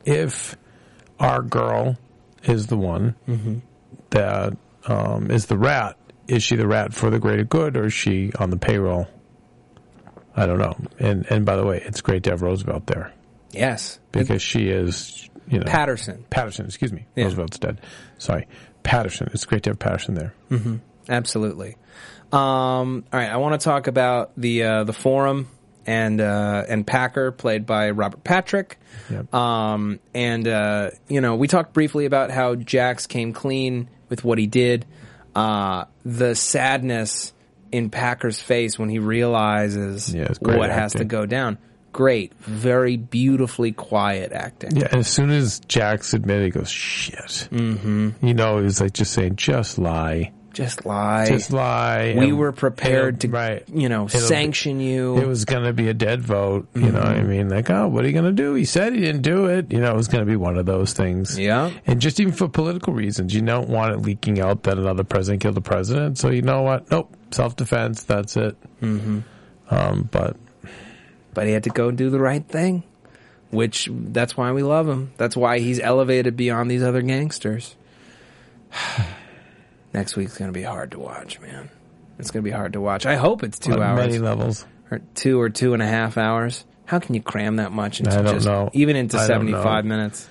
if 0.06 0.58
our 1.20 1.42
girl 1.42 1.98
is 2.44 2.68
the 2.68 2.78
one 2.78 3.16
Mm-hmm. 3.28 3.56
that 4.12 4.58
um, 4.88 5.32
is 5.32 5.48
the 5.48 5.58
rat, 5.58 5.98
is 6.28 6.44
she 6.44 6.56
the 6.56 6.68
rat 6.68 6.94
for 6.94 7.10
the 7.10 7.20
greater 7.20 7.44
good 7.44 7.76
or 7.78 7.86
is 7.86 7.94
she 7.94 8.32
on 8.40 8.50
the 8.50 8.58
payroll? 8.58 9.08
I 10.36 10.46
don't 10.46 10.60
know. 10.60 10.78
And 11.00 11.26
and 11.30 11.46
by 11.46 11.56
the 11.56 11.66
way, 11.66 11.82
it's 11.86 12.02
great 12.02 12.24
to 12.24 12.30
have 12.32 12.42
Roosevelt 12.42 12.88
there 12.88 13.14
yes, 13.52 14.00
because 14.12 14.42
she 14.42 14.70
is, 14.70 15.30
you 15.48 15.60
know, 15.60 15.66
Patterson. 15.66 16.26
Patterson, 16.30 16.66
excuse 16.66 16.94
me. 16.94 17.06
Yeah. 17.16 17.26
Roosevelt's 17.26 17.60
dead. 17.60 17.82
Sorry. 18.18 18.48
Patterson. 18.84 19.30
It's 19.34 19.46
great 19.46 19.64
to 19.64 19.72
have 19.72 19.80
Patterson 19.80 20.16
there. 20.16 20.34
Absolutely. 21.10 21.76
Um, 22.32 23.06
all 23.12 23.20
right, 23.20 23.30
I 23.30 23.38
want 23.38 23.60
to 23.60 23.64
talk 23.64 23.88
about 23.88 24.32
the 24.38 24.64
uh, 24.64 24.84
the 24.84 24.94
forum 24.94 25.50
and 25.86 26.22
uh, 26.22 26.64
and 26.70 26.86
Packer, 26.86 27.32
played 27.32 27.66
by 27.66 27.90
Robert 27.90 28.24
Patrick. 28.24 28.78
Yep. 29.10 29.34
Um, 29.34 30.00
and 30.14 30.48
uh, 30.48 30.92
you 31.08 31.22
know, 31.22 31.36
we 31.36 31.48
talked 31.48 31.74
briefly 31.74 32.06
about 32.06 32.30
how 32.30 32.54
Jax 32.54 33.08
came 33.08 33.34
clean 33.34 33.90
with 34.10 34.24
what 34.24 34.38
he 34.38 34.48
did. 34.48 34.86
Uh, 35.36 35.86
the 36.04 36.36
sadness 36.36 37.34
in 37.72 37.90
Packer's 37.90 38.42
face 38.42 38.80
when 38.80 38.90
he 38.90 39.00
realizes 39.00 40.14
Yeah, 40.14 40.34
what 40.40 40.70
has 40.70 40.94
to 40.94 41.06
go 41.06 41.26
down. 41.26 41.58
Great, 41.92 42.34
very 42.36 42.98
beautifully 42.98 43.72
quiet 43.72 44.32
acting. 44.32 44.76
Yeah, 44.76 44.88
and 44.92 45.00
as 45.00 45.08
soon 45.08 45.32
as 45.32 45.60
Jax 45.68 46.14
admitted, 46.14 46.46
he 46.46 46.50
goes, 46.52 46.70
"Shit." 46.70 47.48
Mm-hmm. 47.52 48.26
You 48.26 48.34
know, 48.36 48.58
he 48.60 48.64
was 48.64 48.80
like 48.80 48.94
just 48.94 49.12
saying, 49.14 49.38
"Just 49.38 49.80
lie, 49.80 50.32
Just 50.54 50.86
lie. 50.86 51.28
just 51.28 51.52
lie." 51.54 52.16
we 52.18 52.32
were 52.34 52.52
prepared 52.52 53.22
to, 53.22 53.28
right. 53.30 53.64
you 53.74 53.88
know, 53.90 54.06
It'll- 54.06 54.20
sanction 54.20 54.80
you. 54.80 55.18
It 55.18 55.28
was 55.28 55.46
going 55.46 55.64
to 55.64 55.74
be 55.74 55.88
a 55.90 55.94
dead 55.94 56.22
vote. 56.22 56.68
You 56.74 56.92
know 56.92 57.00
what 57.00 57.08
Mm-hmm. 57.10 57.20
I 57.20 57.24
mean? 57.24 57.50
Like, 57.50 57.70
oh, 57.70 57.88
what 57.88 58.04
are 58.04 58.08
you 58.08 58.14
going 58.14 58.26
to 58.26 58.32
do? 58.32 58.54
He 58.56 58.66
said 58.66 58.94
he 58.94 59.00
didn't 59.00 59.22
do 59.22 59.46
it. 59.46 59.72
You 59.72 59.80
know, 59.80 59.92
it 59.92 59.96
was 59.96 60.08
going 60.08 60.26
to 60.26 60.30
be 60.30 60.36
one 60.36 60.58
of 60.58 60.66
those 60.66 60.94
things. 60.94 61.38
Yeah. 61.38 61.72
And 61.86 62.02
just 62.02 62.20
even 62.20 62.34
for 62.34 62.48
political 62.48 62.94
reasons, 62.94 63.34
you 63.34 63.42
don't 63.42 63.70
want 63.70 63.94
it 63.94 63.98
leaking 64.02 64.40
out 64.40 64.64
that 64.64 64.78
another 64.78 65.04
president 65.04 65.42
killed 65.42 65.56
the 65.56 65.62
president. 65.62 66.18
So 66.18 66.30
you 66.30 66.42
know 66.42 66.62
what? 66.64 66.90
Nope. 66.92 67.16
Self 67.32 67.56
defense. 67.56 68.04
That's 68.04 68.36
it. 68.38 68.58
Mm-hmm. 68.82 69.20
Um, 69.70 70.10
but 70.12 70.36
but 71.34 71.46
he 71.46 71.54
had 71.54 71.64
to 71.64 71.70
go 71.70 71.92
do 71.92 72.10
the 72.10 72.20
right 72.20 72.46
thing, 72.48 72.84
which 73.52 73.88
that's 73.92 74.36
why 74.36 74.52
we 74.52 74.64
love 74.64 74.90
him. 74.90 75.12
That's 75.18 75.38
why 75.38 75.60
he's 75.60 75.80
elevated 75.80 76.36
beyond 76.36 76.72
these 76.72 76.82
other 76.82 77.02
gangsters. 77.04 77.76
Next 79.94 80.16
week's 80.16 80.38
going 80.38 80.50
to 80.52 80.58
be 80.58 80.64
hard 80.64 80.92
to 80.92 81.00
watch, 81.00 81.40
man. 81.40 81.70
It's 82.20 82.32
going 82.32 82.44
to 82.44 82.48
be 82.50 82.52
hard 82.56 82.74
to 82.74 82.82
watch. 82.82 83.06
I 83.06 83.16
hope 83.16 83.44
it's 83.44 83.58
two 83.60 83.74
on 83.74 83.82
hours 83.82 83.98
many 84.08 84.20
levels. 84.20 84.66
or 84.92 85.00
two 85.16 85.40
or 85.40 85.50
two 85.50 85.74
and 85.74 85.82
a 85.82 85.88
half 85.88 86.18
hours. 86.18 86.66
How 86.86 87.00
can 87.00 87.16
you 87.16 87.22
cram 87.22 87.58
that 87.58 87.72
much 87.72 88.00
into 88.00 88.12
I 88.12 88.22
don't 88.22 88.34
just 88.36 88.46
know. 88.46 88.70
even 88.74 88.96
into 88.96 89.18
I 89.18 89.26
seventy 89.28 89.54
five 89.54 89.86
minutes? 89.86 90.28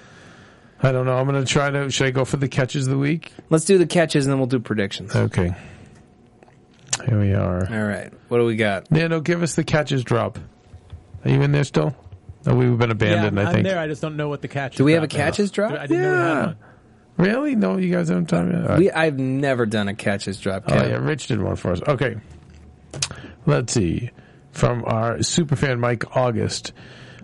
I 0.80 0.92
don't 0.92 1.06
know. 1.06 1.16
I'm 1.16 1.26
going 1.26 1.44
to 1.44 1.50
try 1.50 1.70
to. 1.70 1.90
Should 1.90 2.06
I 2.06 2.11
go 2.11 2.24
for 2.24 2.36
the 2.36 2.48
catches 2.48 2.86
of 2.86 2.92
the 2.92 2.98
week? 2.98 3.32
Let's 3.50 3.64
do 3.64 3.78
the 3.78 3.86
catches 3.86 4.26
and 4.26 4.32
then 4.32 4.38
we'll 4.38 4.46
do 4.48 4.61
predictions. 4.61 5.14
Okay. 5.14 5.54
Here 7.06 7.18
we 7.18 7.32
are. 7.32 7.61
All 7.72 7.84
right, 7.86 8.12
what 8.28 8.38
do 8.38 8.44
we 8.44 8.56
got? 8.56 8.90
Nando, 8.90 9.20
give 9.20 9.42
us 9.42 9.54
the 9.54 9.64
catches 9.64 10.02
drop. 10.04 10.38
Are 11.24 11.30
you 11.30 11.40
in 11.42 11.52
there 11.52 11.64
still? 11.64 11.96
No, 12.44 12.54
we've 12.54 12.76
been 12.76 12.90
abandoned. 12.90 13.36
yeah, 13.36 13.42
I 13.42 13.46
think. 13.46 13.59
am 13.59 13.62
there. 13.64 13.78
I 13.78 13.86
just 13.86 14.02
don't 14.02 14.16
know 14.16 14.28
what 14.28 14.42
the 14.42 14.48
catch. 14.48 14.74
is. 14.74 14.78
Do 14.78 14.84
we 14.84 14.92
have 14.92 15.02
a 15.04 15.06
drop 15.06 15.20
is. 15.20 15.24
catches 15.24 15.50
drop? 15.52 15.72
I 15.72 15.86
didn't 15.86 16.02
know 16.02 16.12
we 16.12 16.18
had 16.18 16.24
Yeah. 16.34 16.46
one. 16.46 16.56
Really? 17.18 17.56
No, 17.56 17.76
you 17.76 17.92
guys 17.92 18.08
haven't 18.08 18.28
done 18.28 18.50
it. 18.50 18.62
All 18.62 18.68
right. 18.68 18.78
We 18.78 18.90
I've 18.90 19.18
never 19.18 19.66
done 19.66 19.88
a 19.88 19.94
catches 19.94 20.40
drop. 20.40 20.64
Oh 20.68 20.74
yeah, 20.74 20.96
Rich 20.96 21.26
did 21.26 21.42
one 21.42 21.56
for 21.56 21.72
us. 21.72 21.82
Okay, 21.86 22.16
let's 23.44 23.72
see. 23.72 24.10
From 24.52 24.84
our 24.86 25.18
superfan 25.18 25.78
Mike 25.78 26.16
August, 26.16 26.72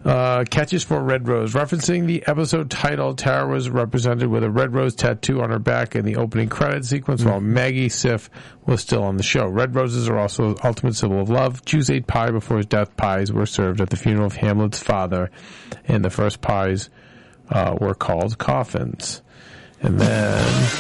uh, 0.05 0.45
catches 0.51 0.85
for 0.85 1.01
Red 1.01 1.27
Rose, 1.29 1.55
referencing 1.55 2.07
the 2.07 2.25
episode 2.27 2.71
title. 2.71 3.15
Tara 3.15 3.47
was 3.49 3.71
represented 3.71 4.29
with 4.29 4.45
a 4.45 4.51
red 4.51 4.75
rose 4.75 4.95
tattoo 4.95 5.41
on 5.41 5.51
her 5.51 5.59
back 5.59 5.97
in 5.97 6.05
the 6.05 6.17
opening 6.17 6.49
credit 6.49 6.85
sequence, 6.85 7.25
while 7.25 7.41
Maggie 7.41 7.89
Siff 7.89 8.29
was 8.67 8.81
still 8.83 9.03
on 9.03 9.17
the 9.17 9.23
show. 9.23 9.47
Red 9.47 9.75
roses 9.75 10.09
are 10.09 10.19
also 10.19 10.55
the 10.55 10.67
ultimate 10.67 10.95
symbol 10.95 11.21
of 11.21 11.31
love. 11.31 11.65
Juice 11.65 11.89
ate 11.89 12.07
pie 12.07 12.31
before 12.31 12.59
his 12.59 12.67
death. 12.67 12.97
Pies 12.97 13.33
were 13.33 13.47
served 13.47 13.81
at 13.81 13.91
the 13.91 13.97
funeral 13.97 14.27
of 14.27 14.35
Hamlet's 14.37 14.83
father, 14.83 15.31
and 15.87 16.05
the 16.05 16.11
first 16.11 16.41
pies 16.41 16.91
uh, 17.49 17.77
were 17.81 17.95
called 17.95 18.39
coffins. 18.39 19.23
And 19.85 20.01
then. 20.01 20.71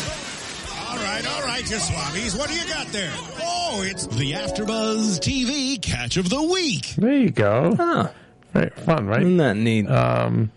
All 0.88 0.96
right, 0.96 1.26
all 1.36 1.42
right, 1.42 1.70
you 1.70 1.76
swabbies. 1.76 2.38
What 2.38 2.48
do 2.48 2.54
you 2.56 2.66
got 2.66 2.86
there? 2.88 3.12
Oh, 3.42 3.82
it's 3.84 4.06
the 4.06 4.32
AfterBuzz 4.32 5.18
TV 5.20 5.80
Catch 5.80 6.16
of 6.16 6.30
the 6.30 6.42
Week. 6.42 6.94
There 6.96 7.12
you 7.18 7.30
go. 7.30 7.74
Huh. 7.76 8.10
Right, 8.54 8.72
fun, 8.80 9.06
right? 9.06 9.20
Isn't 9.20 9.36
that 9.38 9.56
neat? 9.56 9.86
Um, 9.90 10.50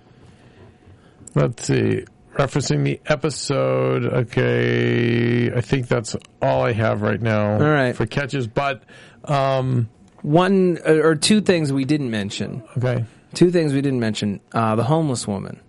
let's 1.35 1.67
see. 1.67 2.05
Referencing 2.35 2.83
the 2.83 3.01
episode. 3.07 4.05
Okay, 4.05 5.51
I 5.51 5.59
think 5.61 5.87
that's 5.87 6.15
all 6.41 6.63
I 6.63 6.71
have 6.71 7.01
right 7.01 7.21
now. 7.21 7.53
All 7.53 7.59
right. 7.59 7.95
for 7.95 8.05
catches. 8.05 8.47
But 8.47 8.83
um, 9.25 9.89
One 10.21 10.77
uh, 10.87 10.91
or 10.93 11.15
two 11.15 11.41
things 11.41 11.73
we 11.73 11.83
didn't 11.83 12.11
mention. 12.11 12.63
okay, 12.77 13.05
Two 13.33 13.49
things 13.51 13.73
we 13.73 13.81
didn't 13.81 13.99
mention. 13.99 14.39
Uh, 14.53 14.75
the 14.75 14.83
homeless 14.83 15.27
woman. 15.27 15.59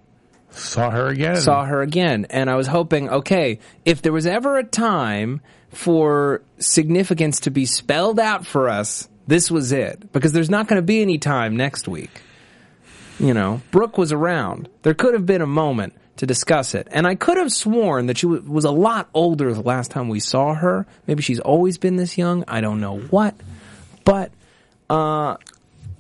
Saw 0.59 0.91
her 0.91 1.09
again. 1.09 1.37
saw 1.37 1.65
her 1.65 1.81
again. 1.83 2.27
And 2.31 2.51
I 2.51 2.57
was 2.57 2.67
hoping, 2.67 3.09
okay, 3.09 3.59
if 3.85 4.03
there 4.03 4.13
was 4.13 4.27
ever 4.27 4.59
a 4.59 4.65
time 4.65 5.41
for 5.71 6.43
significance 6.59 7.41
to 7.41 7.51
be 7.51 7.67
spelled 7.67 8.19
out 8.19 8.47
for 8.47 8.69
us, 8.69 9.09
this 9.27 9.51
was 9.51 9.73
it. 9.73 10.13
Because 10.13 10.33
there's 10.33 10.51
not 10.51 10.67
going 10.69 10.79
to 10.79 10.87
be 10.87 11.03
any 11.03 11.19
time 11.19 11.57
next 11.57 11.87
week. 11.89 12.23
You 13.21 13.35
know, 13.35 13.61
Brooke 13.71 13.99
was 13.99 14.13
around. 14.13 14.69
There 14.83 14.95
could 14.95 15.15
have 15.15 15.27
been 15.27 15.43
a 15.43 15.47
moment 15.47 15.95
to 16.17 16.27
discuss 16.27 16.75
it. 16.75 16.89
And 16.91 17.07
I 17.07 17.15
could 17.15 17.37
have 17.37 17.53
sworn 17.53 18.07
that 18.07 18.19
she 18.19 18.27
w- 18.27 18.43
was 18.51 18.65
a 18.65 18.71
lot 18.71 19.09
older 19.15 19.53
the 19.53 19.61
last 19.61 19.91
time 19.91 20.09
we 20.09 20.21
saw 20.21 20.55
her. 20.55 20.87
Maybe 21.07 21.23
she's 21.23 21.41
always 21.41 21.79
been 21.79 21.97
this 21.97 22.17
young. 22.19 22.45
I 22.49 22.61
don't 22.61 22.81
know 22.81 22.99
what. 22.99 23.35
But 24.05 24.31
uh, 24.91 25.37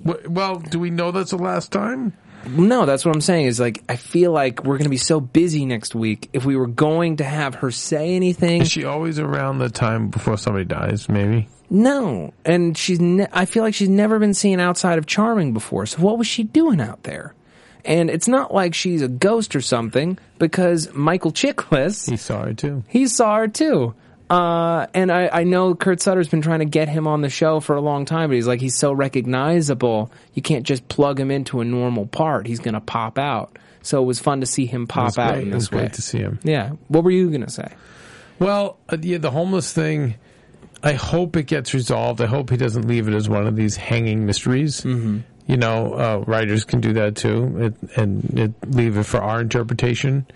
Well, 0.02 0.56
do 0.60 0.78
we 0.78 0.90
know 0.90 1.10
that's 1.10 1.30
the 1.32 1.38
last 1.38 1.72
time? 1.72 2.14
No, 2.46 2.86
that's 2.86 3.04
what 3.04 3.14
I'm 3.14 3.20
saying. 3.20 3.46
Is 3.46 3.60
like 3.60 3.82
I 3.88 3.96
feel 3.96 4.32
like 4.32 4.64
we're 4.64 4.76
going 4.78 4.84
to 4.84 4.90
be 4.90 4.96
so 4.96 5.20
busy 5.20 5.66
next 5.66 5.94
week. 5.94 6.30
If 6.32 6.44
we 6.44 6.56
were 6.56 6.66
going 6.66 7.16
to 7.16 7.24
have 7.24 7.56
her 7.56 7.70
say 7.70 8.14
anything, 8.14 8.62
Is 8.62 8.70
she 8.70 8.84
always 8.84 9.18
around 9.18 9.58
the 9.58 9.68
time 9.70 10.08
before 10.08 10.36
somebody 10.38 10.64
dies? 10.64 11.08
Maybe. 11.08 11.48
no. 11.70 12.32
And 12.44 12.76
she's. 12.76 13.00
Ne- 13.00 13.26
I 13.32 13.44
feel 13.44 13.62
like 13.62 13.74
she's 13.74 13.88
never 13.88 14.18
been 14.18 14.34
seen 14.34 14.60
outside 14.60 14.98
of 14.98 15.06
Charming 15.06 15.52
before. 15.52 15.86
So 15.86 16.00
what 16.02 16.16
was 16.18 16.26
she 16.26 16.42
doing 16.44 16.80
out 16.80 17.02
there? 17.02 17.34
And 17.84 18.10
it's 18.10 18.28
not 18.28 18.52
like 18.52 18.74
she's 18.74 19.02
a 19.02 19.08
ghost 19.08 19.54
or 19.56 19.60
something 19.60 20.18
because 20.38 20.92
Michael 20.94 21.32
Chiklis 21.32 22.10
He 22.10 22.16
saw 22.16 22.44
her 22.44 22.52
too. 22.54 22.82
he 22.88 23.06
saw 23.06 23.36
her 23.36 23.48
too. 23.48 23.94
Uh, 24.30 24.86
and 24.92 25.10
I, 25.10 25.28
I 25.32 25.44
know 25.44 25.74
Kurt 25.74 26.00
Sutter's 26.00 26.28
been 26.28 26.42
trying 26.42 26.58
to 26.58 26.66
get 26.66 26.88
him 26.88 27.06
on 27.06 27.22
the 27.22 27.30
show 27.30 27.60
for 27.60 27.76
a 27.76 27.80
long 27.80 28.04
time, 28.04 28.28
but 28.28 28.34
he's 28.34 28.46
like, 28.46 28.60
he's 28.60 28.76
so 28.76 28.92
recognizable. 28.92 30.10
You 30.34 30.42
can't 30.42 30.64
just 30.64 30.86
plug 30.88 31.18
him 31.18 31.30
into 31.30 31.60
a 31.60 31.64
normal 31.64 32.06
part. 32.06 32.46
He's 32.46 32.58
going 32.60 32.74
to 32.74 32.80
pop 32.80 33.18
out. 33.18 33.58
So 33.82 34.02
it 34.02 34.06
was 34.06 34.18
fun 34.18 34.40
to 34.40 34.46
see 34.46 34.66
him 34.66 34.86
pop 34.86 35.18
out 35.18 35.34
great. 35.34 35.44
in 35.44 35.52
It 35.52 35.54
was 35.54 35.64
this 35.64 35.72
way. 35.72 35.78
great 35.80 35.92
to 35.94 36.02
see 36.02 36.18
him. 36.18 36.40
Yeah. 36.42 36.72
What 36.88 37.04
were 37.04 37.10
you 37.10 37.28
going 37.28 37.44
to 37.44 37.50
say? 37.50 37.72
Well, 38.38 38.76
uh, 38.88 38.98
yeah, 39.00 39.18
the 39.18 39.30
homeless 39.30 39.72
thing. 39.72 40.16
I 40.82 40.92
hope 40.92 41.36
it 41.36 41.44
gets 41.44 41.74
resolved. 41.74 42.20
I 42.20 42.26
hope 42.26 42.50
he 42.50 42.56
doesn't 42.56 42.86
leave 42.86 43.08
it 43.08 43.14
as 43.14 43.28
one 43.28 43.46
of 43.46 43.56
these 43.56 43.76
hanging 43.76 44.26
mysteries. 44.26 44.82
Mm-hmm. 44.82 45.20
You 45.46 45.56
know, 45.56 45.94
uh, 45.94 46.24
writers 46.26 46.64
can 46.64 46.80
do 46.80 46.92
that 46.92 47.16
too, 47.16 47.56
it, 47.58 47.98
and 47.98 48.38
it, 48.38 48.52
leave 48.68 48.98
it 48.98 49.04
for 49.04 49.20
our 49.20 49.40
interpretation. 49.40 50.26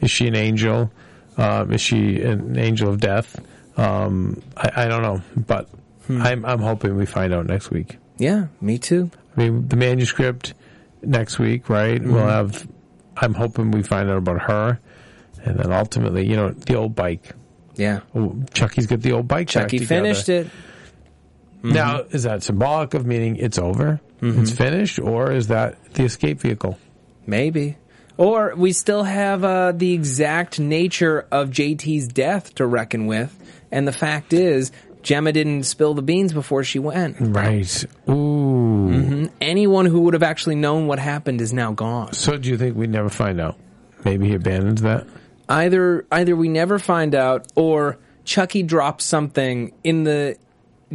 Is 0.00 0.10
she 0.10 0.26
an 0.26 0.34
angel? 0.34 0.90
Um, 1.36 1.72
is 1.72 1.80
she 1.80 2.20
an 2.22 2.58
angel 2.58 2.88
of 2.90 3.00
death? 3.00 3.40
Um, 3.76 4.42
I, 4.56 4.84
I 4.84 4.88
don't 4.88 5.02
know, 5.02 5.22
but 5.36 5.68
I'm 6.08 6.44
I'm 6.44 6.60
hoping 6.60 6.96
we 6.96 7.06
find 7.06 7.32
out 7.32 7.46
next 7.46 7.70
week. 7.70 7.96
Yeah, 8.18 8.48
me 8.60 8.78
too. 8.78 9.10
I 9.36 9.40
mean, 9.40 9.68
the 9.68 9.76
manuscript 9.76 10.54
next 11.00 11.38
week, 11.38 11.68
right? 11.68 12.00
Mm-hmm. 12.00 12.12
We'll 12.12 12.26
have. 12.26 12.68
I'm 13.16 13.34
hoping 13.34 13.70
we 13.70 13.82
find 13.82 14.10
out 14.10 14.18
about 14.18 14.42
her, 14.42 14.78
and 15.44 15.58
then 15.58 15.72
ultimately, 15.72 16.26
you 16.26 16.36
know, 16.36 16.50
the 16.50 16.74
old 16.74 16.94
bike. 16.94 17.32
Yeah. 17.74 18.00
Oh, 18.14 18.36
Chucky's 18.52 18.86
got 18.86 19.00
the 19.00 19.12
old 19.12 19.28
bike. 19.28 19.48
Chucky 19.48 19.78
finished 19.78 20.28
it. 20.28 20.48
Now, 21.62 22.00
is 22.10 22.24
that 22.24 22.42
symbolic 22.42 22.94
of 22.94 23.06
meaning 23.06 23.36
it's 23.36 23.56
over, 23.56 24.00
it's 24.20 24.50
finished, 24.50 24.98
or 24.98 25.30
is 25.30 25.48
that 25.48 25.82
the 25.94 26.04
escape 26.04 26.40
vehicle? 26.40 26.78
Maybe. 27.24 27.76
Or 28.22 28.54
we 28.54 28.72
still 28.72 29.02
have 29.02 29.42
uh, 29.42 29.72
the 29.72 29.94
exact 29.94 30.60
nature 30.60 31.26
of 31.32 31.50
JT's 31.50 32.06
death 32.06 32.54
to 32.54 32.64
reckon 32.64 33.06
with. 33.06 33.36
And 33.72 33.88
the 33.88 33.92
fact 33.92 34.32
is, 34.32 34.70
Gemma 35.02 35.32
didn't 35.32 35.64
spill 35.64 35.94
the 35.94 36.02
beans 36.02 36.32
before 36.32 36.62
she 36.62 36.78
went. 36.78 37.16
Right. 37.18 37.84
Ooh. 38.08 39.28
Anyone 39.40 39.86
who 39.86 40.02
would 40.02 40.14
have 40.14 40.22
actually 40.22 40.54
known 40.54 40.86
what 40.86 41.00
happened 41.00 41.40
is 41.40 41.52
now 41.52 41.72
gone. 41.72 42.12
So, 42.12 42.36
do 42.36 42.48
you 42.48 42.56
think 42.56 42.76
we 42.76 42.86
never 42.86 43.08
find 43.08 43.40
out? 43.40 43.58
Maybe 44.04 44.28
he 44.28 44.34
abandons 44.36 44.82
that. 44.82 45.08
Either 45.48 46.06
either 46.12 46.36
we 46.36 46.48
never 46.48 46.78
find 46.78 47.16
out 47.16 47.48
or 47.56 47.98
Chucky 48.24 48.62
drops 48.62 49.04
something 49.04 49.72
in 49.82 50.04
the 50.04 50.36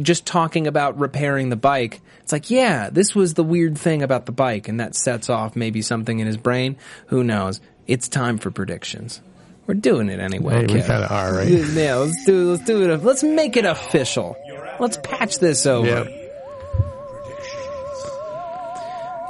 just 0.00 0.26
talking 0.26 0.66
about 0.66 0.98
repairing 0.98 1.48
the 1.48 1.56
bike. 1.56 2.00
It's 2.22 2.32
like, 2.32 2.50
yeah, 2.50 2.90
this 2.90 3.14
was 3.14 3.34
the 3.34 3.44
weird 3.44 3.78
thing 3.78 4.02
about 4.02 4.26
the 4.26 4.32
bike 4.32 4.68
and 4.68 4.80
that 4.80 4.94
sets 4.94 5.30
off 5.30 5.56
maybe 5.56 5.82
something 5.82 6.18
in 6.18 6.26
his 6.26 6.36
brain. 6.36 6.76
Who 7.06 7.24
knows? 7.24 7.60
It's 7.86 8.08
time 8.08 8.38
for 8.38 8.50
predictions. 8.50 9.20
We're 9.66 9.74
doing 9.74 10.08
it 10.08 10.20
anyway. 10.20 10.66
Hey, 10.66 10.74
we 10.74 10.80
kind 10.82 11.04
of 11.04 11.10
are, 11.10 11.34
right? 11.34 11.48
Yeah, 11.48 11.96
let's 11.96 12.24
do 12.24 12.52
let's 12.52 12.64
do 12.64 12.90
it. 12.90 13.04
Let's 13.04 13.22
make 13.22 13.56
it 13.56 13.66
official. 13.66 14.36
Let's 14.80 14.96
patch 15.02 15.38
this 15.38 15.66
over. 15.66 15.86
Yep. 15.86 16.14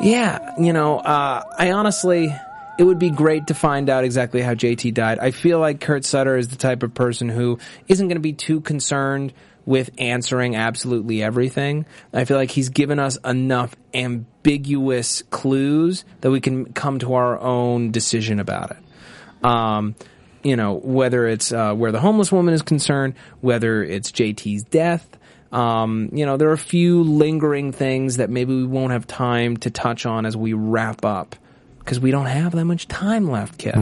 Yeah, 0.01 0.55
you 0.61 0.73
know, 0.73 0.99
uh, 0.99 1.43
I 1.59 1.73
honestly, 1.73 2.33
it 2.79 2.85
would 2.85 3.01
be 3.01 3.11
great 3.11 3.49
to 3.49 3.55
find 3.55 3.91
out 3.91 4.05
exactly 4.05 4.41
how 4.41 4.55
JT 4.55 4.95
died. 4.95 5.19
I 5.19 5.33
feel 5.33 5.59
like 5.59 5.81
Kurt 5.81 6.05
Sutter 6.05 6.37
is 6.37 6.49
the 6.49 6.57
type 6.57 6.85
of 6.85 6.95
person 6.95 7.29
who 7.29 7.59
isn't 7.89 8.07
going 8.07 8.17
to 8.17 8.21
be 8.21 8.33
too 8.33 8.61
concerned 8.61 9.33
with 9.69 9.91
answering 9.99 10.57
absolutely 10.57 11.23
everything. 11.23 11.85
I 12.15 12.25
feel 12.25 12.39
like 12.39 12.51
he's 12.51 12.71
given 12.71 12.99
us 12.99 13.19
enough 13.23 13.77
ambiguous 13.93 15.21
clues 15.21 16.07
that 16.23 16.31
we 16.31 16.41
can 16.41 16.73
come 16.73 17.01
to 17.01 17.13
our 17.13 17.39
own 17.39 17.91
decision 17.91 18.41
about 18.41 18.71
it. 18.71 19.45
Um, 19.45 19.95
you 20.43 20.57
know, 20.57 20.73
whether 20.73 21.27
it's 21.27 21.53
uh, 21.53 21.75
where 21.75 21.93
the 21.93 22.01
homeless 22.01 22.33
woman 22.33 22.55
is 22.55 22.63
concerned, 22.63 23.13
whether 23.43 23.85
it's 23.85 24.11
JT's 24.11 24.63
death. 24.63 25.07
Um, 25.53 26.09
you 26.15 26.25
know, 26.25 26.39
there 26.39 26.49
are 26.49 26.55
a 26.55 26.59
few 26.59 27.03
lingering 27.03 27.73
things 27.73 28.17
that 28.17 28.31
maybe 28.31 28.55
we 28.55 28.65
won't 28.65 28.93
have 28.93 29.07
time 29.07 29.59
to 29.59 29.71
touch 29.71 30.07
on 30.07 30.25
as 30.25 30.35
we 30.35 30.55
wrap 30.55 31.05
up 31.05 31.37
because 31.81 32.01
we 32.01 32.11
don't 32.11 32.25
have 32.25 32.53
that 32.53 32.65
much 32.65 32.89
time 32.89 33.31
left, 33.31 33.59
Kev. 33.59 33.75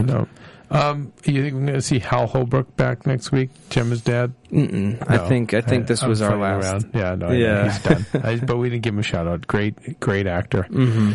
No. 0.69 0.79
Um, 0.79 1.13
you 1.25 1.41
think 1.41 1.53
we're 1.55 1.61
going 1.61 1.73
to 1.73 1.81
see 1.81 1.99
Hal 1.99 2.27
Holbrook 2.27 2.75
back 2.75 3.05
next 3.05 3.31
week? 3.31 3.49
Gemma's 3.69 4.01
dad? 4.01 4.33
Mm-mm. 4.51 5.03
I 5.09 5.27
think 5.27 5.53
I 5.53 5.61
think 5.61 5.87
this 5.87 6.03
I'm 6.03 6.09
was 6.09 6.21
our 6.21 6.37
last. 6.37 6.65
around. 6.65 6.91
Yeah, 6.93 7.15
no, 7.15 7.31
Yeah. 7.31 7.71
he's 7.71 7.83
done. 7.83 8.05
I, 8.23 8.35
but 8.37 8.57
we 8.57 8.69
didn't 8.69 8.83
give 8.83 8.93
him 8.93 8.99
a 8.99 9.03
shout 9.03 9.27
out. 9.27 9.47
Great, 9.47 9.99
great 9.99 10.27
actor. 10.27 10.63
Mm-hmm. 10.69 11.13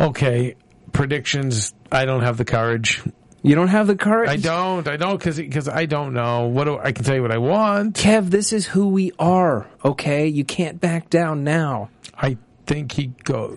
Okay, 0.00 0.54
predictions. 0.92 1.74
I 1.90 2.04
don't 2.04 2.22
have 2.22 2.36
the 2.36 2.44
courage. 2.44 3.02
You 3.42 3.56
don't 3.56 3.68
have 3.68 3.88
the 3.88 3.96
courage. 3.96 4.30
I 4.30 4.36
don't. 4.36 4.86
I 4.86 4.96
don't 4.96 5.22
because 5.22 5.68
I 5.68 5.86
don't 5.86 6.14
know 6.14 6.46
what 6.46 6.64
do, 6.64 6.78
I 6.78 6.92
can 6.92 7.04
tell 7.04 7.16
you 7.16 7.22
what 7.22 7.32
I 7.32 7.38
want. 7.38 7.96
Kev, 7.96 8.30
this 8.30 8.52
is 8.52 8.66
who 8.66 8.88
we 8.88 9.10
are. 9.18 9.66
Okay, 9.84 10.28
you 10.28 10.44
can't 10.44 10.80
back 10.80 11.10
down 11.10 11.42
now. 11.42 11.90
I 12.16 12.38
think 12.66 12.92
he 12.92 13.06
go. 13.24 13.56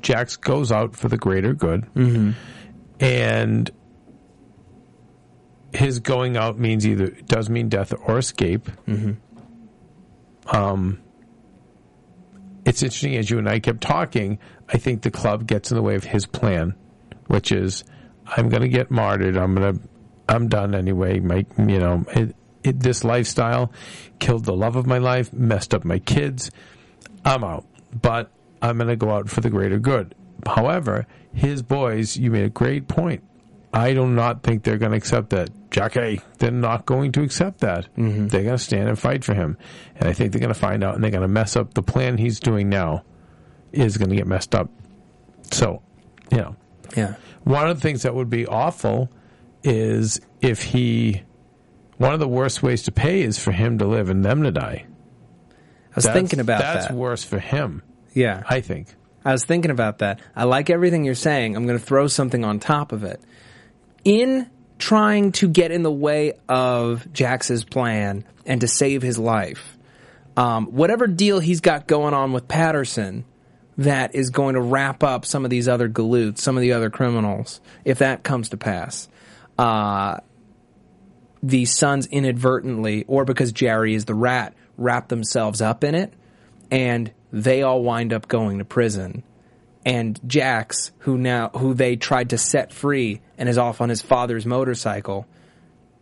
Jax 0.00 0.36
goes 0.36 0.72
out 0.72 0.96
for 0.96 1.08
the 1.08 1.18
greater 1.18 1.52
good, 1.52 1.82
mm-hmm. 1.94 2.30
and 2.98 3.70
his 5.74 5.98
going 5.98 6.36
out 6.36 6.58
means 6.58 6.86
either 6.86 7.08
does 7.08 7.50
mean 7.50 7.68
death 7.68 7.92
or 8.06 8.18
escape. 8.18 8.70
Mm-hmm. 8.86 10.56
Um, 10.56 11.02
it's 12.64 12.82
interesting 12.82 13.16
as 13.16 13.28
you 13.28 13.38
and 13.38 13.48
I 13.48 13.58
kept 13.58 13.80
talking. 13.80 14.38
I 14.68 14.78
think 14.78 15.02
the 15.02 15.10
club 15.10 15.46
gets 15.46 15.70
in 15.70 15.76
the 15.76 15.82
way 15.82 15.96
of 15.96 16.04
his 16.04 16.26
plan, 16.26 16.74
which 17.26 17.52
is 17.52 17.84
I'm 18.26 18.48
going 18.48 18.62
to 18.62 18.68
get 18.68 18.90
martyred. 18.90 19.36
I'm 19.36 19.54
going 19.54 19.76
to 19.76 19.88
I'm 20.28 20.48
done 20.48 20.74
anyway. 20.74 21.20
My 21.20 21.44
you 21.58 21.78
know 21.78 22.04
it, 22.12 22.36
it, 22.62 22.80
this 22.80 23.04
lifestyle 23.04 23.72
killed 24.18 24.44
the 24.44 24.54
love 24.54 24.76
of 24.76 24.86
my 24.86 24.98
life, 24.98 25.32
messed 25.32 25.74
up 25.74 25.84
my 25.84 25.98
kids. 25.98 26.50
I'm 27.24 27.44
out, 27.44 27.66
but 28.00 28.30
I'm 28.62 28.76
going 28.76 28.88
to 28.88 28.96
go 28.96 29.10
out 29.10 29.28
for 29.28 29.40
the 29.40 29.50
greater 29.50 29.78
good. 29.78 30.14
However, 30.46 31.06
his 31.32 31.62
boys, 31.62 32.16
you 32.16 32.30
made 32.30 32.44
a 32.44 32.50
great 32.50 32.88
point. 32.88 33.24
I 33.74 33.92
do 33.92 34.06
not 34.06 34.42
think 34.44 34.62
they're 34.62 34.78
going 34.78 34.92
to 34.92 34.96
accept 34.96 35.30
that. 35.30 35.50
Jackie, 35.70 36.20
they're 36.38 36.50
not 36.52 36.86
going 36.86 37.10
to 37.12 37.22
accept 37.22 37.58
that. 37.60 37.88
Mm-hmm. 37.96 38.28
They're 38.28 38.44
going 38.44 38.56
to 38.56 38.62
stand 38.62 38.88
and 38.88 38.96
fight 38.98 39.24
for 39.24 39.34
him. 39.34 39.58
And 39.96 40.08
I 40.08 40.12
think 40.12 40.30
they're 40.32 40.40
going 40.40 40.54
to 40.54 40.58
find 40.58 40.84
out 40.84 40.94
and 40.94 41.02
they're 41.02 41.10
going 41.10 41.22
to 41.22 41.28
mess 41.28 41.56
up 41.56 41.74
the 41.74 41.82
plan 41.82 42.16
he's 42.16 42.38
doing 42.38 42.68
now 42.68 43.02
is 43.72 43.96
going 43.96 44.10
to 44.10 44.16
get 44.16 44.26
messed 44.28 44.54
up. 44.54 44.70
So, 45.50 45.82
you 46.30 46.38
know, 46.38 46.56
Yeah. 46.96 47.16
one 47.42 47.68
of 47.68 47.76
the 47.76 47.80
things 47.80 48.02
that 48.02 48.14
would 48.14 48.30
be 48.30 48.46
awful 48.46 49.10
is 49.64 50.20
if 50.40 50.62
he, 50.62 51.22
one 51.96 52.14
of 52.14 52.20
the 52.20 52.28
worst 52.28 52.62
ways 52.62 52.84
to 52.84 52.92
pay 52.92 53.22
is 53.22 53.38
for 53.40 53.50
him 53.50 53.78
to 53.78 53.86
live 53.86 54.08
and 54.08 54.24
them 54.24 54.44
to 54.44 54.52
die. 54.52 54.86
I 54.86 55.94
was 55.96 56.04
That's- 56.04 56.14
thinking 56.20 56.38
about 56.38 56.60
that. 56.60 56.74
that's 56.74 56.86
that. 56.88 56.94
worse 56.96 57.24
for 57.24 57.40
him, 57.40 57.82
Yeah. 58.12 58.44
I 58.48 58.60
think. 58.60 58.94
I 59.24 59.32
was 59.32 59.44
thinking 59.44 59.70
about 59.72 59.98
that. 59.98 60.20
I 60.36 60.44
like 60.44 60.70
everything 60.70 61.04
you're 61.04 61.14
saying. 61.14 61.56
I'm 61.56 61.66
going 61.66 61.78
to 61.78 61.84
throw 61.84 62.06
something 62.08 62.44
on 62.44 62.60
top 62.60 62.92
of 62.92 63.02
it. 63.04 63.20
In 64.04 64.50
trying 64.78 65.32
to 65.32 65.48
get 65.48 65.70
in 65.70 65.82
the 65.82 65.90
way 65.90 66.34
of 66.48 67.06
Jax's 67.12 67.64
plan 67.64 68.24
and 68.44 68.60
to 68.60 68.68
save 68.68 69.02
his 69.02 69.18
life, 69.18 69.78
um, 70.36 70.66
whatever 70.66 71.06
deal 71.06 71.40
he's 71.40 71.60
got 71.60 71.86
going 71.86 72.12
on 72.12 72.32
with 72.32 72.48
Patterson 72.48 73.24
that 73.78 74.14
is 74.14 74.30
going 74.30 74.54
to 74.54 74.60
wrap 74.60 75.02
up 75.02 75.24
some 75.24 75.44
of 75.44 75.50
these 75.50 75.68
other 75.68 75.88
galoots, 75.88 76.38
some 76.38 76.56
of 76.56 76.60
the 76.60 76.72
other 76.72 76.90
criminals, 76.90 77.60
if 77.84 77.98
that 77.98 78.22
comes 78.22 78.50
to 78.50 78.56
pass, 78.56 79.08
uh, 79.58 80.18
the 81.42 81.64
sons 81.64 82.06
inadvertently, 82.06 83.04
or 83.06 83.24
because 83.24 83.52
Jarry 83.52 83.94
is 83.94 84.04
the 84.04 84.14
rat, 84.14 84.54
wrap 84.76 85.08
themselves 85.08 85.60
up 85.60 85.84
in 85.84 85.94
it, 85.94 86.12
and 86.70 87.12
they 87.32 87.62
all 87.62 87.82
wind 87.82 88.12
up 88.12 88.28
going 88.28 88.58
to 88.58 88.64
prison. 88.64 89.22
And 89.84 90.18
Jax, 90.26 90.92
who 90.98 91.18
now 91.18 91.50
who 91.50 91.74
they 91.74 91.96
tried 91.96 92.30
to 92.30 92.38
set 92.38 92.72
free 92.72 93.20
and 93.36 93.48
is 93.48 93.58
off 93.58 93.80
on 93.80 93.88
his 93.88 94.00
father's 94.00 94.46
motorcycle, 94.46 95.26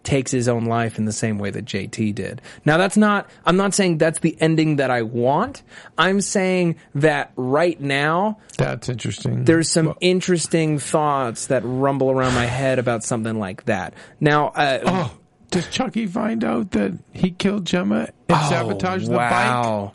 takes 0.04 0.30
his 0.32 0.48
own 0.48 0.64
life 0.64 0.98
in 0.98 1.04
the 1.04 1.12
same 1.12 1.38
way 1.38 1.50
that 1.50 1.64
JT 1.64 2.14
did. 2.14 2.42
Now 2.64 2.76
that's 2.76 2.96
not 2.96 3.28
I'm 3.46 3.56
not 3.56 3.72
saying 3.74 3.98
that's 3.98 4.18
the 4.18 4.36
ending 4.40 4.76
that 4.76 4.90
I 4.90 5.02
want. 5.02 5.62
I'm 5.96 6.20
saying 6.20 6.76
that 6.96 7.32
right 7.36 7.80
now 7.80 8.38
That's 8.58 8.88
interesting. 8.88 9.44
there's 9.44 9.68
some 9.68 9.86
Well, 9.86 9.98
interesting 10.00 10.78
thoughts 10.78 11.46
that 11.46 11.62
rumble 11.64 12.10
around 12.10 12.34
my 12.34 12.46
head 12.46 12.78
about 12.78 13.04
something 13.04 13.38
like 13.38 13.64
that. 13.66 13.94
Now, 14.20 14.48
uh, 14.48 14.80
oh, 14.84 15.18
does 15.50 15.68
Chucky 15.68 16.06
find 16.06 16.42
out 16.44 16.72
that 16.72 16.92
he 17.12 17.30
killed 17.30 17.64
Gemma 17.64 18.08
and 18.28 18.38
sabotaged 18.48 19.06
the 19.08 19.16
bike? 19.16 19.92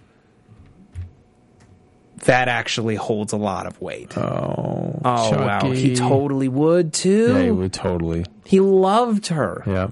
That 2.26 2.48
actually 2.48 2.96
holds 2.96 3.32
a 3.34 3.38
lot 3.38 3.68
of 3.68 3.80
weight. 3.80 4.18
Oh, 4.18 5.00
oh 5.06 5.32
wow, 5.38 5.72
he 5.72 5.96
totally 5.96 6.48
would 6.48 6.92
too. 6.94 7.34
Yeah, 7.34 7.44
he 7.44 7.52
would 7.52 7.74
totally. 7.74 8.26
He 8.44 8.60
loved 8.60 9.28
her. 9.28 9.64
Yeah. 9.68 9.90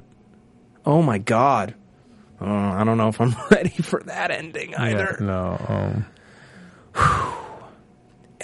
Oh 0.86 1.01
my 1.01 1.17
god. 1.19 1.76
Oh, 2.41 2.47
I 2.47 2.84
don't 2.84 2.97
know 2.97 3.09
if 3.09 3.21
I'm 3.21 3.36
ready 3.51 3.69
for 3.69 4.01
that 4.05 4.32
ending 4.32 4.76
either. 4.76 5.17
Yeah, 5.19 5.26
no. 5.26 6.05
Um, 6.95 7.34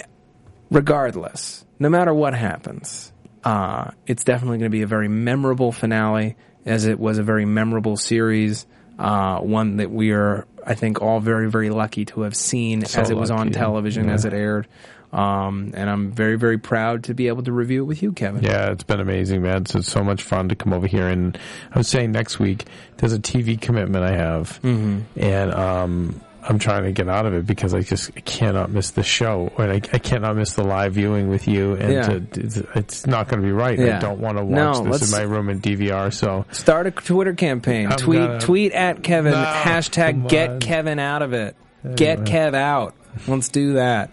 regardless, 0.70 1.64
no 1.78 1.88
matter 1.88 2.14
what 2.14 2.34
happens, 2.34 3.12
uh, 3.44 3.90
it's 4.06 4.24
definitely 4.24 4.58
going 4.58 4.70
to 4.70 4.76
be 4.76 4.82
a 4.82 4.86
very 4.86 5.08
memorable 5.08 5.72
finale, 5.72 6.36
as 6.64 6.86
it 6.86 6.98
was 6.98 7.18
a 7.18 7.22
very 7.22 7.44
memorable 7.44 7.96
series. 7.96 8.66
Uh, 8.98 9.40
one 9.40 9.78
that 9.78 9.90
we 9.90 10.12
are, 10.12 10.46
I 10.66 10.74
think, 10.74 11.02
all 11.02 11.20
very, 11.20 11.50
very 11.50 11.70
lucky 11.70 12.04
to 12.06 12.22
have 12.22 12.34
seen 12.34 12.84
So 12.84 13.00
as 13.00 13.10
it 13.10 13.16
was 13.16 13.30
on 13.30 13.50
television, 13.50 14.06
yeah. 14.06 14.14
as 14.14 14.24
it 14.24 14.32
aired. 14.32 14.66
Um, 15.12 15.72
and 15.76 15.90
I'm 15.90 16.10
very, 16.10 16.36
very 16.36 16.56
proud 16.56 17.04
to 17.04 17.14
be 17.14 17.28
able 17.28 17.42
to 17.42 17.52
review 17.52 17.82
it 17.82 17.86
with 17.86 18.02
you, 18.02 18.12
Kevin. 18.12 18.42
Yeah, 18.42 18.70
it's 18.70 18.84
been 18.84 19.00
amazing, 19.00 19.42
man. 19.42 19.62
It's, 19.62 19.74
it's 19.74 19.92
so 19.92 20.02
much 20.02 20.22
fun 20.22 20.48
to 20.48 20.56
come 20.56 20.72
over 20.72 20.86
here. 20.86 21.06
And 21.06 21.38
I 21.70 21.78
was 21.78 21.88
saying 21.88 22.12
next 22.12 22.38
week, 22.38 22.64
there's 22.96 23.12
a 23.12 23.18
TV 23.18 23.60
commitment 23.60 24.04
I 24.04 24.16
have. 24.16 24.58
Mm-hmm. 24.62 25.00
And 25.16 25.52
um, 25.52 26.20
I'm 26.42 26.58
trying 26.58 26.84
to 26.84 26.92
get 26.92 27.08
out 27.08 27.24
of 27.26 27.34
it 27.34 27.46
because 27.46 27.72
I 27.72 27.80
just 27.82 28.12
cannot 28.24 28.70
miss 28.70 28.90
the 28.90 29.02
show 29.02 29.52
and 29.58 29.70
I, 29.70 29.76
I 29.76 29.98
cannot 29.98 30.36
miss 30.36 30.54
the 30.54 30.64
live 30.64 30.94
viewing 30.94 31.28
with 31.28 31.46
you 31.46 31.74
and 31.74 31.92
Yeah. 31.92 32.02
to, 32.08 32.66
it's, 32.74 33.06
not 33.06 33.28
going 33.28 33.40
to 33.40 33.46
be 33.46 33.52
right. 33.52 33.78
Yeah. 33.78 33.98
I 33.98 34.00
don't 34.00 34.18
want 34.18 34.38
to 34.38 34.44
watch 34.44 34.84
No, 34.84 34.90
this 34.92 35.12
in 35.12 35.16
my 35.16 35.22
room 35.24 35.48
in 35.48 35.60
DVR. 35.60 36.12
So 36.12 36.44
Start 36.50 36.86
a 36.88 36.90
Twitter 36.90 37.34
campaign. 37.34 37.92
I'm 37.92 37.96
tweet 37.96 38.18
gonna- 38.20 38.40
tweet 38.40 38.72
at 38.72 39.02
Kevin. 39.04 39.32
No, 39.32 39.44
hashtag 39.44 40.28
get. 40.28 40.60
Kevin 40.60 40.98
out 40.98 41.22
of 41.22 41.32
it. 41.32 41.54
Get 41.94 42.20
Kev 42.20 42.54
out. 42.54 42.94
Let's 43.28 43.48
do 43.48 43.74
that. 43.74 44.10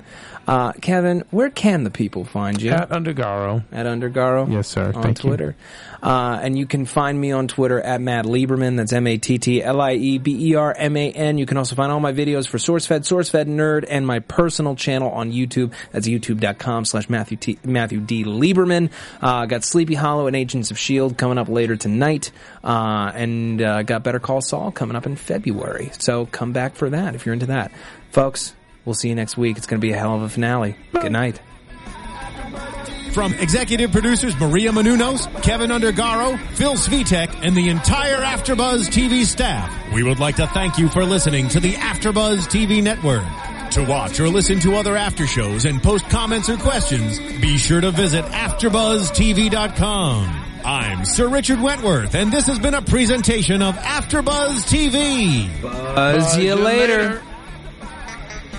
Uh, 0.50 0.74
Kevin, 0.74 1.24
where 1.30 1.52
can 1.52 1.84
the 1.84 1.92
people 1.92 2.26
find 2.26 2.60
you? 2.60 2.72
at 2.72 2.90
Undergaro, 2.90 3.64
at 3.72 3.86
Undergaro. 3.86 4.52
Yes, 4.52 4.68
sir. 4.68 4.92
On 4.96 5.04
Thank 5.04 5.24
you. 5.24 5.30
Twitter. 5.30 5.56
Uh, 6.02 6.40
and 6.42 6.58
you 6.58 6.66
can 6.66 6.86
find 6.86 7.22
me 7.22 7.32
on 7.32 7.48
Twitter 7.48 7.80
at 7.80 8.02
Matt 8.02 8.26
Lieberman. 8.26 8.78
That's 8.78 8.92
E 8.92 8.96
M-A-T-T-L-I-E-B-E-R-M-A-N. 8.96 11.38
You 11.38 11.46
can 11.46 11.58
also 11.58 11.76
find 11.76 11.92
all 11.92 12.00
my 12.00 12.14
videos 12.14 12.48
for 12.48 12.58
SourceFed, 12.58 13.02
SourceFed 13.02 13.46
Nerd, 13.46 13.86
and 13.88 14.08
my 14.08 14.18
personal 14.20 14.76
channel 14.76 15.12
on 15.12 15.32
YouTube. 15.32 15.72
That's 15.92 16.08
youtube.com 16.08 16.86
slash 16.86 17.08
Matthew 17.10 17.38
T- 17.38 17.60
Matthew 17.64 18.00
D. 18.00 18.24
Lieberman. 18.24 18.90
Uh, 19.22 19.46
got 19.46 19.64
Sleepy 19.64 19.94
Hollow 19.94 20.26
and 20.26 20.36
Agents 20.36 20.72
of 20.72 20.78
S.H.I.E.L.D. 20.78 21.14
coming 21.16 21.38
up 21.38 21.50
later 21.50 21.76
tonight. 21.76 22.32
Uh, 22.64 23.12
and, 23.14 23.62
uh, 23.62 23.84
got 23.84 24.02
Better 24.04 24.20
Call 24.20 24.42
Saul 24.42 24.72
coming 24.72 24.96
up 24.96 25.06
in 25.06 25.16
February. 25.16 25.92
So 26.00 26.26
come 26.26 26.54
back 26.54 26.74
for 26.76 26.90
that 26.90 27.14
if 27.14 27.28
you're 27.28 27.34
into 27.34 27.46
that. 27.48 27.72
Folks, 28.12 28.56
we'll 28.86 28.96
see 28.96 29.10
you 29.10 29.16
next 29.16 29.38
week. 29.38 29.58
It's 29.58 29.68
going 29.68 29.80
to 29.80 29.86
be 29.86 29.94
a 29.94 29.98
hell 29.98 30.16
of 30.16 30.22
a 30.22 30.30
finale. 30.30 30.76
Good 30.94 31.12
night. 31.12 31.42
From 33.14 33.34
executive 33.34 33.92
producers 33.92 34.40
Maria 34.40 34.72
Menounos, 34.72 35.28
Kevin 35.42 35.72
Undergaro, 35.72 36.40
Phil 36.54 36.76
Svitek, 36.76 37.44
and 37.46 37.56
the 37.56 37.70
entire 37.70 38.18
Afterbuzz 38.18 38.88
TV 38.88 39.26
staff, 39.26 39.74
we 39.94 40.04
would 40.04 40.20
like 40.20 40.36
to 40.36 40.46
thank 40.48 40.78
you 40.78 40.90
for 40.90 41.04
listening 41.04 41.48
to 41.50 41.60
the 41.60 41.74
Afterbuzz 41.74 42.48
TV 42.48 42.84
network. 42.84 43.26
To 43.72 43.84
watch 43.84 44.20
or 44.20 44.30
listen 44.30 44.60
to 44.62 44.76
other 44.76 44.96
after 44.96 45.26
shows 45.28 45.66
and 45.66 45.82
post 45.82 46.08
comments 46.10 46.50
or 46.50 46.58
questions, 46.58 47.20
be 47.40 47.58
sure 47.58 47.82
to 47.82 47.92
visit 47.92 48.26
AfterBuzzTV.com. 48.26 50.46
I'm 50.66 51.06
Sir 51.06 51.28
Richard 51.28 51.62
Wentworth, 51.62 52.16
and 52.16 52.32
this 52.32 52.48
has 52.48 52.58
been 52.60 52.74
a 52.74 52.82
presentation 52.82 53.62
of 53.62 53.76
Afterbuzz 53.76 54.66
TV. 54.68 55.62
Buzz 55.62 56.38
you 56.38 56.56
later. 56.56 57.22